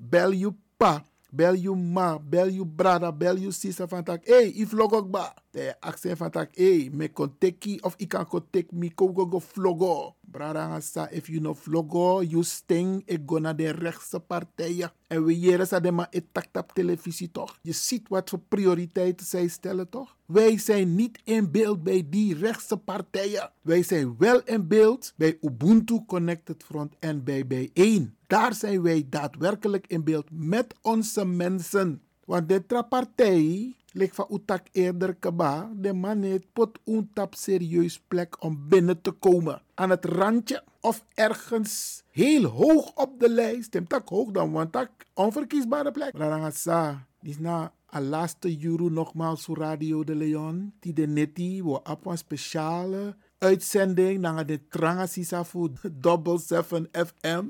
Bel 0.00 0.32
je 0.32 0.48
pa, 0.80 1.04
bel 1.28 1.60
je 1.60 1.68
ma, 1.76 2.16
bel 2.16 2.48
je 2.48 2.64
brada, 2.64 3.12
bel 3.12 3.36
je 3.36 3.52
sisa 3.52 3.84
van 3.84 4.00
tak. 4.00 4.24
Hey, 4.24 4.48
if 4.56 4.72
logok 4.72 5.12
ba. 5.12 5.36
De 5.50 5.74
accent 5.80 6.18
van 6.18 6.30
tak. 6.30 6.54
Hey, 6.54 6.90
me 6.92 7.08
kon 7.12 7.34
teki 7.38 7.78
of 7.80 7.94
ik 7.96 8.08
kan 8.08 8.26
kon 8.26 8.44
tek 8.50 8.70
mi 8.72 8.90
ko 8.94 9.12
go 9.14 9.26
go 9.26 9.38
vlogo. 9.38 10.14
Brada 10.30 10.66
nga 10.66 10.80
sa, 10.80 11.08
if 11.10 11.26
you 11.26 11.40
no 11.40 11.54
vlogo, 11.54 12.22
you 12.22 12.44
sting, 12.44 13.02
ik 13.06 13.20
go 13.26 13.38
naar 13.38 13.56
de 13.56 13.70
rechtse 13.70 14.20
partijen. 14.20 14.92
En 15.06 15.24
we 15.24 15.38
jeren 15.38 15.66
sa 15.66 15.80
de 15.80 15.90
ma 15.90 16.06
etakt 16.10 16.56
op 16.56 16.72
televisie 16.72 17.30
toch. 17.30 17.58
Je 17.62 17.72
ziet 17.72 18.08
wat 18.08 18.30
voor 18.30 18.40
prioriteiten 18.48 19.26
zij 19.26 19.48
stellen 19.48 19.88
toch. 19.88 20.16
Wij 20.26 20.58
zijn 20.58 20.94
niet 20.94 21.20
in 21.24 21.50
beeld 21.50 21.82
bij 21.82 22.06
die 22.10 22.34
rechtse 22.34 22.76
partijen. 22.76 23.50
Wij 23.62 23.82
zijn 23.82 24.14
wel 24.18 24.40
in 24.44 24.68
beeld 24.68 25.12
bij 25.16 25.38
Ubuntu 25.40 26.04
Connected 26.06 26.62
Front 26.62 26.94
en 26.98 27.24
bij 27.24 27.44
B1. 27.44 28.18
Daar 28.26 28.54
zijn 28.54 28.82
wij 28.82 29.06
daadwerkelijk 29.08 29.86
in 29.86 30.04
beeld 30.04 30.26
met 30.30 30.74
onze 30.82 31.24
mensen. 31.24 32.02
Want 32.30 32.48
de 32.48 32.84
partij, 32.88 33.74
lijkt 33.92 34.14
van 34.14 34.26
Utak 34.30 34.66
eerder 34.72 35.14
kaba, 35.14 35.70
de 35.76 35.92
man 35.92 36.22
heeft 36.22 36.52
pot 36.52 36.78
untap 36.84 37.34
serieus 37.34 38.00
plek 38.08 38.42
om 38.44 38.68
binnen 38.68 39.00
te 39.00 39.10
komen. 39.10 39.62
Aan 39.74 39.90
het 39.90 40.04
randje 40.04 40.62
of 40.80 41.04
ergens 41.14 42.02
heel 42.10 42.44
hoog 42.44 42.94
op 42.94 43.20
de 43.20 43.30
lijst. 43.30 43.74
Hem 43.74 43.86
tak 43.86 44.08
hoog 44.08 44.30
dan, 44.30 44.52
want 44.52 44.72
tak 44.72 44.90
onverkiesbare 45.14 45.90
plek. 45.90 46.16
Rarangasa, 46.16 47.06
die 47.20 47.30
is 47.30 47.38
na 47.38 47.72
a 47.94 48.00
laatste 48.00 48.56
juru 48.56 48.90
nogmaals 48.90 49.44
voor 49.44 49.58
Radio 49.58 50.04
de 50.04 50.14
Leon. 50.14 50.72
Die 50.80 50.92
de 50.92 51.06
neti, 51.06 51.62
wo 51.62 51.74
op 51.74 52.06
een 52.06 52.18
speciale 52.18 53.16
uitzending 53.38 54.20
naar 54.20 54.46
de 54.46 54.68
Trangasisa 54.68 55.44
voor 55.44 55.70
Double 55.92 56.38
7 56.38 56.88
FM. 56.92 57.44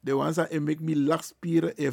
De 0.00 0.12
wansa 0.12 0.48
en 0.48 0.62
make 0.62 0.82
me 0.82 0.96
lachspieren 0.96 1.72
e 1.76 1.90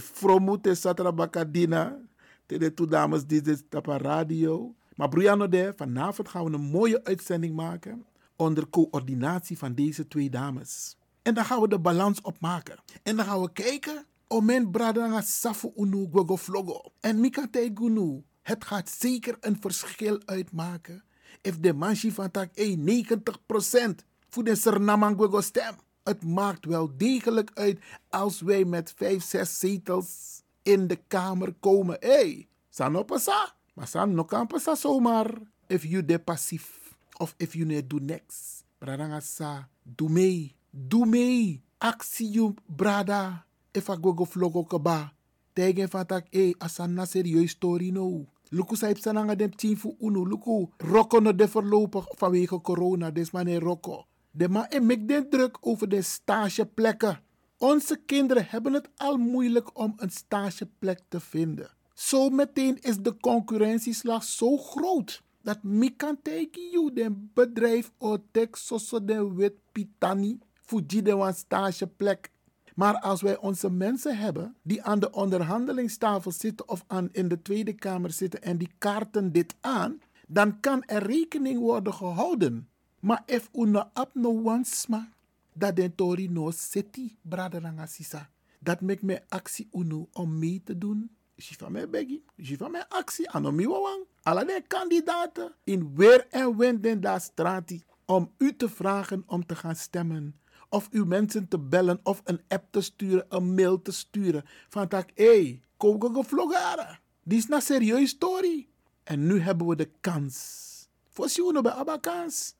te 0.61 0.75
satra 0.75 1.11
bakadina. 1.11 1.89
Te 1.89 2.12
de 2.59 2.73
two 2.73 2.87
dames 2.87 3.25
dit 3.25 3.63
op 3.71 3.85
radio. 3.85 4.75
Maar 4.95 5.09
Brianna 5.09 5.47
de, 5.47 5.73
vanavond 5.75 6.29
gaan 6.29 6.45
we 6.45 6.53
een 6.53 6.61
mooie 6.61 7.03
uitzending 7.03 7.55
maken. 7.55 8.05
Onder 8.35 8.69
coördinatie 8.69 9.57
van 9.57 9.73
deze 9.73 10.07
twee 10.07 10.29
dames. 10.29 10.97
En 11.21 11.33
dan 11.33 11.45
gaan 11.45 11.61
we 11.61 11.67
de 11.67 11.79
balans 11.79 12.21
opmaken. 12.21 12.77
En 13.03 13.15
dan 13.15 13.25
gaan 13.25 13.41
we 13.41 13.51
kijken. 13.51 14.05
om 14.27 14.45
men 14.45 14.71
bradanga 14.71 15.21
safu 15.21 15.71
unu 15.75 16.09
gogo 16.11 16.35
vlogo. 16.35 16.91
En 16.99 17.19
mika 17.19 17.47
gunu. 17.51 18.23
Het 18.41 18.65
gaat 18.65 18.89
zeker 18.89 19.37
een 19.39 19.57
verschil 19.59 20.21
uitmaken. 20.25 21.03
If 21.41 21.59
de 21.59 21.73
manchi 21.73 22.11
van 22.11 22.31
tak 22.31 22.49
eh, 22.53 22.77
90% 22.77 24.05
voor 24.29 24.43
de 24.43 24.55
Sernamang 24.55 25.17
gogo 25.17 25.41
stem. 25.41 25.75
Het 26.03 26.23
maakt 26.23 26.65
wel 26.65 26.97
degelijk 26.97 27.51
uit 27.53 27.79
als 28.09 28.41
wij 28.41 28.65
met 28.65 28.93
5, 28.95 29.23
6 29.23 29.59
zetels 29.59 30.42
in 30.63 30.87
de 30.87 30.99
Kamer 31.07 31.53
komen. 31.59 31.97
Hé, 31.99 32.09
hey, 32.09 32.47
san 32.69 33.05
pasa. 33.05 33.55
Maar 33.73 33.87
san 33.87 34.13
no 34.13 34.23
kan 34.23 34.47
pasa 34.47 34.75
zomaar. 34.75 35.37
If 35.67 35.83
you 35.83 36.05
de 36.05 36.19
passief. 36.19 36.95
Of 37.17 37.33
if 37.37 37.53
you 37.53 37.65
ne 37.65 37.87
do 37.87 37.99
niks. 37.99 38.63
Bradanga 38.77 39.19
sa. 39.21 39.67
Doe 39.83 40.09
mee. 40.09 40.55
Doe 40.69 41.05
mee. 41.05 41.61
Actie 41.77 42.53
brada. 42.65 43.45
If 43.71 43.89
I 43.89 43.95
go 44.01 44.13
go 44.13 44.63
kaba. 44.63 45.13
Tegen 45.53 45.89
van 45.89 46.05
tak, 46.05 46.27
hé, 46.29 46.39
hey, 46.39 46.55
asan 46.57 46.93
na 46.93 47.05
serieus 47.05 47.51
story 47.51 47.91
no. 47.91 48.25
Luku 48.49 48.75
saip 48.75 48.97
sananga 48.97 49.35
dem 49.35 49.55
team 49.55 49.75
fu 49.77 49.95
unu. 49.99 50.25
Luku 50.25 50.69
rokko 50.77 51.19
no 51.19 51.33
de 51.33 51.47
verlopen 51.47 52.03
vanwege 52.17 52.61
corona. 52.61 53.11
Des 53.11 53.31
maar 53.31 53.45
rokko. 53.45 54.05
De 54.31 54.49
ma 54.49 54.67
en 54.69 54.85
mek 54.85 55.07
den 55.07 55.29
druk 55.29 55.57
over 55.61 55.89
de 55.89 56.01
stageplekken. 56.01 57.19
Onze 57.63 57.99
kinderen 58.05 58.45
hebben 58.47 58.73
het 58.73 58.89
al 58.95 59.17
moeilijk 59.17 59.79
om 59.79 59.93
een 59.97 60.09
stageplek 60.09 60.99
te 61.07 61.19
vinden. 61.19 61.69
Zo 61.93 62.29
meteen 62.29 62.77
is 62.81 62.97
de 62.97 63.17
concurrentieslag 63.17 64.23
zo 64.23 64.57
groot 64.57 65.23
dat 65.41 65.59
kan 65.97 66.17
tegen 66.21 66.69
you 66.71 66.93
den 66.93 67.31
bedrijf 67.33 67.91
otek 67.97 68.55
soso 68.55 69.05
den 69.05 69.35
wit 69.35 69.53
pitani 69.71 70.39
fuji 70.53 71.01
de 71.01 71.31
stageplek. 71.35 72.31
Maar 72.75 72.99
als 72.99 73.21
wij 73.21 73.37
onze 73.37 73.69
mensen 73.69 74.17
hebben 74.17 74.55
die 74.61 74.83
aan 74.83 74.99
de 74.99 75.11
onderhandelingstafel 75.11 76.31
zitten 76.31 76.69
of 76.69 76.83
aan 76.87 77.09
in 77.11 77.27
de 77.27 77.41
Tweede 77.41 77.73
Kamer 77.73 78.11
zitten 78.11 78.41
en 78.41 78.57
die 78.57 78.71
kaarten 78.77 79.31
dit 79.31 79.55
aan, 79.61 80.01
dan 80.27 80.59
kan 80.59 80.83
er 80.83 81.03
rekening 81.03 81.59
worden 81.59 81.93
gehouden. 81.93 82.69
Maar 82.99 83.23
if 83.25 83.49
una 83.53 83.89
ap 83.93 84.09
no 84.13 84.41
wansma, 84.41 85.09
dat 85.55 85.75
den 85.75 85.95
tori 85.95 86.27
no 86.29 86.51
city, 86.51 87.15
braderanga 87.21 87.85
sisa. 87.85 88.29
Dat 88.59 88.81
make 88.81 89.05
me 89.05 89.21
actie 89.29 89.67
unu 89.71 90.07
om 90.11 90.39
mee 90.39 90.61
te 90.63 90.77
doen. 90.77 91.11
Van 91.37 91.71
mij 91.71 91.89
begi, 91.89 92.23
van 92.37 92.71
mij 92.71 92.85
actie, 92.87 93.29
anomi 93.29 93.67
wawang. 93.67 94.05
Alle 94.23 94.45
de 94.45 94.63
kandidaten 94.67 95.53
in 95.63 95.95
weer 95.95 96.27
en 96.29 96.57
wind 96.57 96.85
in 96.85 97.01
dat 97.01 97.21
strati 97.21 97.83
om 98.05 98.31
u 98.37 98.55
te 98.55 98.69
vragen 98.69 99.23
om 99.25 99.45
te 99.45 99.55
gaan 99.55 99.75
stemmen. 99.75 100.39
Of 100.69 100.89
uw 100.91 101.05
mensen 101.05 101.47
te 101.47 101.59
bellen 101.59 101.99
of 102.03 102.21
een 102.23 102.41
app 102.47 102.71
te 102.71 102.81
sturen, 102.81 103.25
een 103.29 103.53
mail 103.53 103.81
te 103.81 103.91
sturen. 103.91 104.43
Van 104.69 104.87
tak, 104.87 105.09
hé, 105.13 105.25
hey, 105.25 105.61
kogo 105.77 106.09
gevlogara. 106.09 106.99
Die 107.23 107.37
is 107.37 107.49
een 107.49 107.61
serieus 107.61 108.09
story. 108.09 108.67
En 109.03 109.27
nu 109.27 109.39
hebben 109.39 109.67
we 109.67 109.75
de 109.75 109.89
kans. 110.01 110.71
Voor 111.09 111.29
Sjoeno 111.29 111.61
bij 111.61 111.71
Abba 111.71 111.97
kans. 111.97 112.55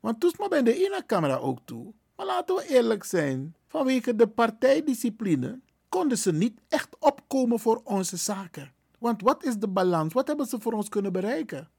Want 0.00 0.20
toen 0.20 0.32
maar 0.38 0.48
bij 0.48 0.62
de 0.62 0.74
ene 0.74 1.02
camera 1.06 1.36
ook 1.36 1.58
toe. 1.64 1.92
Maar 2.16 2.26
laten 2.26 2.54
we 2.54 2.66
eerlijk 2.68 3.04
zijn. 3.04 3.56
Vanwege 3.66 4.16
de 4.16 4.26
partijdiscipline 4.26 5.60
konden 5.88 6.18
ze 6.18 6.32
niet 6.32 6.60
echt 6.68 6.96
opkomen 6.98 7.60
voor 7.60 7.80
onze 7.84 8.16
zaken. 8.16 8.72
Want 8.98 9.22
wat 9.22 9.44
is 9.44 9.56
de 9.56 9.68
balans? 9.68 10.12
Wat 10.12 10.26
hebben 10.26 10.46
ze 10.46 10.60
voor 10.60 10.72
ons 10.72 10.88
kunnen 10.88 11.12
bereiken? 11.12 11.70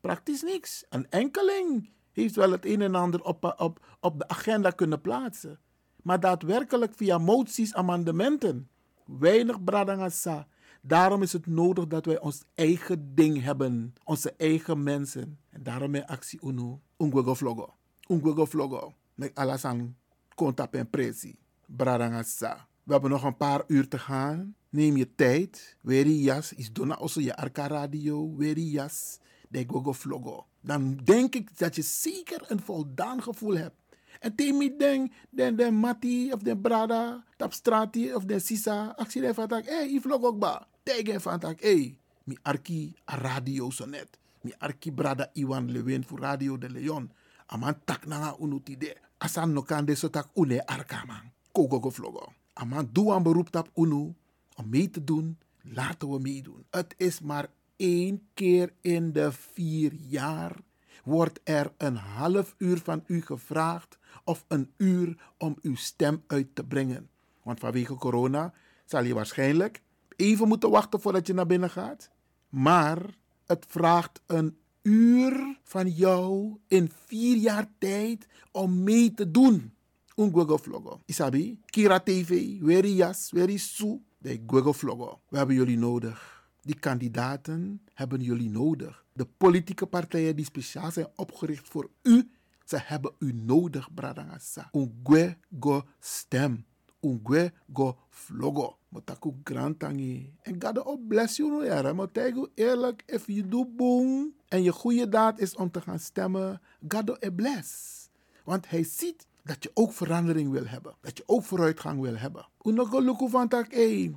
Praktisch 0.00 0.42
niks. 0.42 0.84
Een 0.88 1.10
enkeling 1.10 1.90
heeft 2.12 2.34
wel 2.34 2.50
het 2.50 2.64
een 2.64 2.80
en 2.80 2.94
ander 2.94 3.24
op, 3.24 3.54
op, 3.56 3.96
op 4.00 4.18
de 4.18 4.28
agenda 4.28 4.70
kunnen 4.70 5.00
plaatsen. 5.00 5.60
Maar 6.02 6.20
daadwerkelijk 6.20 6.94
via 6.94 7.18
moties, 7.18 7.74
amendementen. 7.74 8.68
Weinig 9.04 9.64
bradangasa. 9.64 10.46
Daarom 10.80 11.22
is 11.22 11.32
het 11.32 11.46
nodig 11.46 11.86
dat 11.86 12.06
wij 12.06 12.20
ons 12.20 12.42
eigen 12.54 13.14
ding 13.14 13.42
hebben. 13.42 13.94
Onze 14.04 14.34
eigen 14.36 14.82
mensen. 14.82 15.38
En 15.50 15.62
daarom 15.62 15.90
mijn 15.90 16.06
actie 16.06 16.40
UNO. 16.42 16.80
Ungwego 16.96 17.34
vlogo. 17.34 17.74
Ungwego 18.08 18.44
vlogo. 18.44 18.94
Met 19.14 19.34
alasan 19.34 19.96
kontap 20.34 20.74
en 20.74 20.90
presi. 20.90 21.38
Bradangasa. 21.66 22.66
We 22.82 22.92
hebben 22.92 23.10
nog 23.10 23.22
een 23.22 23.36
paar 23.36 23.64
uur 23.66 23.88
te 23.88 23.98
gaan. 23.98 24.54
Neem 24.68 24.96
je 24.96 25.14
tijd. 25.14 25.76
Weri 25.80 26.22
jas. 26.22 26.52
Is 26.52 26.72
dona 26.72 26.94
also 26.94 27.20
je 27.20 27.36
arka 27.36 27.66
radio. 27.66 28.36
Weri 28.36 28.70
jas. 28.70 29.18
De 29.48 29.64
gogo 29.66 29.92
vlogo. 29.92 30.46
Dan 30.60 30.96
denk 31.04 31.34
ik 31.34 31.58
dat 31.58 31.74
je 31.76 31.82
zeker 31.82 32.44
een 32.48 32.60
voldaan 32.60 33.22
gevoel 33.22 33.56
hebt. 33.56 33.82
En 34.22 34.34
temi 34.34 34.70
denk, 34.76 35.12
den 35.30 35.56
den 35.56 35.74
mati 35.74 36.32
of 36.32 36.42
den 36.42 36.60
brada, 36.60 37.24
tap 37.36 37.52
strati 37.52 38.14
of 38.14 38.24
den 38.24 38.40
sisa, 38.40 38.94
actie 38.96 39.34
van 39.34 39.48
tak, 39.48 39.66
hey, 39.66 39.90
i 39.90 40.00
vlog 40.00 40.22
ook 40.22 40.38
ba. 40.38 40.66
Tegen 40.82 41.20
van 41.20 41.38
tak, 41.38 41.60
hey, 41.60 41.98
mi 42.24 42.38
arki 42.42 42.94
radio 43.04 43.70
so 43.70 43.86
net. 43.86 44.18
Mi 44.40 44.52
arki 44.58 44.92
brada 44.92 45.30
Iwan 45.32 45.70
Lewin 45.70 46.04
voor 46.04 46.20
Radio 46.20 46.58
de 46.58 46.70
Leon. 46.70 47.10
Aman 47.52 47.76
tak 47.84 48.06
nanga 48.06 48.36
unuti 48.40 48.76
de. 48.76 48.96
Asan 49.20 49.52
no 49.52 49.62
kan 49.62 49.84
de 49.84 49.94
so 49.94 50.08
tak 50.08 50.28
une 50.34 50.60
arka 50.66 51.04
man. 51.06 51.32
Kogo 51.52 51.80
go 51.80 51.90
vlogo. 51.90 52.32
Aman 52.54 52.88
doe 52.92 53.12
aan 53.12 53.22
beroep 53.22 53.50
tap 53.50 53.68
unu 53.76 54.14
om 54.56 54.68
mee 54.68 54.90
te 54.90 55.04
doen. 55.04 55.38
Laten 55.62 56.10
we 56.10 56.18
meedoen. 56.18 56.64
Het 56.70 56.94
is 56.96 57.20
maar 57.20 57.50
één 57.76 58.22
keer 58.34 58.72
in 58.80 59.12
de 59.12 59.32
vier 59.32 59.92
jaar 59.94 60.56
wordt 61.04 61.40
er 61.44 61.72
een 61.76 61.96
half 61.96 62.54
uur 62.58 62.78
van 62.78 63.04
u 63.06 63.22
gevraagd 63.22 63.98
of 64.24 64.44
een 64.48 64.72
uur 64.76 65.32
om 65.38 65.56
uw 65.62 65.74
stem 65.74 66.22
uit 66.26 66.54
te 66.54 66.64
brengen. 66.64 67.08
Want 67.42 67.60
vanwege 67.60 67.94
corona 67.94 68.52
zal 68.84 69.04
je 69.04 69.14
waarschijnlijk 69.14 69.82
even 70.16 70.48
moeten 70.48 70.70
wachten 70.70 71.00
voordat 71.00 71.26
je 71.26 71.34
naar 71.34 71.46
binnen 71.46 71.70
gaat. 71.70 72.10
Maar 72.48 73.02
het 73.46 73.66
vraagt 73.68 74.22
een 74.26 74.56
uur 74.82 75.58
van 75.62 75.88
jou 75.88 76.56
in 76.68 76.90
vier 77.06 77.36
jaar 77.36 77.70
tijd 77.78 78.26
om 78.50 78.82
mee 78.82 79.14
te 79.14 79.30
doen. 79.30 79.72
Gwego 80.16 80.56
vlogo. 80.56 81.00
Isabi, 81.06 81.58
Kira 81.66 82.00
TV, 82.00 82.60
Weri 82.60 82.94
Jas, 82.94 83.32
Su, 83.56 84.02
de 84.18 84.42
gwego 84.46 84.72
vlogo. 84.72 85.20
We 85.28 85.36
hebben 85.36 85.56
jullie 85.56 85.78
nodig. 85.78 86.46
Die 86.60 86.78
kandidaten 86.78 87.80
hebben 87.94 88.20
jullie 88.20 88.50
nodig. 88.50 89.04
De 89.12 89.26
politieke 89.36 89.86
partijen 89.86 90.36
die 90.36 90.44
speciaal 90.44 90.90
zijn 90.90 91.08
opgericht 91.16 91.68
voor 91.68 91.90
u, 92.02 92.30
ze 92.64 92.78
hebben 92.82 93.12
u 93.18 93.32
nodig, 93.32 93.94
Bradangasa. 93.94 94.68
Ungwe 94.72 95.36
go 95.60 95.82
stem. 95.98 96.64
Ungwe 97.02 97.52
go 97.72 97.96
vlogo. 98.08 98.76
Motaku 98.88 99.32
grantangi. 99.44 100.34
En 100.42 100.56
God 100.62 100.84
op 100.84 101.08
bless 101.08 101.36
you 101.36 101.82
no. 101.82 101.94
Maar 101.94 102.10
tegen 102.10 102.48
eerlijk, 102.54 103.02
if 103.06 103.26
you 103.26 103.48
do 103.48 103.64
boom 103.76 104.34
en 104.48 104.62
je 104.62 104.72
goede 104.72 105.08
daad 105.08 105.38
is 105.38 105.54
om 105.54 105.70
te 105.70 105.80
gaan 105.80 105.98
stemmen, 105.98 106.60
God 106.88 107.16
e 107.18 107.30
bless. 107.30 108.00
Want 108.44 108.70
hij 108.70 108.84
ziet 108.84 109.26
dat 109.44 109.62
je 109.62 109.70
ook 109.74 109.92
verandering 109.92 110.50
wil 110.50 110.66
hebben. 110.66 110.94
Dat 111.00 111.16
je 111.16 111.22
ook 111.26 111.44
vooruitgang 111.44 112.00
wil 112.00 112.16
hebben. 112.16 112.46
Unogo 112.62 113.00
luku 113.00 113.28
van 113.28 113.48
tak, 113.48 113.72
hey, 113.72 114.16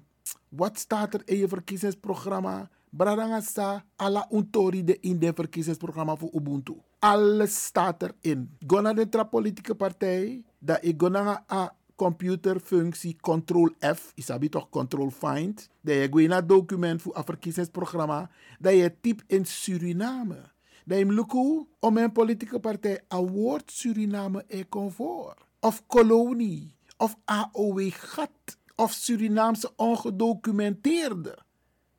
wat 0.50 0.80
staat 0.80 1.14
er 1.14 1.22
in 1.26 1.38
je 1.38 1.48
verkiezingsprogramma? 1.48 2.70
Bradangasa, 2.90 3.84
alla 3.96 4.28
untori 4.32 4.84
de 4.84 5.00
in 5.00 5.20
de 5.20 5.34
verkiezingsprogramma 5.34 6.16
voor 6.16 6.30
Ubuntu. 6.34 6.76
Alles 7.00 7.64
staat 7.64 8.02
erin. 8.02 8.58
Go 8.68 8.82
naar 8.82 8.96
de 8.96 9.26
politieke 9.30 9.76
partij, 9.76 10.44
dat 10.60 10.78
ik 10.82 11.02
go 11.02 11.08
naar 11.08 11.44
een 11.48 11.70
computerfunctie 11.96 13.18
Control 13.22 13.70
F, 13.96 14.12
isabi 14.16 14.50
toch 14.50 14.70
Control 14.70 15.10
Find, 15.10 15.70
dat 15.82 15.96
je 15.96 16.08
go 16.12 16.20
naar 16.28 16.48
document 16.48 17.02
voor 17.02 17.16
een 17.18 17.24
verkiezingsprogramma, 17.24 18.30
dat 18.60 18.74
je 18.74 18.96
typ 19.02 19.22
in 19.28 19.46
Suriname. 19.46 20.54
Dat 20.86 20.98
je 20.98 21.06
luku 21.06 21.66
om 21.80 21.98
een 21.98 22.12
politieke 22.12 22.60
partij 22.60 23.04
award 23.08 23.72
Suriname 23.72 24.44
e 24.48 24.70
comfort. 24.70 25.38
Of 25.60 25.84
kolonie, 25.88 26.76
of 26.98 27.16
AOW 27.26 27.92
gat 27.92 28.58
of 28.76 28.92
Surinaamse 28.92 29.72
ongedocumenteerde. 29.76 31.38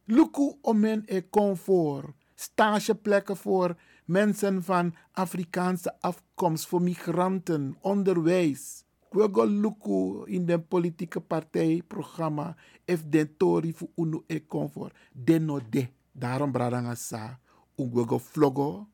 Luku 0.05 0.53
om 0.61 0.81
men 0.81 1.03
e 1.07 1.29
comfort. 1.31 2.15
Stageplekken 2.35 3.37
voor 3.37 3.77
mensen 4.05 4.63
van 4.63 4.95
Afrikaanse 5.13 6.01
afkomst, 6.01 6.67
voor 6.67 6.83
migranten, 6.83 7.77
onderwijs. 7.81 8.85
Kwego 9.17 9.47
luku 9.47 10.25
in 10.27 10.45
de 10.47 10.59
politieke 10.61 11.21
partijprogramma 11.21 12.57
if 12.85 13.05
den 13.09 13.37
tori 13.37 13.73
voor 13.73 13.89
unu 13.95 14.23
e 14.27 14.47
comfort. 14.47 14.93
Den 15.13 15.45
no 15.45 15.61
de. 15.71 15.89
Daarom 16.13 16.53
bradanga 16.53 16.95
sa. 16.95 17.39
Ungwego 17.77 18.19
vlogo. 18.19 18.89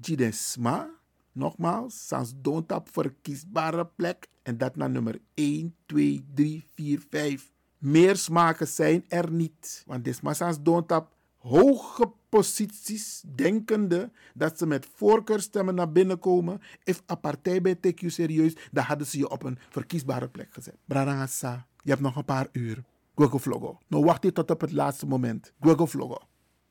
Jiden 0.00 0.32
sma. 0.32 0.90
Nogmaals, 1.32 2.06
sans 2.06 2.32
doontap 2.42 2.88
verkiesbare 2.92 3.86
plek. 3.86 4.28
En 4.42 4.58
dat 4.58 4.76
naar 4.76 4.90
nummer 4.90 5.20
1, 5.34 5.74
2, 5.86 6.24
3, 6.34 6.64
4, 6.74 7.02
5. 7.10 7.52
Meer 7.78 8.16
smaken 8.16 8.68
zijn 8.68 9.04
er 9.08 9.30
niet. 9.30 9.82
Want 9.86 10.06
is 10.06 10.20
sans 10.30 10.62
doontap 10.62 11.16
hoge 11.38 12.12
posities, 12.28 13.22
denkende 13.34 14.10
dat 14.34 14.58
ze 14.58 14.66
met 14.66 14.86
voorkeurstemmen 14.94 15.74
naar 15.74 15.92
binnen 15.92 16.18
komen. 16.18 16.60
If 16.84 17.02
een 17.06 17.20
partij 17.20 17.60
bij 17.60 17.76
TQ 17.76 18.06
serieus, 18.06 18.56
dan 18.72 18.84
hadden 18.84 19.06
ze 19.06 19.18
je 19.18 19.30
op 19.30 19.42
een 19.42 19.58
verkiesbare 19.68 20.28
plek 20.28 20.48
gezet. 20.52 20.76
Brarangasa, 20.84 21.66
je 21.82 21.90
hebt 21.90 22.02
nog 22.02 22.16
een 22.16 22.24
paar 22.24 22.48
uur. 22.52 22.84
Gwego 23.14 23.38
vlogo. 23.38 23.78
Nou 23.86 24.04
wacht 24.04 24.22
je 24.22 24.32
tot 24.32 24.50
op 24.50 24.60
het 24.60 24.72
laatste 24.72 25.06
moment. 25.06 25.52
Gwego 25.60 25.86
vlogo. 25.86 26.18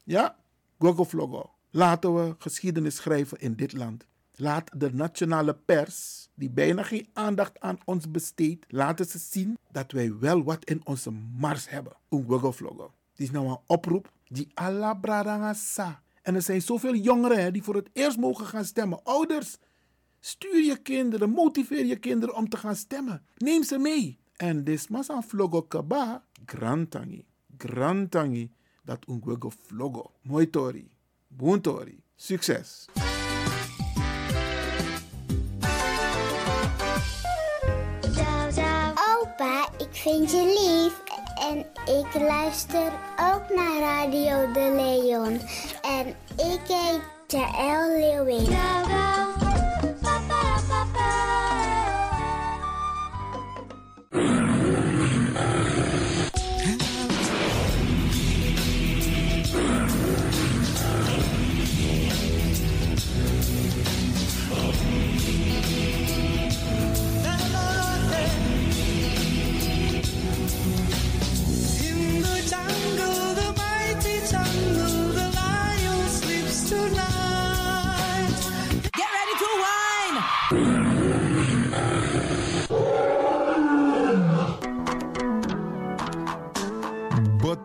Ja? 0.03 0.35
Gwego 0.79 1.03
vlogo. 1.03 1.51
Laten 1.69 2.15
we 2.15 2.35
geschiedenis 2.37 2.95
schrijven 2.95 3.39
in 3.39 3.55
dit 3.55 3.73
land. 3.73 4.05
Laat 4.35 4.71
de 4.75 4.93
nationale 4.93 5.53
pers, 5.53 6.29
die 6.33 6.49
bijna 6.49 6.83
geen 6.83 7.07
aandacht 7.13 7.59
aan 7.59 7.79
ons 7.85 8.11
besteedt, 8.11 8.65
laten 8.67 9.05
ze 9.05 9.17
zien 9.17 9.57
dat 9.71 9.91
wij 9.91 10.17
wel 10.17 10.43
wat 10.43 10.65
in 10.65 10.81
onze 10.83 11.11
mars 11.11 11.69
hebben. 11.69 11.93
Ungwego 12.09 12.51
vlogo. 12.51 12.93
Die 13.13 13.25
is 13.25 13.31
nou 13.31 13.47
een 13.47 13.59
oproep 13.65 14.11
die 14.27 14.51
sa. 15.53 16.01
En 16.21 16.35
er 16.35 16.41
zijn 16.41 16.61
zoveel 16.61 16.95
jongeren 16.95 17.53
die 17.53 17.63
voor 17.63 17.75
het 17.75 17.89
eerst 17.93 18.17
mogen 18.17 18.45
gaan 18.45 18.65
stemmen. 18.65 19.03
Ouders, 19.03 19.57
stuur 20.19 20.63
je 20.63 20.77
kinderen, 20.77 21.29
motiveer 21.29 21.85
je 21.85 21.95
kinderen 21.95 22.35
om 22.35 22.49
te 22.49 22.57
gaan 22.57 22.75
stemmen. 22.75 23.25
Neem 23.37 23.63
ze 23.63 23.77
mee. 23.77 24.19
En 24.35 24.63
dit 24.63 24.89
mas 24.89 25.09
aan 25.09 25.23
vlogo 25.23 25.61
kaba, 25.61 26.25
grantangi, 26.45 27.25
grantangi. 27.57 28.55
dat 28.87 29.05
ungwego 29.07 29.49
vlogo. 29.49 30.11
Mooi 30.21 30.49
tori. 30.49 30.89
Boon 31.27 31.61
tori. 31.61 32.03
Succes! 32.15 32.85
Opa, 39.19 39.69
ik 39.77 39.91
vind 39.91 40.31
je 40.31 40.43
lief. 40.57 41.06
En 41.51 41.65
ik 41.85 42.21
luister 42.21 42.91
ook 43.19 43.55
naar 43.55 43.79
Radio 43.79 44.51
De 44.53 44.73
Leon. 44.75 45.41
En 45.81 46.07
ik 46.35 46.61
heet 46.67 47.01
Jaël 47.27 47.97
Leeuwin. 47.99 48.57